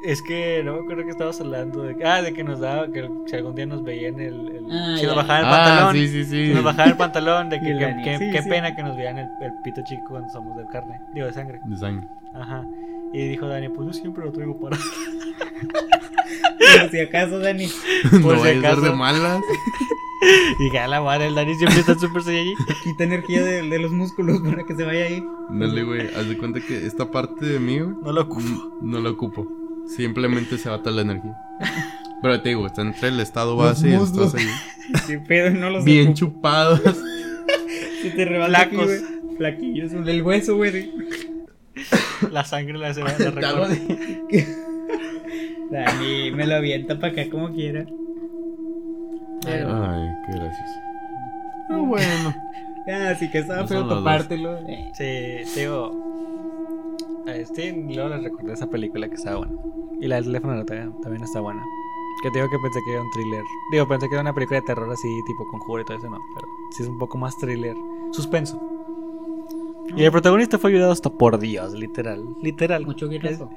Es 0.05 0.22
que 0.22 0.62
no 0.64 0.74
me 0.74 0.81
acuerdo 0.81 1.05
que 1.05 1.11
estabas 1.11 1.40
hablando 1.40 1.83
de 1.83 1.96
ah, 2.07 2.22
de 2.22 2.33
que 2.33 2.44
nos 2.44 2.61
daba, 2.61 2.87
que 2.92 3.11
si 3.27 3.35
algún 3.35 3.57
día 3.57 3.66
nos 3.66 3.83
veían 3.83 4.20
el, 4.20 4.48
el 4.48 4.66
Ah, 4.70 4.96
si 4.98 5.07
nos 5.07 5.16
bajaban 5.16 5.40
el 5.40 5.46
Ah, 5.48 5.51
pantalón, 5.66 5.94
sí, 5.94 6.09
sí, 6.09 6.24
sí. 6.24 6.46
si 6.48 6.55
nos 6.55 6.62
bajaban 6.64 6.90
el 6.90 6.96
pantalón, 6.96 7.48
de 7.51 7.59
que 7.61 7.66
que- 7.66 7.96
que- 8.05 8.18
sí, 8.18 8.31
qué 8.31 8.42
sí. 8.42 8.48
pena 8.48 8.77
que 8.77 8.83
nos 8.85 8.96
vean 8.96 9.18
el, 9.18 9.27
el 9.40 9.53
pito 9.64 9.81
chico 9.85 10.05
cuando 10.11 10.29
somos 10.31 10.57
de 10.57 10.66
carne, 10.66 11.01
digo 11.14 11.27
de 11.27 11.33
sangre. 11.33 11.61
De 11.64 11.77
sangre. 11.77 12.07
Ajá. 12.35 12.64
Y 13.12 13.27
dijo 13.27 13.48
Dani, 13.48 13.70
pues 13.70 13.87
yo 13.88 13.92
siempre 13.92 14.24
lo 14.24 14.31
traigo 14.33 14.61
para. 14.61 14.77
Por 16.81 16.90
si 16.90 17.01
acaso, 17.01 17.38
Dani. 17.38 17.66
no 18.12 18.20
Por 18.20 18.37
si 18.37 18.42
vaya 18.42 18.51
a 18.51 18.53
ser 18.53 18.59
acaso. 18.66 18.81
de 18.83 18.92
malas. 18.92 19.40
Y 20.59 20.70
ya 20.72 20.88
la 20.88 21.00
madre, 21.00 21.26
el 21.28 21.35
Dani 21.35 21.54
siempre 21.54 21.81
está 21.81 21.94
Super 21.98 22.22
Saiyajin. 22.22 22.57
Quita 22.85 23.04
energía 23.04 23.42
de, 23.44 23.62
de 23.68 23.78
los 23.78 23.92
músculos 23.92 24.40
para 24.40 24.64
que 24.64 24.74
se 24.74 24.85
vaya 24.85 25.04
ahí. 25.04 25.22
Dale, 25.50 25.83
güey. 25.85 26.09
Haz 26.14 26.28
de 26.28 26.37
cuenta 26.37 26.61
que 26.61 26.87
esta 26.87 27.11
parte 27.11 27.46
de 27.46 27.61
mí, 27.61 27.78
güey, 27.78 27.94
No 28.02 28.12
lo 28.12 28.22
ocupo. 28.22 28.78
no 28.83 29.00
la 29.00 29.11
ocupo. 29.11 29.46
Simplemente 29.87 30.59
se 30.59 30.68
va 30.68 30.78
toda 30.83 30.96
la 30.96 31.02
energía. 31.02 31.37
Pero 32.20 32.40
te 32.42 32.48
digo, 32.50 32.66
está 32.66 32.83
entre 32.83 33.09
el 33.09 33.20
estado 33.20 33.57
base 33.57 33.88
y 33.88 33.92
el 33.92 34.02
estado 34.02 34.28
seguido. 34.31 34.52
Sí, 35.07 35.16
pero 35.28 35.50
no 35.50 35.68
los 35.68 35.85
Bien 35.85 36.09
ocupo. 36.09 36.16
chupados. 36.18 36.81
Se 38.02 38.11
te 38.11 38.26
Flacos. 38.26 38.85
güey. 38.87 39.00
Flaquillos, 39.37 39.92
el 39.92 40.22
hueso, 40.22 40.57
güey. 40.57 40.90
La 42.33 42.44
sangre 42.44 42.76
la 42.78 42.92
se 42.94 43.00
la 43.02 43.09
recorta. 43.14 43.68
de- 43.68 44.46
Dani, 45.70 46.31
me 46.33 46.46
lo 46.46 46.54
avienta 46.57 46.98
para 46.98 47.12
acá 47.12 47.31
como 47.31 47.52
quiera. 47.52 47.87
Pero, 49.44 49.68
Ay, 49.72 50.09
qué 50.27 50.33
gracioso. 50.33 50.81
Ah, 51.70 51.77
bueno. 51.79 52.35
ah, 52.88 53.14
sí 53.18 53.31
que 53.31 53.38
estaba 53.38 53.62
No 53.62 53.68
feo 53.68 53.87
topártelo. 53.87 54.59
Eh, 54.66 54.90
Sí, 54.94 55.53
te 55.55 55.61
digo. 55.61 55.92
Este, 57.27 57.66
y 57.68 57.94
luego 57.94 58.09
les 58.11 58.22
recordé 58.22 58.53
esa 58.55 58.68
película 58.68 59.09
que 59.09 59.14
estaba 59.16 59.38
buena. 59.38 59.53
Y 60.01 60.07
la 60.07 60.16
del 60.16 60.24
teléfono 60.27 60.55
de 60.55 60.59
la 60.61 60.64
tarea 60.64 60.90
también 61.03 61.22
está 61.22 61.40
buena. 61.40 61.62
Que 62.22 62.31
te 62.31 62.38
digo 62.38 62.51
que 62.51 62.59
pensé 62.59 62.81
que 62.85 62.92
era 62.92 63.03
un 63.03 63.11
thriller. 63.11 63.44
Digo, 63.70 63.87
pensé 63.87 64.09
que 64.09 64.14
era 64.14 64.22
una 64.22 64.35
película 64.35 64.61
de 64.61 64.66
terror 64.66 64.90
así, 64.90 65.09
tipo 65.27 65.46
conjuro 65.48 65.83
y 65.83 65.85
todo 65.85 65.98
eso, 65.98 66.11
no. 66.11 66.18
Pero 66.35 66.48
sí 66.77 66.83
es 66.83 66.88
un 66.88 66.98
poco 66.98 67.16
más 67.18 67.37
thriller. 67.38 67.77
Suspenso. 68.12 68.61
Y 69.96 70.05
el 70.05 70.11
protagonista 70.11 70.59
fue 70.59 70.70
ayudado 70.70 70.92
hasta 70.92 71.11
por 71.11 71.38
Dios, 71.38 71.74
literal. 71.74 72.24
Literal. 72.42 72.85
Mucho 72.85 73.09
guirazo. 73.09 73.51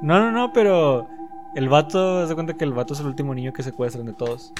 No, 0.00 0.20
no, 0.20 0.32
no, 0.32 0.52
pero 0.52 1.06
el 1.54 1.68
vato, 1.68 2.26
se 2.26 2.34
cuenta 2.34 2.54
que 2.54 2.64
el 2.64 2.72
vato 2.72 2.94
es 2.94 3.00
el 3.00 3.06
último 3.06 3.34
niño 3.34 3.52
que 3.52 3.62
secuestran 3.62 4.06
de 4.06 4.14
todos. 4.14 4.52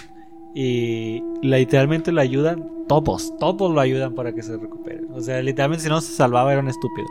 Y 0.54 1.22
literalmente 1.42 2.10
lo 2.10 2.20
ayudan 2.20 2.68
todos, 2.88 3.36
todos 3.38 3.72
lo 3.72 3.80
ayudan 3.80 4.14
para 4.14 4.32
que 4.32 4.42
se 4.42 4.56
recupere. 4.56 5.02
O 5.12 5.20
sea, 5.20 5.42
literalmente 5.42 5.84
si 5.84 5.88
no 5.88 6.00
se 6.00 6.12
salvaba 6.12 6.52
era 6.52 6.60
un 6.60 6.68
estúpido. 6.68 7.06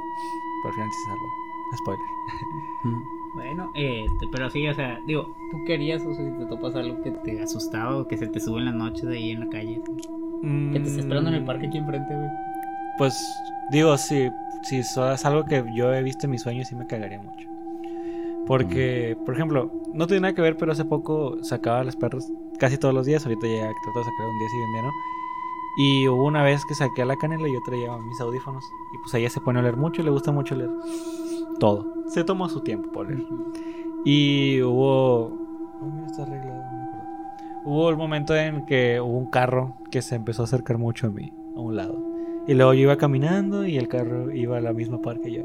Pero 0.63 0.69
al 0.69 0.75
final 0.75 0.89
sí 0.89 0.97
se 0.97 1.09
salvó. 1.09 1.27
Spoiler. 1.77 3.07
Bueno, 3.37 3.71
este, 3.75 4.27
pero 4.31 4.49
sí, 4.49 4.67
o 4.67 4.73
sea, 4.73 4.99
digo, 5.05 5.35
¿tú 5.51 5.63
querías 5.63 6.03
o 6.03 6.11
sea, 6.11 6.25
si 6.25 6.31
te 6.39 6.45
topas 6.47 6.73
algo 6.73 6.99
que 7.03 7.11
te 7.11 7.39
asustaba 7.39 7.95
o 7.95 8.07
que 8.07 8.17
se 8.17 8.25
te 8.25 8.39
sube 8.39 8.57
en 8.57 8.65
las 8.65 8.73
noches 8.73 9.05
ahí 9.05 9.29
en 9.29 9.41
la 9.41 9.49
calle? 9.49 9.79
Que 10.41 10.79
te 10.79 10.87
está 10.87 11.01
esperando 11.01 11.29
en 11.29 11.35
el 11.35 11.45
parque 11.45 11.67
aquí 11.67 11.77
enfrente, 11.77 12.15
güey. 12.15 12.29
Pues 12.97 13.15
digo, 13.69 13.95
sí, 13.95 14.29
si 14.63 14.77
eso 14.77 15.11
es 15.11 15.23
algo 15.23 15.45
que 15.45 15.63
yo 15.71 15.93
he 15.93 16.01
visto 16.01 16.25
en 16.25 16.31
mis 16.31 16.41
sueños, 16.41 16.67
sí 16.67 16.75
me 16.75 16.87
cagaría 16.87 17.21
mucho. 17.21 17.47
Porque, 18.47 19.17
por 19.25 19.35
ejemplo, 19.35 19.71
no 19.93 20.07
tiene 20.07 20.21
nada 20.21 20.33
que 20.33 20.41
ver, 20.41 20.57
pero 20.57 20.71
hace 20.71 20.85
poco 20.85 21.43
sacaba 21.43 21.81
a 21.81 21.83
los 21.83 21.95
perros 21.95 22.31
casi 22.57 22.77
todos 22.77 22.93
los 22.93 23.05
días. 23.05 23.25
Ahorita 23.25 23.45
ya 23.45 23.71
trato 23.83 23.99
de 23.99 24.05
sacar 24.05 24.27
un 24.27 24.39
día 24.39 24.49
sí 24.49 24.57
y 24.57 24.61
un 24.61 24.73
día 24.73 24.81
no. 24.83 24.91
Y 25.79 26.07
hubo 26.07 26.25
una 26.25 26.43
vez 26.43 26.65
que 26.65 26.73
saqué 26.73 27.03
a 27.03 27.05
la 27.05 27.17
canela 27.17 27.47
y 27.47 27.53
yo 27.53 27.59
traía 27.63 27.95
mis 27.97 28.19
audífonos. 28.19 28.63
Y 28.93 28.97
pues 28.99 29.13
ella 29.13 29.29
se 29.29 29.41
pone 29.41 29.59
a 29.59 29.61
leer 29.61 29.77
mucho, 29.77 30.01
le 30.01 30.09
gusta 30.09 30.31
mucho 30.31 30.55
leer 30.55 30.71
todo. 31.59 31.85
Se 32.07 32.23
tomó 32.23 32.49
su 32.49 32.61
tiempo 32.61 32.91
por 32.91 33.09
leer. 33.09 33.27
Y 34.05 34.61
hubo. 34.61 35.25
Oh, 35.79 36.05
está 36.07 36.23
arreglado, 36.23 36.63
no 36.71 36.77
me 36.77 36.83
acuerdo. 36.83 37.07
Hubo 37.65 37.89
el 37.89 37.97
momento 37.97 38.35
en 38.35 38.65
que 38.65 38.99
hubo 39.01 39.17
un 39.17 39.29
carro 39.29 39.75
que 39.91 40.01
se 40.01 40.15
empezó 40.15 40.43
a 40.43 40.45
acercar 40.45 40.77
mucho 40.77 41.07
a 41.07 41.09
mí, 41.09 41.33
a 41.55 41.59
un 41.59 41.75
lado. 41.75 42.01
Y 42.47 42.53
luego 42.53 42.73
yo 42.73 42.81
iba 42.81 42.97
caminando 42.97 43.65
y 43.65 43.77
el 43.77 43.87
carro 43.87 44.31
iba 44.31 44.57
a 44.57 44.61
la 44.61 44.73
misma 44.73 45.01
par 45.01 45.19
que 45.19 45.31
yo. 45.31 45.43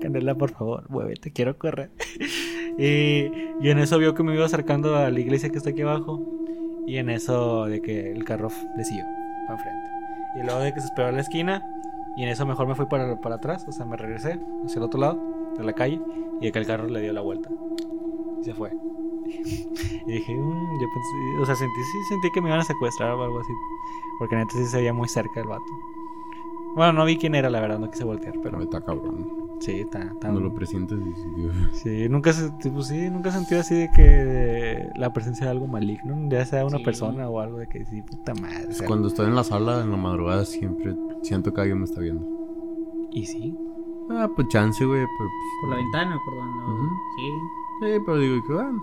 Canela, 0.00 0.34
por 0.34 0.50
favor, 0.50 0.84
muévete, 0.90 1.32
quiero 1.32 1.58
correr. 1.58 1.90
y, 2.78 3.30
y 3.60 3.70
en 3.70 3.78
eso 3.78 3.98
vio 3.98 4.14
que 4.14 4.22
me 4.22 4.34
iba 4.34 4.44
acercando 4.44 4.96
a 4.96 5.10
la 5.10 5.20
iglesia 5.20 5.50
que 5.50 5.58
está 5.58 5.70
aquí 5.70 5.82
abajo. 5.82 6.20
Y 6.86 6.96
en 6.96 7.10
eso 7.10 7.66
de 7.66 7.80
que 7.80 8.10
el 8.10 8.24
carro 8.24 8.48
le 8.76 8.84
siguió 8.84 9.04
para 9.46 9.58
enfrente. 9.58 9.88
Y 10.40 10.42
luego 10.42 10.60
de 10.60 10.74
que 10.74 10.80
se 10.80 10.86
esperó 10.86 11.08
a 11.08 11.12
la 11.12 11.20
esquina. 11.20 11.62
Y 12.16 12.24
en 12.24 12.28
eso 12.28 12.44
mejor 12.44 12.66
me 12.66 12.74
fui 12.74 12.86
para, 12.86 13.20
para 13.20 13.36
atrás. 13.36 13.64
O 13.68 13.72
sea, 13.72 13.86
me 13.86 13.96
regresé 13.96 14.38
hacia 14.64 14.78
el 14.78 14.82
otro 14.84 15.00
lado 15.00 15.20
de 15.56 15.64
la 15.64 15.72
calle. 15.72 16.00
Y 16.40 16.46
de 16.46 16.52
que 16.52 16.58
el 16.58 16.66
carro 16.66 16.88
le 16.88 17.00
dio 17.00 17.12
la 17.12 17.20
vuelta. 17.20 17.48
Y 18.40 18.44
se 18.44 18.54
fue. 18.54 18.70
y 19.26 20.12
dije, 20.12 20.34
"Mm", 20.34 20.80
yo 20.80 20.86
pensé, 20.94 21.42
o 21.42 21.46
sea, 21.46 21.54
sentí, 21.54 21.80
sí, 21.84 21.98
sentí 22.08 22.30
que 22.32 22.40
me 22.40 22.48
iban 22.48 22.60
a 22.60 22.64
secuestrar 22.64 23.12
o 23.12 23.22
algo 23.22 23.40
así. 23.40 23.52
Porque 24.18 24.36
neta 24.36 24.52
sí 24.52 24.66
se 24.66 24.78
veía 24.78 24.92
muy 24.92 25.08
cerca 25.08 25.40
el 25.40 25.46
vato. 25.46 25.62
Bueno, 26.74 26.92
no 26.92 27.04
vi 27.04 27.16
quién 27.18 27.34
era, 27.34 27.50
la 27.50 27.60
verdad, 27.60 27.78
no 27.78 27.90
quise 27.90 28.04
voltear, 28.04 28.34
Pero 28.42 28.60
está 28.62 28.80
cabrón. 28.80 29.26
sí, 29.60 29.80
está, 29.80 30.02
está 30.04 30.18
Cuando 30.20 30.40
lo 30.40 30.54
presientes, 30.54 30.98
dices, 31.04 31.36
Dios. 31.36 31.54
Sí, 31.74 32.08
nunca, 32.08 32.32
se- 32.32 32.50
tipo, 32.62 32.82
sí, 32.82 33.10
nunca 33.10 33.28
he 33.28 33.32
sentido 33.32 33.60
así 33.60 33.74
de 33.74 33.90
que 33.94 34.88
la 34.96 35.12
presencia 35.12 35.46
de 35.46 35.52
algo 35.52 35.66
maligno, 35.66 36.16
ya 36.30 36.44
sea 36.46 36.64
una 36.64 36.78
Sí. 36.78 36.84
persona 36.84 37.28
o 37.28 37.40
algo 37.40 37.58
de 37.58 37.68
que 37.68 37.84
sí, 37.84 38.00
puta 38.02 38.34
madre. 38.34 38.68
o 38.70 38.72
sea, 38.72 38.86
Cuando 38.86 39.08
estoy 39.08 39.26
en 39.26 39.34
la 39.34 39.44
sala 39.44 39.82
en 39.82 39.90
la 39.90 39.96
madrugada 39.96 40.44
siempre 40.44 40.96
siento 41.22 41.52
que 41.52 41.60
alguien 41.60 41.78
me 41.78 41.84
está 41.84 42.00
viendo. 42.00 42.26
Y 43.12 43.26
sí, 43.26 43.54
Ah, 44.10 44.28
pues 44.34 44.48
chance, 44.48 44.84
güey, 44.84 45.00
pero 45.00 45.16
pues, 45.18 45.30
Por 45.60 45.70
la 45.70 45.76
ventana, 45.76 46.20
por 46.24 46.34
donde. 46.34 46.64
Ujú. 46.64 46.88
Sí. 47.16 47.30
Sí, 47.80 48.02
pero 48.04 48.18
digo 48.18 48.42
que 48.46 48.52
bueno. 48.52 48.82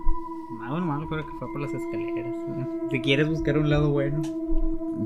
Malo, 0.58 0.84
malo, 0.84 1.06
creo 1.08 1.24
que 1.26 1.32
fue 1.38 1.48
por 1.52 1.60
las 1.60 1.72
escaleras. 1.72 2.34
¿no? 2.48 2.66
Si 2.90 3.00
quieres 3.00 3.28
buscar 3.28 3.56
un 3.58 3.70
lado 3.70 3.90
bueno. 3.90 4.20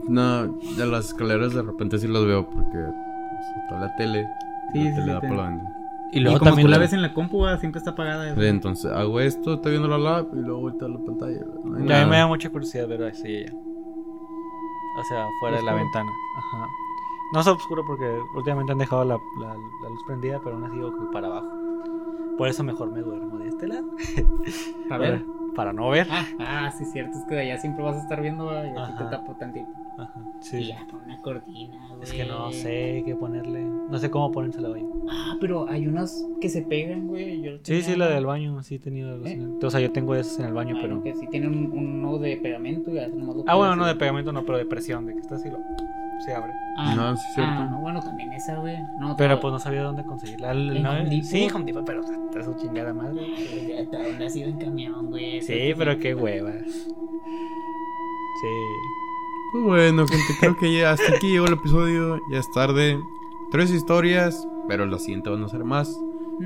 No, 0.09 0.46
de 0.48 0.87
las 0.87 1.07
escaleras 1.09 1.54
de 1.54 1.62
repente 1.62 1.98
sí 1.98 2.09
las 2.09 2.24
veo 2.24 2.48
porque 2.48 2.78
está 3.62 3.78
la 3.80 3.94
tele. 3.96 4.26
y 4.74 4.78
Sí, 4.78 4.85
la 4.85 4.90
sí, 4.90 4.94
tele 4.96 5.02
sí, 5.04 5.11
da 5.12 5.20
por 5.20 5.30
la 5.37 5.48
ventana. 5.50 5.70
Y 6.12 6.16
Y, 6.18 6.20
luego 6.20 6.38
como 6.38 6.50
también 6.52 6.66
tú 6.66 6.70
la 6.70 6.78
ves 6.78 6.92
en 6.92 7.02
la 7.02 7.12
compu, 7.12 7.44
ah, 7.46 7.59
siempre 7.59 7.78
está 7.78 7.90
apagada. 7.90 8.35
Sí, 8.35 8.40
Entonces 8.46 8.90
hago 8.92 9.20
esto, 9.20 9.54
estoy 9.54 9.72
viendo 9.72 9.88
la 9.88 9.98
lab 9.98 10.28
y 10.33 10.37
luego 10.37 10.68
a 10.68 10.88
la 10.88 10.98
pantalla. 10.98 11.40
No 11.64 11.76
a 11.76 12.04
mí 12.04 12.11
me 12.11 12.16
da 12.16 12.26
mucha 12.26 12.50
curiosidad 12.50 12.88
ver 12.88 13.02
así 13.04 13.26
ella. 13.28 13.52
O 13.52 15.04
sea, 15.09 15.26
fuera 15.40 15.57
de 15.57 15.62
la 15.64 15.74
ventana. 15.74 16.11
Ajá. 16.38 16.66
No 17.33 17.40
es 17.40 17.46
oscuro 17.48 17.83
porque 17.87 18.04
últimamente 18.37 18.72
han 18.72 18.78
dejado 18.78 19.04
la, 19.04 19.16
la- 19.40 19.54
la 19.83 19.88
luz 19.88 20.02
prendida, 20.07 20.40
pero 20.42 20.54
aún 20.57 20.64
así 20.66 20.76
digo 20.76 20.92
que 20.96 21.12
para 21.12 21.26
abajo. 21.26 21.48
Por 22.38 22.48
eso 22.48 22.62
mejor 22.64 22.90
me 22.92 23.00
duermo 23.00 23.38
de 23.38 23.48
este 23.48 23.66
lado. 23.68 23.86
A 24.90 24.98
ver. 24.98 25.20
Para, 25.20 25.24
para 25.54 25.72
no 25.72 25.88
ver. 25.90 26.06
Ah, 26.10 26.26
ah, 26.40 26.70
sí, 26.76 26.84
cierto. 26.84 27.16
Es 27.18 27.24
que 27.26 27.34
de 27.36 27.40
allá 27.42 27.58
siempre 27.58 27.84
vas 27.84 27.96
a 27.96 28.00
estar 28.00 28.20
viendo 28.20 28.50
ah, 28.50 28.64
y 28.66 28.70
aquí 28.70 28.76
Ajá. 28.78 28.98
te 28.98 29.16
tapo 29.16 29.34
tantito. 29.36 29.68
Ajá, 29.96 30.12
Y 30.40 30.44
sí. 30.44 30.66
ya, 30.66 30.84
pon 30.90 31.00
una 31.04 31.20
cortina, 31.22 31.76
güey. 31.90 32.02
Es 32.02 32.12
que 32.12 32.24
no 32.24 32.50
sé 32.50 33.04
qué 33.06 33.14
ponerle. 33.14 33.62
No 33.62 33.96
sé 33.98 34.10
cómo 34.10 34.32
ponérsela 34.32 34.68
hoy. 34.70 34.84
Ah, 35.08 35.36
pero 35.40 35.68
hay 35.68 35.86
unas 35.86 36.26
que 36.40 36.48
se 36.48 36.62
pegan, 36.62 37.06
güey. 37.06 37.40
Yo 37.42 37.52
Sí, 37.62 37.80
sí, 37.82 37.94
la 37.94 38.08
del 38.08 38.26
baño, 38.26 38.60
sí 38.64 38.74
he 38.74 38.78
tenido. 38.80 39.12
algo 39.12 39.26
¿Eh? 39.26 39.38
O 39.62 39.70
sea, 39.70 39.78
yo 39.78 39.92
tengo 39.92 40.16
esas 40.16 40.40
en 40.40 40.46
el 40.46 40.52
baño, 40.52 40.76
pero. 40.82 41.00
que 41.04 41.14
sí 41.14 41.28
tienen 41.30 41.50
un, 41.54 41.70
uno 41.78 42.18
de 42.18 42.36
pegamento 42.38 42.90
y 42.90 42.98
hace 42.98 43.14
nomás 43.14 43.36
lo 43.36 43.44
Ah, 43.46 43.54
bueno, 43.54 43.76
no 43.76 43.84
y- 43.84 43.88
de 43.88 43.94
pegamento, 43.94 44.32
no, 44.32 44.44
pero 44.44 44.58
de 44.58 44.66
presión, 44.66 45.06
de 45.06 45.14
que 45.14 45.20
está 45.20 45.36
así 45.36 45.48
lo. 45.48 45.58
Se 46.24 46.34
abre. 46.34 46.52
Ah, 46.76 46.94
No, 46.94 47.16
sí 47.16 47.22
es 47.28 47.34
cierto. 47.34 47.52
Ah, 47.54 47.68
no, 47.70 47.80
bueno, 47.80 48.00
también 48.00 48.32
esa, 48.32 48.56
güey. 48.56 48.76
No, 48.98 49.14
Pero 49.16 49.34
todo- 49.34 49.40
pues 49.42 49.52
no 49.52 49.58
sabía 49.58 49.82
dónde 49.82 50.04
conseguirla. 50.04 50.52
El- 50.52 50.76
¿En 50.76 50.82
no, 50.82 50.90
Home 50.90 51.04
Depot? 51.10 51.24
sí, 51.24 51.48
Home 51.54 51.64
Depot, 51.64 51.84
pero 51.84 52.00
o 52.00 52.06
sea, 52.06 52.16
está 52.16 52.42
su 52.44 52.54
chingada 52.54 52.92
madre. 52.94 53.26
Ya 53.68 53.90
te 53.90 53.96
habrá 54.12 54.30
sido 54.30 54.48
en 54.48 54.58
camión, 54.58 55.10
güey. 55.10 55.42
Sí, 55.42 55.74
pero 55.76 55.98
qué 55.98 56.14
hueva. 56.14 56.52
Sí. 58.40 58.48
Pues 59.52 59.64
bueno, 59.64 60.06
gente, 60.06 60.24
creo 60.40 60.56
que 60.56 60.78
ya 60.78 60.92
hasta 60.92 61.14
aquí 61.16 61.28
llegó 61.32 61.46
el 61.46 61.52
episodio. 61.54 62.20
Ya 62.30 62.38
es 62.38 62.50
tarde. 62.52 62.98
Tres 63.50 63.70
historias, 63.70 64.48
pero 64.68 64.87
la 64.87 64.98
siguiente 64.98 65.30
van 65.30 65.44
a 65.44 65.48
ser 65.48 65.64
más. 65.64 66.00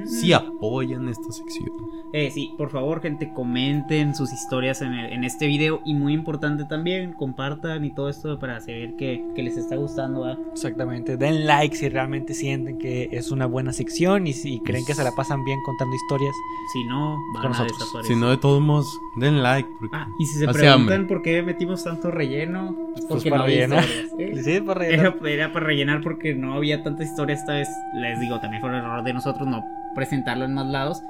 Si 0.05 0.33
apoyan 0.35 1.09
esta 1.09 1.33
sección. 1.33 1.73
Eh, 2.15 2.31
sí, 2.31 2.55
por 2.57 2.71
favor, 2.71 3.03
gente, 3.03 3.33
comenten 3.35 4.15
sus 4.15 4.33
historias 4.33 4.81
en, 4.81 4.95
el- 4.95 5.13
en 5.13 5.25
este 5.25 5.47
video. 5.47 5.83
Y 5.85 5.93
muy 5.95 6.15
importante 6.15 6.65
también, 6.65 7.13
compartan 7.13 7.85
y 7.85 7.91
todo 7.91 8.09
esto 8.09 8.39
para 8.39 8.61
saber 8.61 8.95
que, 8.97 9.23
que 9.35 9.43
les 9.43 9.57
está 9.59 9.77
gustando. 9.77 10.21
¿va? 10.21 10.39
Exactamente. 10.53 11.17
Den 11.19 11.47
like 11.47 11.77
si 11.77 11.89
realmente 11.91 12.33
sienten 12.33 12.79
que 12.79 13.11
es 13.13 13.31
una 13.31 13.45
buena 13.47 13.73
sección 13.73 14.27
y 14.27 14.33
si 14.33 14.61
creen 14.61 14.87
que 14.87 14.95
se 14.95 15.05
la 15.05 15.13
pasan 15.13 15.45
bien 15.45 15.59
contando 15.65 15.95
historias. 15.95 16.35
Si 16.73 16.85
no, 16.85 17.17
van 17.35 17.43
Con 17.43 17.45
a 17.47 17.49
nosotros. 17.51 17.79
desaparecer. 17.79 18.15
Si 18.15 18.21
no, 18.21 18.31
de 18.31 18.37
todos 18.39 18.63
modos, 18.63 18.87
den 19.17 19.43
like. 19.43 19.69
Porque... 19.79 19.97
Ah, 19.97 20.07
y 20.19 20.25
si 20.27 20.39
se 20.39 20.45
Hace 20.47 20.59
preguntan 20.61 20.93
hambre. 20.93 21.09
por 21.09 21.23
qué 21.23 21.43
metimos 21.43 21.85
tanto 21.85 22.11
relleno, 22.11 22.75
es 22.97 23.05
Pues 23.05 23.07
porque 23.07 23.31
para 23.31 23.43
no 23.43 23.47
rellenar. 23.47 23.85
¿eh? 24.19 24.43
Sí, 24.43 24.61
para 24.61 24.87
Era, 24.87 25.11
rellenar. 25.11 25.27
era 25.29 25.53
para 25.53 25.67
rellenar 25.67 26.01
porque 26.03 26.35
no 26.35 26.55
había 26.55 26.83
tanta 26.83 27.05
historia 27.05 27.35
esta 27.35 27.53
vez. 27.53 27.69
Les 27.95 28.19
digo, 28.19 28.41
también 28.41 28.61
fue 28.63 28.71
un 28.71 28.77
error 28.77 29.03
de 29.05 29.13
nosotros 29.13 29.47
no 29.47 29.63
presentarlo 29.95 30.45
en 30.47 30.55
más 30.55 30.67
lados. 30.67 31.03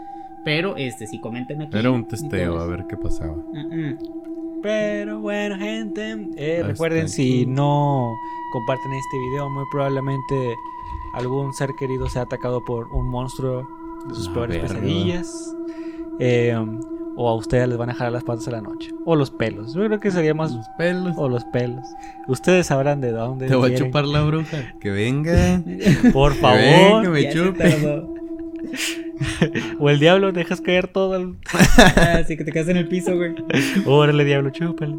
Pero 0.49 0.77
este, 0.79 1.07
si 1.07 1.21
comenten 1.21 1.61
aquí. 1.61 1.77
Era 1.77 1.91
un 1.91 2.09
testeo, 2.09 2.59
a 2.59 2.67
ver 2.67 2.87
qué 2.89 2.97
pasaba. 2.97 3.37
Mm, 3.53 3.91
mm. 3.91 3.99
Pero 4.63 5.21
bueno, 5.21 5.59
gente, 5.59 6.17
eh, 6.37 6.63
recuerden 6.65 7.11
si 7.11 7.45
no 7.45 8.15
comparten 8.51 8.93
este 8.95 9.19
video, 9.31 9.51
muy 9.51 9.65
probablemente 9.71 10.55
algún 11.13 11.53
ser 11.53 11.69
querido 11.79 12.09
sea 12.09 12.23
atacado 12.23 12.65
por 12.65 12.87
un 12.95 13.09
monstruo 13.11 13.69
de 14.09 14.15
sus 14.15 14.29
La 14.29 14.33
peores 14.33 14.63
verga. 14.63 14.69
pesadillas. 14.81 15.55
Eh, 16.19 16.57
o 17.21 17.29
a 17.29 17.35
ustedes 17.35 17.69
les 17.69 17.77
van 17.77 17.91
a 17.91 17.95
jalar 17.95 18.13
las 18.13 18.25
patas 18.25 18.49
a 18.49 18.53
la 18.53 18.61
noche. 18.63 18.91
O 19.05 19.17
los 19.17 19.31
pelos. 19.31 19.75
Yo 19.75 19.85
creo 19.85 20.01
que 20.01 20.11
sería 20.11 20.33
más. 20.35 20.53
Los 20.53 20.67
pelos. 20.79 21.15
O 21.19 21.29
los 21.29 21.45
pelos. 21.45 21.85
Ustedes 22.27 22.69
sabrán 22.69 23.01
de 23.03 23.11
dónde. 23.13 23.49
Te 23.49 23.55
voy 23.55 23.75
a 23.75 23.77
chupar 23.77 24.07
la 24.07 24.23
bruja. 24.23 24.75
Que 24.81 24.91
venga. 24.91 25.61
Por 26.13 26.33
Que 26.35 26.41
venga, 26.41 26.91
favor. 27.03 27.09
me 27.11 27.29
chupe. 27.29 28.18
o 29.79 29.89
el 29.91 29.99
diablo, 29.99 30.33
dejas 30.33 30.61
caer 30.61 30.89
todo. 30.89 31.35
Así 31.97 32.37
que 32.37 32.45
te 32.45 32.53
quedas 32.53 32.69
en 32.69 32.77
el 32.77 32.87
piso, 32.89 33.17
güey. 33.17 33.35
Órale, 33.87 34.25
diablo, 34.25 34.51
chúpale. 34.51 34.97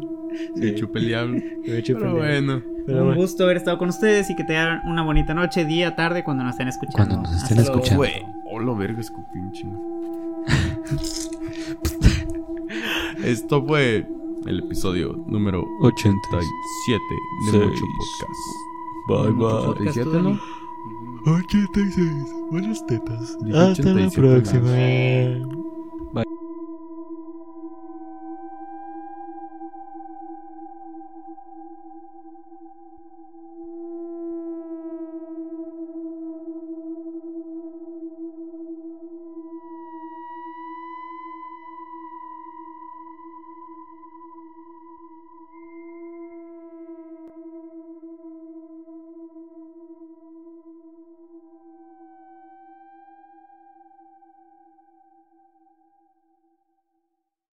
Se 0.56 0.74
chupa 0.76 0.98
el 1.00 1.06
diablo. 1.08 1.40
Me 1.66 1.82
chupa 1.82 2.00
Pero 2.00 2.10
el 2.10 2.16
diablo. 2.16 2.18
bueno. 2.18 2.62
Pero 2.86 2.98
Un 3.00 3.04
bueno. 3.06 3.20
gusto 3.20 3.44
haber 3.44 3.56
estado 3.56 3.78
con 3.78 3.88
ustedes 3.88 4.30
y 4.30 4.36
que 4.36 4.44
tengan 4.44 4.80
una 4.86 5.02
bonita 5.02 5.34
noche, 5.34 5.64
día, 5.64 5.96
tarde, 5.96 6.22
cuando 6.24 6.44
nos 6.44 6.52
estén 6.54 6.68
escuchando. 6.68 7.14
Cuando 7.16 7.30
nos 7.30 7.42
estén 7.42 7.58
Hasta 7.58 7.72
luego. 7.72 7.84
escuchando. 7.84 7.98
Güey. 7.98 8.24
Hola, 8.52 8.72
verga, 8.78 9.00
escupí 9.00 9.38
un 9.38 9.52
chingo. 9.52 10.44
Esto 13.24 13.64
fue 13.66 14.06
el 14.46 14.60
episodio 14.60 15.12
número 15.26 15.64
87 15.82 17.00
de 17.46 17.50
Seis. 17.50 17.64
Mucho 17.64 17.84
Podcast. 17.98 18.40
Bye, 19.08 19.32
bye. 19.32 19.34
podcast, 19.34 19.80
87, 19.80 20.10
tú, 20.10 20.22
¿no? 20.22 20.40
86. 21.26 22.12
Buenas 22.50 22.86
tetas. 22.86 23.36
Hasta 23.54 23.94
la 23.94 24.10
próxima. 24.10 24.70
Bye. 26.12 26.39